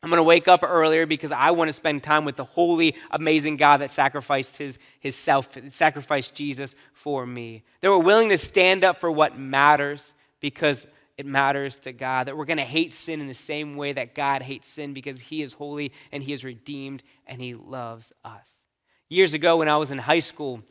I'm 0.00 0.10
going 0.10 0.18
to 0.18 0.22
wake 0.22 0.46
up 0.46 0.62
earlier 0.62 1.06
because 1.06 1.32
I 1.32 1.50
want 1.50 1.68
to 1.68 1.72
spend 1.72 2.04
time 2.04 2.24
with 2.24 2.36
the 2.36 2.44
holy, 2.44 2.94
amazing 3.10 3.56
God 3.56 3.78
that 3.78 3.90
sacrificed 3.90 4.58
his, 4.58 4.78
his 5.00 5.16
self, 5.16 5.58
sacrificed 5.70 6.36
Jesus 6.36 6.76
for 6.92 7.26
me. 7.26 7.64
That 7.80 7.90
we're 7.90 7.98
willing 7.98 8.28
to 8.28 8.38
stand 8.38 8.84
up 8.84 9.00
for 9.00 9.10
what 9.10 9.36
matters 9.36 10.14
because 10.38 10.86
it 11.16 11.26
matters 11.26 11.78
to 11.78 11.92
God, 11.92 12.28
that 12.28 12.36
we're 12.36 12.44
going 12.44 12.58
to 12.58 12.64
hate 12.64 12.94
sin 12.94 13.20
in 13.20 13.26
the 13.26 13.34
same 13.34 13.74
way 13.74 13.92
that 13.92 14.14
God 14.14 14.40
hates 14.40 14.68
sin 14.68 14.94
because 14.94 15.18
He 15.18 15.42
is 15.42 15.52
holy 15.52 15.90
and 16.12 16.22
He 16.22 16.32
is 16.32 16.44
redeemed 16.44 17.02
and 17.26 17.42
He 17.42 17.56
loves 17.56 18.12
us. 18.24 18.62
Years 19.08 19.34
ago, 19.34 19.56
when 19.56 19.68
I 19.68 19.78
was 19.78 19.90
in 19.90 19.98
high 19.98 20.20
school, 20.20 20.62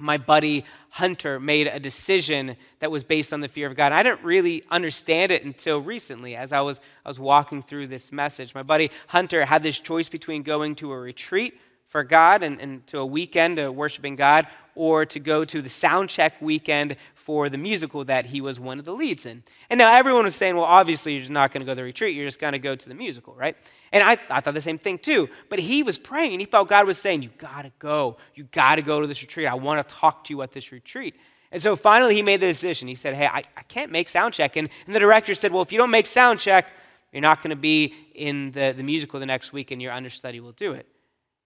my 0.00 0.18
buddy 0.18 0.64
Hunter 0.90 1.38
made 1.38 1.66
a 1.66 1.78
decision 1.78 2.56
that 2.80 2.90
was 2.90 3.04
based 3.04 3.32
on 3.32 3.40
the 3.40 3.48
fear 3.48 3.66
of 3.66 3.76
God. 3.76 3.92
I 3.92 4.02
didn't 4.02 4.24
really 4.24 4.64
understand 4.70 5.30
it 5.30 5.44
until 5.44 5.80
recently 5.80 6.34
as 6.36 6.52
I 6.52 6.60
was, 6.60 6.80
I 7.04 7.08
was 7.08 7.18
walking 7.18 7.62
through 7.62 7.88
this 7.88 8.10
message. 8.10 8.54
My 8.54 8.62
buddy 8.62 8.90
Hunter 9.08 9.44
had 9.44 9.62
this 9.62 9.78
choice 9.78 10.08
between 10.08 10.42
going 10.42 10.74
to 10.76 10.92
a 10.92 10.98
retreat 10.98 11.58
for 11.88 12.04
God 12.04 12.42
and, 12.42 12.60
and 12.60 12.86
to 12.88 12.98
a 12.98 13.06
weekend 13.06 13.58
of 13.58 13.74
worshiping 13.74 14.16
God 14.16 14.46
or 14.80 15.04
to 15.04 15.20
go 15.20 15.44
to 15.44 15.60
the 15.60 15.68
sound 15.68 16.08
check 16.08 16.32
weekend 16.40 16.96
for 17.14 17.50
the 17.50 17.58
musical 17.58 18.02
that 18.02 18.24
he 18.24 18.40
was 18.40 18.58
one 18.58 18.78
of 18.78 18.86
the 18.86 18.94
leads 18.94 19.26
in. 19.26 19.42
And 19.68 19.76
now 19.76 19.94
everyone 19.94 20.24
was 20.24 20.34
saying, 20.34 20.56
well, 20.56 20.64
obviously 20.64 21.12
you're 21.12 21.20
just 21.20 21.30
not 21.30 21.52
going 21.52 21.60
to 21.60 21.66
go 21.66 21.72
to 21.72 21.76
the 21.76 21.82
retreat, 21.82 22.16
you're 22.16 22.26
just 22.26 22.40
going 22.40 22.54
to 22.54 22.58
go 22.58 22.74
to 22.74 22.88
the 22.88 22.94
musical, 22.94 23.34
right? 23.34 23.58
And 23.92 24.02
I, 24.02 24.16
I 24.30 24.40
thought 24.40 24.54
the 24.54 24.62
same 24.62 24.78
thing 24.78 24.96
too. 24.96 25.28
But 25.50 25.58
he 25.58 25.82
was 25.82 25.98
praying 25.98 26.32
and 26.32 26.40
he 26.40 26.46
felt 26.46 26.70
God 26.70 26.86
was 26.86 26.96
saying, 26.96 27.22
you 27.22 27.28
got 27.36 27.62
to 27.62 27.72
go. 27.78 28.16
You 28.34 28.44
got 28.44 28.76
to 28.76 28.82
go 28.82 29.02
to 29.02 29.06
this 29.06 29.20
retreat. 29.20 29.46
I 29.46 29.52
want 29.52 29.86
to 29.86 29.94
talk 29.94 30.24
to 30.24 30.32
you 30.32 30.40
at 30.40 30.52
this 30.52 30.72
retreat. 30.72 31.14
And 31.52 31.60
so 31.60 31.76
finally 31.76 32.14
he 32.14 32.22
made 32.22 32.40
the 32.40 32.48
decision. 32.48 32.88
He 32.88 32.94
said, 32.94 33.12
hey, 33.12 33.26
I, 33.26 33.42
I 33.58 33.62
can't 33.68 33.92
make 33.92 34.08
sound 34.08 34.32
check. 34.32 34.56
And, 34.56 34.70
and 34.86 34.94
the 34.94 35.00
director 35.00 35.34
said, 35.34 35.52
well, 35.52 35.60
if 35.60 35.72
you 35.72 35.76
don't 35.76 35.90
make 35.90 36.06
sound 36.06 36.40
check, 36.40 36.68
you're 37.12 37.20
not 37.20 37.42
going 37.42 37.50
to 37.50 37.56
be 37.56 37.92
in 38.14 38.52
the, 38.52 38.72
the 38.74 38.82
musical 38.82 39.20
the 39.20 39.26
next 39.26 39.52
week 39.52 39.72
and 39.72 39.82
your 39.82 39.92
understudy 39.92 40.40
will 40.40 40.52
do 40.52 40.72
it. 40.72 40.86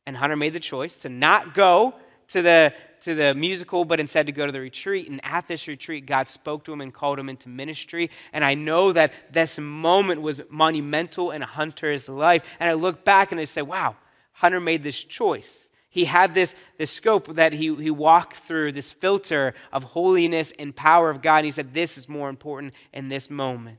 And 0.06 0.16
Hunter 0.16 0.36
made 0.36 0.52
the 0.52 0.60
choice 0.60 0.98
to 0.98 1.08
not 1.08 1.52
go 1.52 1.94
to 2.28 2.42
the 2.42 2.74
to 3.04 3.14
the 3.14 3.34
musical, 3.34 3.84
but 3.84 4.00
instead 4.00 4.26
to 4.26 4.32
go 4.32 4.46
to 4.46 4.52
the 4.52 4.60
retreat. 4.60 5.08
And 5.08 5.20
at 5.22 5.46
this 5.46 5.68
retreat, 5.68 6.06
God 6.06 6.26
spoke 6.28 6.64
to 6.64 6.72
him 6.72 6.80
and 6.80 6.92
called 6.92 7.18
him 7.18 7.28
into 7.28 7.50
ministry. 7.50 8.10
And 8.32 8.42
I 8.42 8.54
know 8.54 8.92
that 8.92 9.12
this 9.30 9.58
moment 9.58 10.22
was 10.22 10.40
monumental 10.48 11.30
in 11.30 11.42
Hunter's 11.42 12.08
life. 12.08 12.42
And 12.58 12.70
I 12.70 12.72
look 12.72 13.04
back 13.04 13.30
and 13.30 13.38
I 13.38 13.44
say, 13.44 13.60
wow, 13.60 13.96
Hunter 14.32 14.58
made 14.58 14.82
this 14.82 15.02
choice. 15.04 15.68
He 15.90 16.06
had 16.06 16.34
this, 16.34 16.56
this 16.76 16.90
scope 16.90 17.36
that 17.36 17.52
he, 17.52 17.72
he 17.76 17.90
walked 17.90 18.36
through, 18.36 18.72
this 18.72 18.90
filter 18.90 19.54
of 19.72 19.84
holiness 19.84 20.52
and 20.58 20.74
power 20.74 21.08
of 21.08 21.22
God. 21.22 21.36
And 21.36 21.44
he 21.44 21.52
said, 21.52 21.72
This 21.72 21.96
is 21.96 22.08
more 22.08 22.28
important 22.28 22.74
in 22.92 23.08
this 23.08 23.30
moment. 23.30 23.78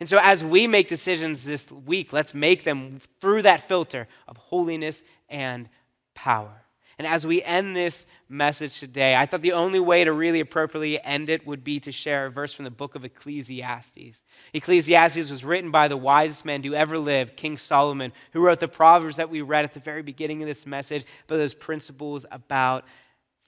And 0.00 0.08
so, 0.08 0.18
as 0.20 0.42
we 0.42 0.66
make 0.66 0.88
decisions 0.88 1.44
this 1.44 1.70
week, 1.70 2.12
let's 2.12 2.34
make 2.34 2.64
them 2.64 2.98
through 3.20 3.42
that 3.42 3.68
filter 3.68 4.08
of 4.26 4.38
holiness 4.38 5.04
and 5.28 5.68
power. 6.14 6.61
And 6.98 7.06
as 7.06 7.26
we 7.26 7.42
end 7.42 7.74
this 7.74 8.06
message 8.28 8.78
today, 8.78 9.14
I 9.14 9.26
thought 9.26 9.42
the 9.42 9.52
only 9.52 9.80
way 9.80 10.04
to 10.04 10.12
really 10.12 10.40
appropriately 10.40 11.02
end 11.02 11.28
it 11.28 11.46
would 11.46 11.64
be 11.64 11.80
to 11.80 11.92
share 11.92 12.26
a 12.26 12.30
verse 12.30 12.52
from 12.52 12.64
the 12.64 12.70
book 12.70 12.94
of 12.94 13.04
Ecclesiastes. 13.04 14.22
Ecclesiastes 14.52 15.30
was 15.30 15.44
written 15.44 15.70
by 15.70 15.88
the 15.88 15.96
wisest 15.96 16.44
man 16.44 16.62
who 16.62 16.74
ever 16.74 16.98
lived, 16.98 17.36
King 17.36 17.56
Solomon, 17.56 18.12
who 18.32 18.44
wrote 18.44 18.60
the 18.60 18.68
Proverbs 18.68 19.16
that 19.16 19.30
we 19.30 19.42
read 19.42 19.64
at 19.64 19.72
the 19.72 19.80
very 19.80 20.02
beginning 20.02 20.42
of 20.42 20.48
this 20.48 20.66
message, 20.66 21.04
but 21.26 21.36
those 21.36 21.54
principles 21.54 22.26
about 22.30 22.84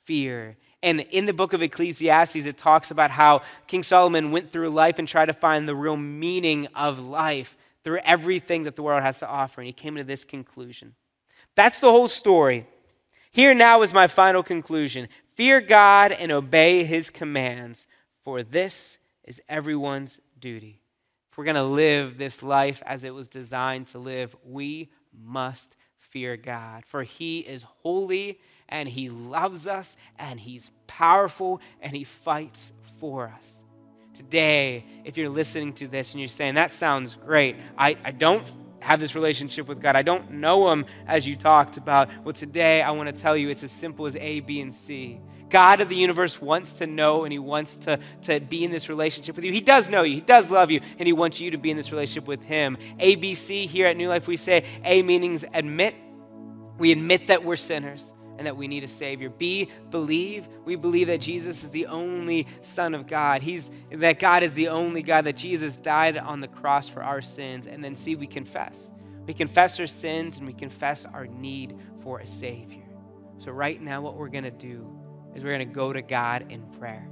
fear. 0.04 0.56
And 0.82 1.00
in 1.00 1.24
the 1.26 1.32
book 1.32 1.52
of 1.54 1.62
Ecclesiastes, 1.62 2.36
it 2.36 2.58
talks 2.58 2.90
about 2.90 3.10
how 3.10 3.42
King 3.66 3.82
Solomon 3.82 4.32
went 4.32 4.52
through 4.52 4.68
life 4.68 4.98
and 4.98 5.08
tried 5.08 5.26
to 5.26 5.32
find 5.32 5.66
the 5.66 5.74
real 5.74 5.96
meaning 5.96 6.68
of 6.74 7.02
life 7.02 7.56
through 7.84 8.00
everything 8.04 8.64
that 8.64 8.76
the 8.76 8.82
world 8.82 9.02
has 9.02 9.18
to 9.20 9.28
offer. 9.28 9.60
And 9.60 9.66
he 9.66 9.72
came 9.72 9.96
to 9.96 10.04
this 10.04 10.24
conclusion. 10.24 10.94
That's 11.54 11.78
the 11.78 11.90
whole 11.90 12.08
story. 12.08 12.66
Here 13.34 13.52
now 13.52 13.82
is 13.82 13.92
my 13.92 14.06
final 14.06 14.44
conclusion 14.44 15.08
fear 15.34 15.60
God 15.60 16.12
and 16.12 16.30
obey 16.30 16.84
his 16.84 17.10
commands, 17.10 17.88
for 18.22 18.44
this 18.44 18.96
is 19.24 19.42
everyone's 19.48 20.20
duty. 20.38 20.80
If 21.32 21.38
we're 21.38 21.42
going 21.42 21.56
to 21.56 21.64
live 21.64 22.16
this 22.16 22.44
life 22.44 22.80
as 22.86 23.02
it 23.02 23.12
was 23.12 23.26
designed 23.26 23.88
to 23.88 23.98
live, 23.98 24.36
we 24.44 24.88
must 25.12 25.74
fear 25.98 26.36
God, 26.36 26.84
for 26.86 27.02
he 27.02 27.40
is 27.40 27.64
holy 27.64 28.38
and 28.68 28.88
he 28.88 29.08
loves 29.08 29.66
us 29.66 29.96
and 30.16 30.38
he's 30.38 30.70
powerful 30.86 31.60
and 31.80 31.92
he 31.92 32.04
fights 32.04 32.72
for 33.00 33.26
us. 33.26 33.64
Today, 34.14 34.84
if 35.04 35.16
you're 35.16 35.28
listening 35.28 35.72
to 35.72 35.88
this 35.88 36.12
and 36.12 36.20
you're 36.20 36.28
saying, 36.28 36.54
that 36.54 36.70
sounds 36.70 37.16
great, 37.16 37.56
I, 37.76 37.96
I 38.04 38.12
don't 38.12 38.46
have 38.84 39.00
this 39.00 39.14
relationship 39.14 39.66
with 39.66 39.80
God. 39.80 39.96
I 39.96 40.02
don't 40.02 40.30
know 40.32 40.70
Him 40.70 40.84
as 41.06 41.26
you 41.26 41.36
talked 41.36 41.78
about. 41.78 42.10
Well, 42.22 42.34
today 42.34 42.82
I 42.82 42.90
want 42.90 43.14
to 43.14 43.20
tell 43.20 43.34
you 43.34 43.48
it's 43.48 43.62
as 43.62 43.72
simple 43.72 44.04
as 44.04 44.14
A, 44.16 44.40
B, 44.40 44.60
and 44.60 44.72
C. 44.72 45.20
God 45.48 45.80
of 45.80 45.88
the 45.88 45.96
universe 45.96 46.40
wants 46.40 46.74
to 46.74 46.86
know 46.86 47.24
and 47.24 47.32
He 47.32 47.38
wants 47.38 47.78
to, 47.78 47.98
to 48.22 48.40
be 48.40 48.62
in 48.62 48.70
this 48.70 48.90
relationship 48.90 49.36
with 49.36 49.44
you. 49.46 49.52
He 49.52 49.62
does 49.62 49.88
know 49.88 50.02
you, 50.02 50.16
He 50.16 50.20
does 50.20 50.50
love 50.50 50.70
you, 50.70 50.82
and 50.98 51.06
He 51.06 51.14
wants 51.14 51.40
you 51.40 51.50
to 51.52 51.56
be 51.56 51.70
in 51.70 51.78
this 51.78 51.92
relationship 51.92 52.28
with 52.28 52.42
Him. 52.42 52.76
A, 52.98 53.14
B, 53.16 53.34
C 53.34 53.66
here 53.66 53.86
at 53.86 53.96
New 53.96 54.10
Life, 54.10 54.28
we 54.28 54.36
say 54.36 54.64
A 54.84 55.02
meanings 55.02 55.46
admit. 55.54 55.94
We 56.76 56.92
admit 56.92 57.28
that 57.28 57.42
we're 57.42 57.56
sinners 57.56 58.12
and 58.38 58.46
that 58.46 58.56
we 58.56 58.68
need 58.68 58.84
a 58.84 58.88
Savior. 58.88 59.30
B, 59.30 59.70
believe. 59.90 60.48
We 60.64 60.76
believe 60.76 61.06
that 61.06 61.20
Jesus 61.20 61.64
is 61.64 61.70
the 61.70 61.86
only 61.86 62.46
Son 62.62 62.94
of 62.94 63.06
God. 63.06 63.42
He's 63.42 63.70
that 63.90 64.18
God 64.18 64.42
is 64.42 64.54
the 64.54 64.68
only 64.68 65.02
God, 65.02 65.24
that 65.26 65.36
Jesus 65.36 65.78
died 65.78 66.16
on 66.16 66.40
the 66.40 66.48
cross 66.48 66.88
for 66.88 67.02
our 67.02 67.22
sins. 67.22 67.66
And 67.66 67.82
then 67.82 67.94
C, 67.94 68.16
we 68.16 68.26
confess. 68.26 68.90
We 69.26 69.34
confess 69.34 69.80
our 69.80 69.86
sins 69.86 70.36
and 70.36 70.46
we 70.46 70.52
confess 70.52 71.04
our 71.04 71.26
need 71.26 71.78
for 72.02 72.18
a 72.18 72.26
Savior. 72.26 72.82
So, 73.38 73.52
right 73.52 73.80
now, 73.80 74.00
what 74.00 74.16
we're 74.16 74.28
going 74.28 74.44
to 74.44 74.50
do 74.50 74.86
is 75.34 75.42
we're 75.42 75.54
going 75.56 75.68
to 75.68 75.74
go 75.74 75.92
to 75.92 76.02
God 76.02 76.50
in 76.50 76.62
prayer. 76.78 77.08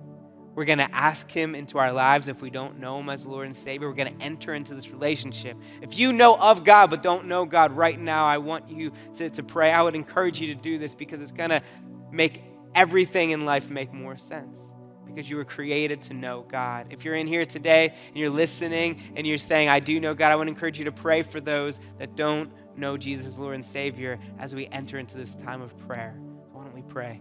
We're 0.54 0.64
going 0.64 0.78
to 0.78 0.94
ask 0.94 1.30
Him 1.30 1.54
into 1.54 1.78
our 1.78 1.92
lives 1.92 2.28
if 2.28 2.42
we 2.42 2.50
don't 2.50 2.78
know 2.78 3.00
Him 3.00 3.08
as 3.08 3.24
Lord 3.24 3.46
and 3.46 3.56
Savior. 3.56 3.88
We're 3.88 3.94
going 3.94 4.16
to 4.16 4.24
enter 4.24 4.54
into 4.54 4.74
this 4.74 4.90
relationship. 4.90 5.56
If 5.80 5.98
you 5.98 6.12
know 6.12 6.36
of 6.38 6.64
God 6.64 6.90
but 6.90 7.02
don't 7.02 7.26
know 7.26 7.44
God 7.44 7.72
right 7.72 7.98
now, 7.98 8.26
I 8.26 8.38
want 8.38 8.70
you 8.70 8.92
to, 9.16 9.30
to 9.30 9.42
pray. 9.42 9.72
I 9.72 9.82
would 9.82 9.94
encourage 9.94 10.40
you 10.40 10.48
to 10.48 10.54
do 10.54 10.78
this 10.78 10.94
because 10.94 11.20
it's 11.20 11.32
going 11.32 11.50
to 11.50 11.62
make 12.10 12.42
everything 12.74 13.30
in 13.30 13.44
life 13.44 13.70
make 13.70 13.92
more 13.92 14.16
sense 14.16 14.70
because 15.06 15.28
you 15.28 15.36
were 15.36 15.44
created 15.44 16.02
to 16.02 16.14
know 16.14 16.44
God. 16.48 16.86
If 16.90 17.04
you're 17.04 17.14
in 17.14 17.26
here 17.26 17.44
today 17.44 17.94
and 18.08 18.16
you're 18.16 18.30
listening 18.30 19.02
and 19.14 19.26
you're 19.26 19.38
saying, 19.38 19.68
I 19.68 19.80
do 19.80 20.00
know 20.00 20.14
God, 20.14 20.32
I 20.32 20.36
to 20.36 20.48
encourage 20.48 20.78
you 20.78 20.86
to 20.86 20.92
pray 20.92 21.22
for 21.22 21.40
those 21.40 21.78
that 21.98 22.16
don't 22.16 22.50
know 22.76 22.96
Jesus, 22.96 23.38
Lord 23.38 23.54
and 23.54 23.64
Savior, 23.64 24.18
as 24.38 24.54
we 24.54 24.66
enter 24.68 24.98
into 24.98 25.16
this 25.16 25.34
time 25.36 25.60
of 25.60 25.76
prayer. 25.86 26.14
Why 26.52 26.64
don't 26.64 26.74
we 26.74 26.82
pray? 26.82 27.20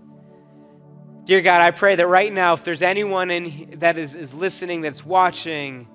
Dear 1.32 1.40
God, 1.40 1.62
I 1.62 1.72
pray 1.72 1.96
that 1.96 2.08
right 2.08 2.34
now, 2.34 2.52
if 2.52 2.66
there's 2.66 2.82
anyone 2.82 3.32
in, 3.32 3.76
that 3.78 3.98
is, 3.98 4.16
is 4.16 4.34
listening, 4.34 4.82
that's 4.82 5.06
watching, 5.06 5.88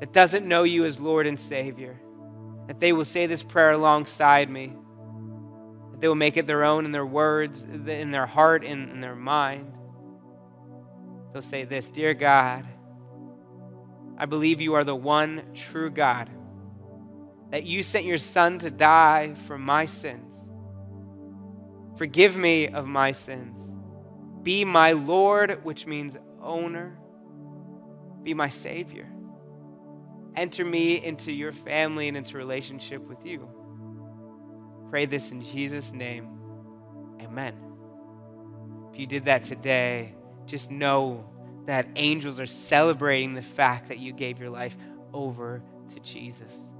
that 0.00 0.14
doesn't 0.14 0.48
know 0.48 0.62
you 0.62 0.86
as 0.86 0.98
Lord 0.98 1.26
and 1.26 1.38
Savior, 1.38 2.00
that 2.68 2.80
they 2.80 2.94
will 2.94 3.04
say 3.04 3.26
this 3.26 3.42
prayer 3.42 3.72
alongside 3.72 4.48
me, 4.48 4.72
that 5.90 6.00
they 6.00 6.08
will 6.08 6.14
make 6.14 6.38
it 6.38 6.46
their 6.46 6.64
own 6.64 6.86
in 6.86 6.92
their 6.92 7.04
words, 7.04 7.64
in 7.64 8.10
their 8.12 8.24
heart, 8.24 8.64
in, 8.64 8.88
in 8.88 9.02
their 9.02 9.14
mind. 9.14 9.70
They'll 11.34 11.42
say 11.42 11.64
this 11.64 11.90
Dear 11.90 12.14
God, 12.14 12.64
I 14.16 14.24
believe 14.24 14.62
you 14.62 14.72
are 14.72 14.84
the 14.84 14.96
one 14.96 15.42
true 15.52 15.90
God, 15.90 16.30
that 17.50 17.64
you 17.64 17.82
sent 17.82 18.06
your 18.06 18.16
Son 18.16 18.58
to 18.60 18.70
die 18.70 19.34
for 19.46 19.58
my 19.58 19.84
sins. 19.84 20.48
Forgive 21.98 22.38
me 22.38 22.68
of 22.68 22.86
my 22.86 23.12
sins. 23.12 23.74
Be 24.48 24.64
my 24.64 24.92
Lord, 24.92 25.62
which 25.62 25.84
means 25.86 26.16
owner. 26.42 26.98
Be 28.22 28.32
my 28.32 28.48
Savior. 28.48 29.06
Enter 30.36 30.64
me 30.64 31.04
into 31.04 31.30
your 31.30 31.52
family 31.52 32.08
and 32.08 32.16
into 32.16 32.38
relationship 32.38 33.06
with 33.06 33.26
you. 33.26 33.46
Pray 34.88 35.04
this 35.04 35.32
in 35.32 35.42
Jesus' 35.42 35.92
name. 35.92 36.30
Amen. 37.20 37.58
If 38.90 38.98
you 38.98 39.06
did 39.06 39.24
that 39.24 39.44
today, 39.44 40.14
just 40.46 40.70
know 40.70 41.28
that 41.66 41.86
angels 41.96 42.40
are 42.40 42.46
celebrating 42.46 43.34
the 43.34 43.42
fact 43.42 43.88
that 43.88 43.98
you 43.98 44.14
gave 44.14 44.40
your 44.40 44.48
life 44.48 44.78
over 45.12 45.62
to 45.90 46.00
Jesus 46.00 46.72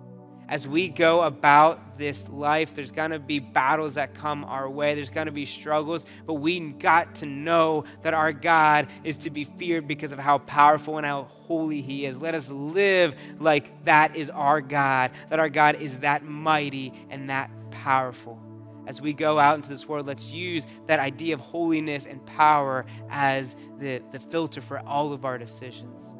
as 0.48 0.66
we 0.66 0.88
go 0.88 1.22
about 1.22 1.98
this 1.98 2.26
life, 2.28 2.74
there's 2.74 2.90
going 2.90 3.10
to 3.10 3.18
be 3.18 3.38
battles 3.38 3.94
that 3.94 4.14
come 4.14 4.44
our 4.44 4.68
way. 4.68 4.94
There's 4.94 5.10
going 5.10 5.26
to 5.26 5.32
be 5.32 5.44
struggles, 5.44 6.06
but 6.26 6.34
we 6.34 6.58
got 6.58 7.16
to 7.16 7.26
know 7.26 7.84
that 8.02 8.14
our 8.14 8.32
God 8.32 8.88
is 9.04 9.18
to 9.18 9.30
be 9.30 9.44
feared 9.44 9.86
because 9.86 10.10
of 10.10 10.18
how 10.18 10.38
powerful 10.38 10.96
and 10.96 11.04
how 11.04 11.24
holy 11.24 11.82
He 11.82 12.06
is. 12.06 12.20
Let 12.22 12.34
us 12.34 12.50
live 12.50 13.14
like 13.38 13.84
that 13.84 14.16
is 14.16 14.30
our 14.30 14.62
God, 14.62 15.10
that 15.28 15.38
our 15.38 15.50
God 15.50 15.76
is 15.82 15.98
that 15.98 16.24
mighty 16.24 16.94
and 17.10 17.28
that 17.28 17.50
powerful. 17.70 18.40
As 18.86 19.02
we 19.02 19.12
go 19.12 19.38
out 19.38 19.56
into 19.56 19.68
this 19.68 19.86
world, 19.86 20.06
let's 20.06 20.24
use 20.24 20.66
that 20.86 20.98
idea 20.98 21.34
of 21.34 21.40
holiness 21.40 22.06
and 22.06 22.24
power 22.24 22.86
as 23.10 23.54
the, 23.78 24.00
the 24.12 24.18
filter 24.18 24.62
for 24.62 24.78
all 24.80 25.12
of 25.12 25.26
our 25.26 25.36
decisions. 25.36 26.14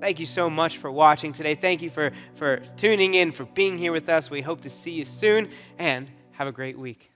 Thank 0.00 0.20
you 0.20 0.26
so 0.26 0.50
much 0.50 0.78
for 0.78 0.90
watching 0.90 1.32
today. 1.32 1.54
Thank 1.54 1.80
you 1.80 1.90
for, 1.90 2.12
for 2.34 2.58
tuning 2.76 3.14
in, 3.14 3.32
for 3.32 3.44
being 3.44 3.78
here 3.78 3.92
with 3.92 4.08
us. 4.08 4.30
We 4.30 4.42
hope 4.42 4.60
to 4.62 4.70
see 4.70 4.90
you 4.90 5.04
soon, 5.04 5.50
and 5.78 6.10
have 6.32 6.46
a 6.46 6.52
great 6.52 6.78
week. 6.78 7.15